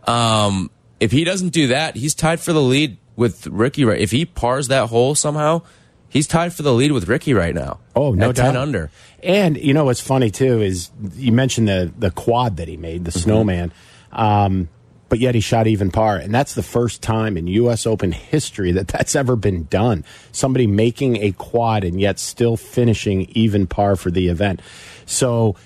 Um, 0.06 0.70
if 1.00 1.12
he 1.12 1.24
doesn't 1.24 1.50
do 1.50 1.68
that, 1.68 1.96
he's 1.96 2.14
tied 2.14 2.40
for 2.40 2.52
the 2.52 2.62
lead 2.62 2.98
with 3.16 3.46
Rickie. 3.46 3.84
Right, 3.84 4.00
if 4.00 4.10
he 4.10 4.24
pars 4.24 4.68
that 4.68 4.88
hole 4.88 5.14
somehow, 5.14 5.62
he's 6.08 6.26
tied 6.26 6.52
for 6.52 6.62
the 6.62 6.72
lead 6.72 6.92
with 6.92 7.08
Rickie 7.08 7.34
right 7.34 7.54
now. 7.54 7.78
Oh, 7.94 8.12
no 8.12 8.32
doubt. 8.32 8.52
ten 8.52 8.56
under. 8.56 8.90
And 9.22 9.56
you 9.56 9.74
know 9.74 9.84
what's 9.84 10.00
funny 10.00 10.30
too 10.30 10.60
is 10.60 10.90
you 11.14 11.32
mentioned 11.32 11.68
the 11.68 11.92
the 11.96 12.10
quad 12.10 12.56
that 12.56 12.68
he 12.68 12.76
made, 12.76 13.04
the 13.04 13.12
snowman, 13.12 13.72
um, 14.12 14.68
but 15.08 15.18
yet 15.18 15.34
he 15.34 15.40
shot 15.40 15.66
even 15.66 15.90
par, 15.90 16.16
and 16.16 16.34
that's 16.34 16.54
the 16.54 16.62
first 16.62 17.02
time 17.02 17.36
in 17.36 17.46
U.S. 17.46 17.86
Open 17.86 18.12
history 18.12 18.72
that 18.72 18.88
that's 18.88 19.16
ever 19.16 19.36
been 19.36 19.64
done. 19.64 20.04
Somebody 20.32 20.66
making 20.66 21.16
a 21.16 21.32
quad 21.32 21.82
and 21.82 22.00
yet 22.00 22.18
still 22.18 22.56
finishing 22.56 23.22
even 23.30 23.66
par 23.66 23.96
for 23.96 24.10
the 24.10 24.28
event. 24.28 24.60
So, 25.06 25.56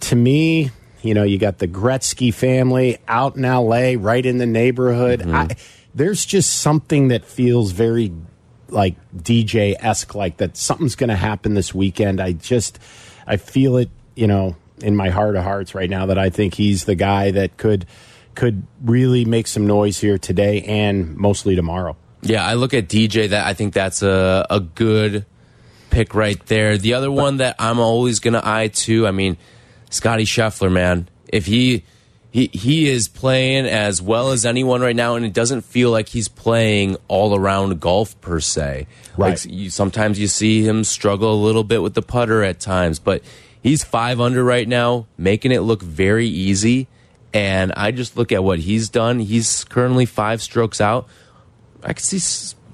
to 0.00 0.16
me, 0.16 0.70
you 1.04 1.12
know, 1.14 1.22
you 1.22 1.38
got 1.38 1.58
the 1.58 1.68
Gretzky 1.68 2.32
family 2.32 2.98
out 3.06 3.36
in 3.36 3.44
L.A., 3.44 3.96
right 3.96 4.24
in 4.24 4.38
the 4.38 4.46
neighborhood. 4.46 5.20
Mm-hmm. 5.20 5.34
I, 5.34 5.56
there's 5.94 6.24
just 6.24 6.60
something 6.60 7.08
that 7.08 7.24
feels 7.24 7.72
very 7.72 8.12
like 8.68 8.96
DJ 9.14 9.76
esque, 9.78 10.14
like 10.14 10.38
that 10.38 10.56
something's 10.56 10.96
going 10.96 11.10
to 11.10 11.16
happen 11.16 11.54
this 11.54 11.74
weekend. 11.74 12.20
I 12.20 12.32
just, 12.32 12.78
I 13.26 13.36
feel 13.36 13.76
it, 13.76 13.90
you 14.14 14.26
know, 14.26 14.56
in 14.80 14.96
my 14.96 15.10
heart 15.10 15.36
of 15.36 15.44
hearts 15.44 15.74
right 15.74 15.90
now 15.90 16.06
that 16.06 16.18
I 16.18 16.30
think 16.30 16.54
he's 16.54 16.84
the 16.84 16.94
guy 16.94 17.30
that 17.32 17.56
could 17.56 17.86
could 18.34 18.66
really 18.82 19.24
make 19.24 19.46
some 19.46 19.64
noise 19.64 20.00
here 20.00 20.18
today 20.18 20.62
and 20.62 21.16
mostly 21.16 21.54
tomorrow. 21.54 21.96
Yeah, 22.22 22.44
I 22.44 22.54
look 22.54 22.74
at 22.74 22.88
DJ. 22.88 23.28
That 23.28 23.46
I 23.46 23.54
think 23.54 23.74
that's 23.74 24.02
a 24.02 24.44
a 24.50 24.58
good 24.58 25.24
pick 25.90 26.14
right 26.14 26.44
there. 26.46 26.76
The 26.76 26.94
other 26.94 27.12
one 27.12 27.36
that 27.36 27.54
I'm 27.60 27.78
always 27.78 28.18
gonna 28.18 28.40
eye 28.42 28.68
too. 28.68 29.06
I 29.06 29.12
mean, 29.12 29.36
Scottie 29.94 30.24
Scheffler, 30.24 30.72
man. 30.72 31.08
If 31.28 31.46
he 31.46 31.84
he 32.32 32.50
he 32.52 32.88
is 32.88 33.06
playing 33.06 33.66
as 33.66 34.02
well 34.02 34.32
as 34.32 34.44
anyone 34.44 34.80
right 34.80 34.96
now, 34.96 35.14
and 35.14 35.24
it 35.24 35.32
doesn't 35.32 35.60
feel 35.60 35.92
like 35.92 36.08
he's 36.08 36.26
playing 36.26 36.96
all 37.06 37.36
around 37.36 37.80
golf 37.80 38.20
per 38.20 38.40
se. 38.40 38.88
Right. 39.16 39.30
Like 39.30 39.44
you, 39.44 39.70
sometimes 39.70 40.18
you 40.18 40.26
see 40.26 40.66
him 40.66 40.82
struggle 40.82 41.32
a 41.32 41.40
little 41.40 41.62
bit 41.62 41.80
with 41.80 41.94
the 41.94 42.02
putter 42.02 42.42
at 42.42 42.58
times, 42.58 42.98
but 42.98 43.22
he's 43.62 43.84
five 43.84 44.20
under 44.20 44.42
right 44.42 44.66
now, 44.66 45.06
making 45.16 45.52
it 45.52 45.60
look 45.60 45.80
very 45.80 46.26
easy. 46.26 46.88
And 47.32 47.72
I 47.76 47.92
just 47.92 48.16
look 48.16 48.32
at 48.32 48.42
what 48.42 48.58
he's 48.58 48.88
done. 48.88 49.20
He's 49.20 49.62
currently 49.62 50.06
five 50.06 50.42
strokes 50.42 50.80
out. 50.80 51.08
I 51.84 51.92
could 51.92 52.04
see 52.04 52.18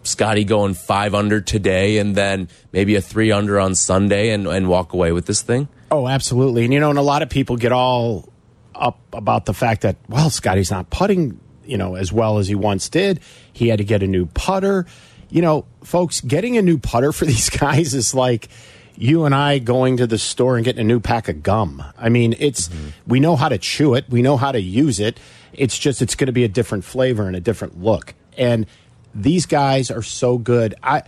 Scottie 0.04 0.44
going 0.44 0.72
five 0.72 1.14
under 1.14 1.42
today 1.42 1.98
and 1.98 2.14
then 2.14 2.48
maybe 2.72 2.94
a 2.96 3.02
three 3.02 3.30
under 3.30 3.60
on 3.60 3.74
Sunday 3.74 4.30
and, 4.30 4.46
and 4.46 4.68
walk 4.68 4.94
away 4.94 5.12
with 5.12 5.26
this 5.26 5.42
thing. 5.42 5.68
Oh, 5.90 6.06
absolutely. 6.06 6.64
And 6.64 6.72
you 6.72 6.80
know, 6.80 6.90
and 6.90 6.98
a 6.98 7.02
lot 7.02 7.22
of 7.22 7.28
people 7.28 7.56
get 7.56 7.72
all 7.72 8.28
up 8.74 8.98
about 9.12 9.46
the 9.46 9.54
fact 9.54 9.82
that 9.82 9.96
well, 10.08 10.30
Scottie's 10.30 10.70
not 10.70 10.90
putting, 10.90 11.40
you 11.64 11.76
know, 11.76 11.96
as 11.96 12.12
well 12.12 12.38
as 12.38 12.48
he 12.48 12.54
once 12.54 12.88
did. 12.88 13.20
He 13.52 13.68
had 13.68 13.78
to 13.78 13.84
get 13.84 14.02
a 14.02 14.06
new 14.06 14.26
putter. 14.26 14.86
You 15.28 15.42
know, 15.42 15.64
folks, 15.84 16.20
getting 16.20 16.56
a 16.56 16.62
new 16.62 16.78
putter 16.78 17.12
for 17.12 17.24
these 17.26 17.50
guys 17.50 17.94
is 17.94 18.14
like 18.14 18.48
you 18.96 19.24
and 19.24 19.34
I 19.34 19.58
going 19.58 19.96
to 19.96 20.06
the 20.06 20.18
store 20.18 20.56
and 20.56 20.64
getting 20.64 20.80
a 20.80 20.84
new 20.84 21.00
pack 21.00 21.28
of 21.28 21.42
gum. 21.42 21.82
I 21.98 22.08
mean, 22.08 22.34
it's 22.38 22.70
we 23.06 23.18
know 23.18 23.34
how 23.34 23.48
to 23.48 23.58
chew 23.58 23.94
it, 23.94 24.04
we 24.08 24.22
know 24.22 24.36
how 24.36 24.52
to 24.52 24.60
use 24.60 25.00
it. 25.00 25.18
It's 25.52 25.78
just 25.78 26.00
it's 26.02 26.14
going 26.14 26.26
to 26.26 26.32
be 26.32 26.44
a 26.44 26.48
different 26.48 26.84
flavor 26.84 27.26
and 27.26 27.34
a 27.34 27.40
different 27.40 27.82
look. 27.82 28.14
And 28.36 28.66
these 29.14 29.46
guys 29.46 29.90
are 29.90 30.02
so 30.02 30.38
good. 30.38 30.74
I 30.82 31.02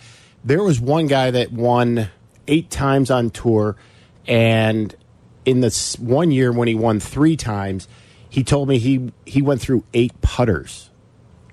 there 0.44 0.62
was 0.62 0.80
one 0.80 1.06
guy 1.06 1.30
that 1.30 1.52
won 1.52 2.10
8 2.48 2.68
times 2.68 3.10
on 3.12 3.30
tour 3.30 3.76
and 4.26 4.94
in 5.44 5.60
this 5.60 5.98
one 5.98 6.30
year 6.30 6.52
when 6.52 6.68
he 6.68 6.74
won 6.74 7.00
3 7.00 7.36
times, 7.36 7.88
he 8.28 8.44
told 8.44 8.68
me 8.68 8.78
he 8.78 9.12
he 9.26 9.42
went 9.42 9.60
through 9.60 9.84
8 9.92 10.20
putters. 10.20 10.90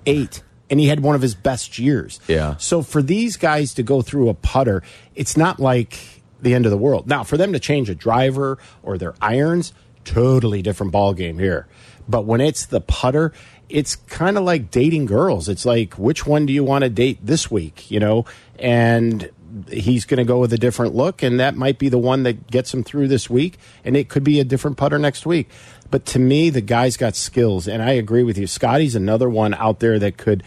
8 0.06 0.42
and 0.70 0.78
he 0.78 0.86
had 0.86 1.00
one 1.00 1.16
of 1.16 1.20
his 1.20 1.34
best 1.34 1.78
years. 1.78 2.20
Yeah. 2.28 2.56
So 2.56 2.82
for 2.82 3.02
these 3.02 3.36
guys 3.36 3.74
to 3.74 3.82
go 3.82 4.02
through 4.02 4.28
a 4.28 4.34
putter, 4.34 4.82
it's 5.16 5.36
not 5.36 5.58
like 5.58 5.98
the 6.40 6.54
end 6.54 6.64
of 6.64 6.70
the 6.70 6.78
world. 6.78 7.08
Now, 7.08 7.24
for 7.24 7.36
them 7.36 7.52
to 7.52 7.58
change 7.58 7.90
a 7.90 7.94
driver 7.94 8.56
or 8.82 8.96
their 8.96 9.14
irons, 9.20 9.74
totally 10.04 10.62
different 10.62 10.92
ball 10.92 11.12
game 11.12 11.38
here. 11.38 11.66
But 12.08 12.24
when 12.24 12.40
it's 12.40 12.66
the 12.66 12.80
putter, 12.80 13.32
it's 13.68 13.96
kind 13.96 14.38
of 14.38 14.44
like 14.44 14.70
dating 14.70 15.06
girls. 15.06 15.48
It's 15.48 15.66
like 15.66 15.94
which 15.94 16.24
one 16.26 16.46
do 16.46 16.52
you 16.52 16.64
want 16.64 16.82
to 16.82 16.88
date 16.88 17.18
this 17.22 17.50
week, 17.50 17.90
you 17.90 18.00
know? 18.00 18.24
And 18.58 19.28
he's 19.70 20.04
going 20.04 20.18
to 20.18 20.24
go 20.24 20.38
with 20.38 20.52
a 20.52 20.58
different 20.58 20.94
look 20.94 21.22
and 21.22 21.40
that 21.40 21.56
might 21.56 21.78
be 21.78 21.88
the 21.88 21.98
one 21.98 22.22
that 22.22 22.48
gets 22.50 22.72
him 22.72 22.82
through 22.84 23.08
this 23.08 23.28
week 23.28 23.58
and 23.84 23.96
it 23.96 24.08
could 24.08 24.22
be 24.24 24.40
a 24.40 24.44
different 24.44 24.76
putter 24.76 24.98
next 24.98 25.26
week. 25.26 25.48
But 25.90 26.06
to 26.06 26.18
me, 26.18 26.50
the 26.50 26.60
guy's 26.60 26.96
got 26.96 27.16
skills 27.16 27.66
and 27.66 27.82
I 27.82 27.90
agree 27.92 28.22
with 28.22 28.38
you. 28.38 28.46
Scottie's 28.46 28.94
another 28.94 29.28
one 29.28 29.54
out 29.54 29.80
there 29.80 29.98
that 29.98 30.16
could 30.16 30.42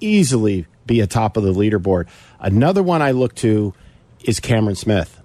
easily 0.00 0.66
be 0.86 1.00
a 1.00 1.06
top 1.06 1.36
of 1.36 1.42
the 1.42 1.52
leaderboard. 1.52 2.06
Another 2.40 2.82
one 2.82 3.02
I 3.02 3.10
look 3.12 3.34
to 3.36 3.74
is 4.24 4.40
Cameron 4.40 4.76
Smith. 4.76 5.20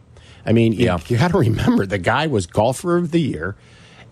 I 0.45 0.51
mean, 0.51 0.73
you, 0.73 0.86
Yeah. 0.86 0.99
you 1.07 1.17
got 1.17 1.31
to 1.31 1.38
remember 1.38 1.86
the 1.86 1.97
guy 1.97 2.27
was 2.27 2.45
golfer 2.47 2.97
of 2.97 3.11
the 3.11 3.21
year, 3.21 3.55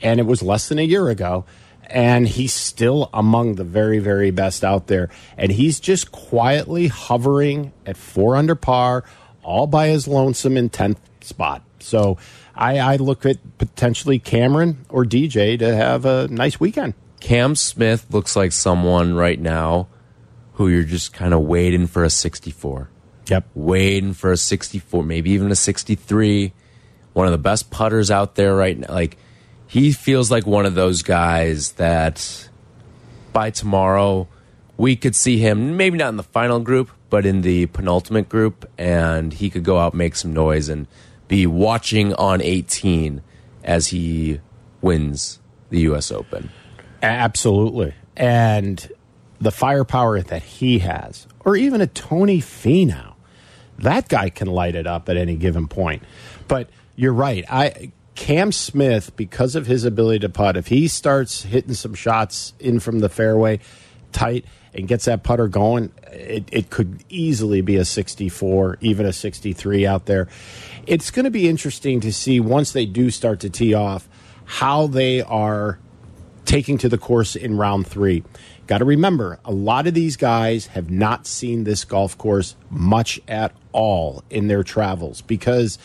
and 0.02 0.20
it 0.20 0.24
was 0.24 0.42
less 0.42 0.70
than 0.70 0.80
a 0.80 0.84
year 0.84 1.10
ago, 1.10 1.46
and 1.92 2.28
he's 2.28 2.54
still 2.54 3.10
among 3.14 3.56
the 3.56 3.64
very, 3.64 4.00
very 4.00 4.32
best 4.32 4.64
out 4.64 4.88
there. 4.88 5.10
And 5.38 5.52
he's 5.52 5.80
just 5.80 6.12
quietly 6.12 6.88
hovering 6.88 7.74
at 7.86 7.98
four 7.98 8.36
under 8.36 8.56
par, 8.56 9.04
all 9.44 9.68
by 9.68 9.88
his 9.88 10.08
lonesome 10.08 10.58
in 10.58 10.70
tenth 10.70 11.00
spot. 11.22 11.64
So 11.80 12.18
I, 12.56 12.80
I 12.80 12.96
look 12.96 13.26
at 13.26 13.38
potentially 13.58 14.20
Cameron 14.20 14.86
or 14.90 15.04
DJ 15.04 15.60
to 15.60 15.76
have 15.76 16.06
a 16.06 16.28
nice 16.30 16.60
weekend. 16.60 16.94
Cam 17.20 17.56
Smith 17.56 18.08
looks 18.10 18.36
like 18.36 18.52
someone 18.52 19.14
right 19.14 19.40
now 19.40 19.88
who 20.54 20.68
you're 20.68 20.84
just 20.84 21.14
kind 21.14 21.34
of 21.34 21.42
waiting 21.42 21.88
for 21.88 22.04
a 22.04 22.10
64. 22.10 22.90
Yep. 23.28 23.48
Waiting 23.54 24.14
for 24.14 24.32
a 24.32 24.38
64, 24.38 25.04
maybe 25.04 25.32
even 25.32 25.52
a 25.52 25.56
63. 25.56 26.54
One 27.14 27.28
of 27.28 27.32
the 27.32 27.38
best 27.38 27.70
putters 27.70 28.10
out 28.10 28.36
there 28.36 28.56
right 28.56 28.78
now. 28.78 28.88
Like, 28.90 29.18
he 29.72 29.94
feels 29.94 30.30
like 30.30 30.46
one 30.46 30.66
of 30.66 30.76
those 30.76 31.02
guys 31.02 31.72
that 31.74 32.50
by 33.32 33.50
tomorrow 33.50 34.28
we 34.76 34.98
could 34.98 35.16
see 35.16 35.38
him, 35.38 35.78
maybe 35.78 35.98
not 35.98 36.10
in 36.10 36.18
the 36.18 36.24
final 36.24 36.60
group, 36.60 36.92
but 37.10 37.26
in 37.26 37.42
the 37.42 37.68
penultimate 37.68 38.28
group, 38.28 38.70
and 38.78 39.32
he 39.32 39.50
could 39.50 39.64
go 39.64 39.80
out, 39.80 39.94
make 39.94 40.18
some 40.18 40.34
noise, 40.34 40.68
and 40.68 40.88
be 41.30 41.48
watching 41.48 42.14
on 42.16 42.42
18 42.42 43.22
as 43.64 43.88
he 43.88 44.42
wins 44.82 45.40
the 45.70 45.80
U.S. 45.82 46.12
Open. 46.12 46.50
Absolutely. 47.02 47.94
And 48.18 48.92
the 49.40 49.54
firepower 49.54 50.22
that 50.22 50.44
he 50.44 50.80
has, 50.80 51.28
or 51.46 51.56
even 51.56 51.80
a 51.80 51.88
Tony 51.88 52.42
Finau, 52.42 53.14
that 53.80 54.10
guy 54.10 54.32
can 54.32 54.50
light 54.50 54.76
it 54.76 54.86
up 54.86 55.08
at 55.08 55.16
any 55.16 55.38
given 55.38 55.70
point. 55.70 56.04
But 56.50 56.70
you're 56.98 57.14
right. 57.14 57.46
I 57.50 57.94
Cam 58.22 58.52
Smith, 58.52 59.16
because 59.16 59.56
of 59.56 59.66
his 59.66 59.84
ability 59.84 60.20
to 60.20 60.30
putt, 60.30 60.56
if 60.56 60.68
he 60.68 60.88
starts 60.88 61.42
hitting 61.42 61.74
some 61.74 61.96
shots 61.96 62.54
in 62.60 62.80
from 62.80 63.00
the 63.00 63.10
fairway 63.10 63.60
tight 64.12 64.46
and 64.76 64.88
gets 64.88 65.06
that 65.06 65.24
putter 65.24 65.48
going, 65.48 65.92
it, 66.12 66.48
it 66.52 66.70
could 66.70 67.04
easily 67.10 67.62
be 67.62 67.78
a 67.78 67.84
64, 67.84 68.78
even 68.80 69.08
a 69.08 69.12
63 69.12 69.88
out 69.88 70.06
there. 70.06 70.28
It's 70.86 71.10
going 71.10 71.24
to 71.24 71.32
be 71.32 71.50
interesting 71.50 72.00
to 72.02 72.14
see 72.14 72.40
once 72.40 72.74
they 72.74 72.86
do 72.86 73.10
start 73.10 73.40
to 73.40 73.50
tee 73.50 73.74
off 73.74 74.08
how 74.46 74.86
they 74.86 75.24
are 75.24 75.80
taking 76.46 76.78
to 76.78 76.90
the 76.90 77.00
course 77.00 77.36
in 77.36 77.58
round 77.58 77.88
three. 77.88 78.24
Got 78.68 78.78
to 78.78 78.86
remember, 78.86 79.40
a 79.44 79.52
lot 79.52 79.88
of 79.88 79.96
these 79.96 80.16
guys 80.16 80.68
have 80.68 80.92
not 80.92 81.26
seen 81.26 81.64
this 81.64 81.86
golf 81.86 82.20
course 82.20 82.56
much 82.70 83.20
at 83.28 83.52
all 83.72 84.24
in 84.30 84.48
their 84.48 84.62
travels 84.62 85.22
because, 85.22 85.80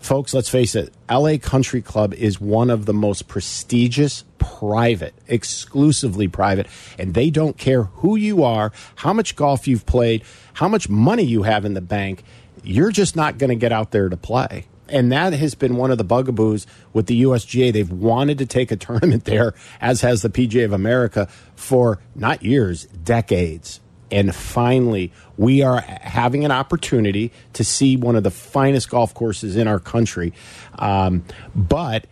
folks, 0.00 0.34
let's 0.34 0.48
face 0.48 0.74
it, 0.74 0.92
LA 1.10 1.36
Country 1.38 1.82
Club 1.82 2.14
is 2.14 2.40
one 2.40 2.70
of 2.70 2.86
the 2.86 2.94
most 2.94 3.28
prestigious 3.28 4.24
private, 4.38 5.14
exclusively 5.26 6.28
private, 6.28 6.66
and 6.98 7.14
they 7.14 7.30
don't 7.30 7.56
care 7.56 7.84
who 7.84 8.16
you 8.16 8.42
are, 8.42 8.72
how 8.96 9.12
much 9.12 9.36
golf 9.36 9.68
you've 9.68 9.86
played, 9.86 10.22
how 10.54 10.68
much 10.68 10.88
money 10.88 11.24
you 11.24 11.42
have 11.42 11.64
in 11.64 11.74
the 11.74 11.80
bank. 11.80 12.24
You're 12.62 12.90
just 12.90 13.16
not 13.16 13.38
going 13.38 13.50
to 13.50 13.56
get 13.56 13.72
out 13.72 13.90
there 13.90 14.08
to 14.08 14.16
play. 14.16 14.66
And 14.88 15.12
that 15.12 15.32
has 15.34 15.54
been 15.54 15.76
one 15.76 15.90
of 15.90 15.98
the 15.98 16.04
bugaboos 16.04 16.66
with 16.92 17.06
the 17.06 17.22
USGA. 17.22 17.72
They've 17.72 17.90
wanted 17.90 18.38
to 18.38 18.46
take 18.46 18.70
a 18.70 18.76
tournament 18.86 19.24
there, 19.24 19.54
as 19.80 20.00
has 20.00 20.22
the 20.22 20.30
PGA 20.30 20.64
of 20.64 20.72
America, 20.72 21.28
for 21.54 22.00
not 22.14 22.42
years, 22.42 22.86
decades. 22.86 23.80
And 24.10 24.34
finally, 24.34 25.12
we 25.36 25.62
are 25.62 25.80
having 25.80 26.44
an 26.44 26.50
opportunity 26.50 27.32
to 27.54 27.64
see 27.64 27.96
one 27.96 28.16
of 28.16 28.22
the 28.22 28.30
finest 28.30 28.90
golf 28.90 29.14
courses 29.14 29.56
in 29.56 29.68
our 29.68 29.78
country. 29.78 30.32
Um, 30.78 31.24
but 31.54 32.06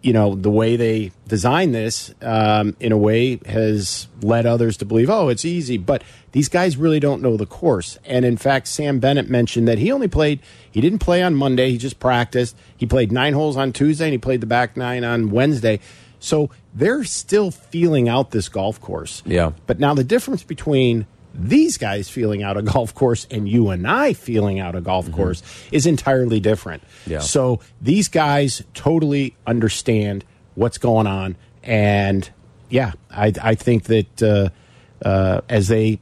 you 0.00 0.12
know, 0.12 0.36
the 0.36 0.50
way 0.50 0.76
they 0.76 1.10
designed 1.26 1.74
this, 1.74 2.14
um, 2.22 2.76
in 2.78 2.92
a 2.92 2.96
way, 2.96 3.40
has 3.46 4.06
led 4.22 4.46
others 4.46 4.76
to 4.76 4.84
believe, 4.84 5.10
oh, 5.10 5.28
it's 5.28 5.44
easy. 5.44 5.76
But 5.76 6.04
these 6.32 6.48
guys 6.48 6.76
really 6.76 7.00
don't 7.00 7.20
know 7.20 7.36
the 7.36 7.46
course. 7.46 7.98
And 8.04 8.24
in 8.24 8.36
fact, 8.36 8.68
Sam 8.68 9.00
Bennett 9.00 9.28
mentioned 9.28 9.66
that 9.66 9.78
he 9.78 9.90
only 9.90 10.08
played, 10.08 10.40
he 10.70 10.80
didn't 10.80 11.00
play 11.00 11.22
on 11.22 11.34
Monday, 11.34 11.70
he 11.72 11.78
just 11.78 11.98
practiced. 11.98 12.56
He 12.76 12.86
played 12.86 13.10
nine 13.10 13.32
holes 13.32 13.56
on 13.56 13.72
Tuesday 13.72 14.04
and 14.04 14.12
he 14.12 14.18
played 14.18 14.40
the 14.40 14.46
back 14.46 14.76
nine 14.76 15.02
on 15.02 15.30
Wednesday. 15.30 15.80
So 16.20 16.50
they're 16.74 17.04
still 17.04 17.50
feeling 17.50 18.08
out 18.08 18.30
this 18.30 18.48
golf 18.48 18.80
course. 18.80 19.22
Yeah. 19.26 19.52
But 19.66 19.80
now 19.80 19.94
the 19.94 20.04
difference 20.04 20.44
between 20.44 21.06
these 21.38 21.78
guys 21.78 22.08
feeling 22.08 22.42
out 22.42 22.56
a 22.56 22.62
golf 22.62 22.94
course 22.94 23.26
and 23.30 23.48
you 23.48 23.70
and 23.70 23.86
I 23.86 24.12
feeling 24.12 24.58
out 24.58 24.74
a 24.74 24.80
golf 24.80 25.06
mm-hmm. 25.06 25.14
course 25.14 25.42
is 25.70 25.86
entirely 25.86 26.40
different. 26.40 26.82
Yeah. 27.06 27.20
So 27.20 27.60
these 27.80 28.08
guys 28.08 28.62
totally 28.74 29.36
understand 29.46 30.24
what's 30.54 30.78
going 30.78 31.06
on. 31.06 31.36
And 31.62 32.28
yeah, 32.68 32.92
I, 33.10 33.32
I 33.40 33.54
think 33.54 33.84
that 33.84 34.22
uh, 34.22 34.48
uh, 35.06 35.42
as 35.48 35.68
they 35.68 36.00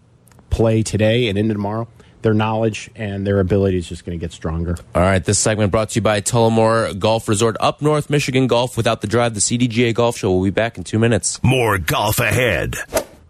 play 0.49 0.83
today 0.83 1.29
and 1.29 1.37
into 1.37 1.55
tomorrow, 1.55 1.87
their 2.23 2.35
knowledge 2.35 2.91
and 2.97 3.27
their 3.27 3.39
ability 3.39 3.77
is 3.77 3.89
just 3.89 4.05
going 4.05 4.19
to 4.19 4.21
get 4.21 4.33
stronger. 4.33 4.77
All 4.95 5.03
right, 5.03 5.25
this 5.25 5.39
segment 5.39 5.71
brought 5.71 5.91
to 5.91 5.97
you 5.97 6.03
by 6.03 6.21
Tullamore 6.21 6.99
Golf 6.99 7.29
Resort 7.29 7.57
up 7.61 7.83
North 7.83 8.11
Michigan 8.11 8.47
Golf 8.47 8.77
without 8.77 9.01
the 9.01 9.07
drive. 9.07 9.35
The 9.35 9.41
CDGA 9.41 9.95
Golf 9.95 10.17
Show 10.17 10.33
will 10.33 10.43
be 10.43 10.51
back 10.51 10.77
in 10.77 10.83
two 10.83 10.99
minutes. 10.99 11.41
More 11.45 11.79
golf 11.79 12.19
ahead. 12.19 12.75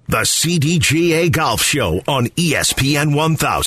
The 0.08 0.18
CDGA 0.18 1.32
Golf 1.32 1.62
Show 1.62 2.00
on 2.06 2.26
ESPN 2.28 3.12
1000. 3.12 3.64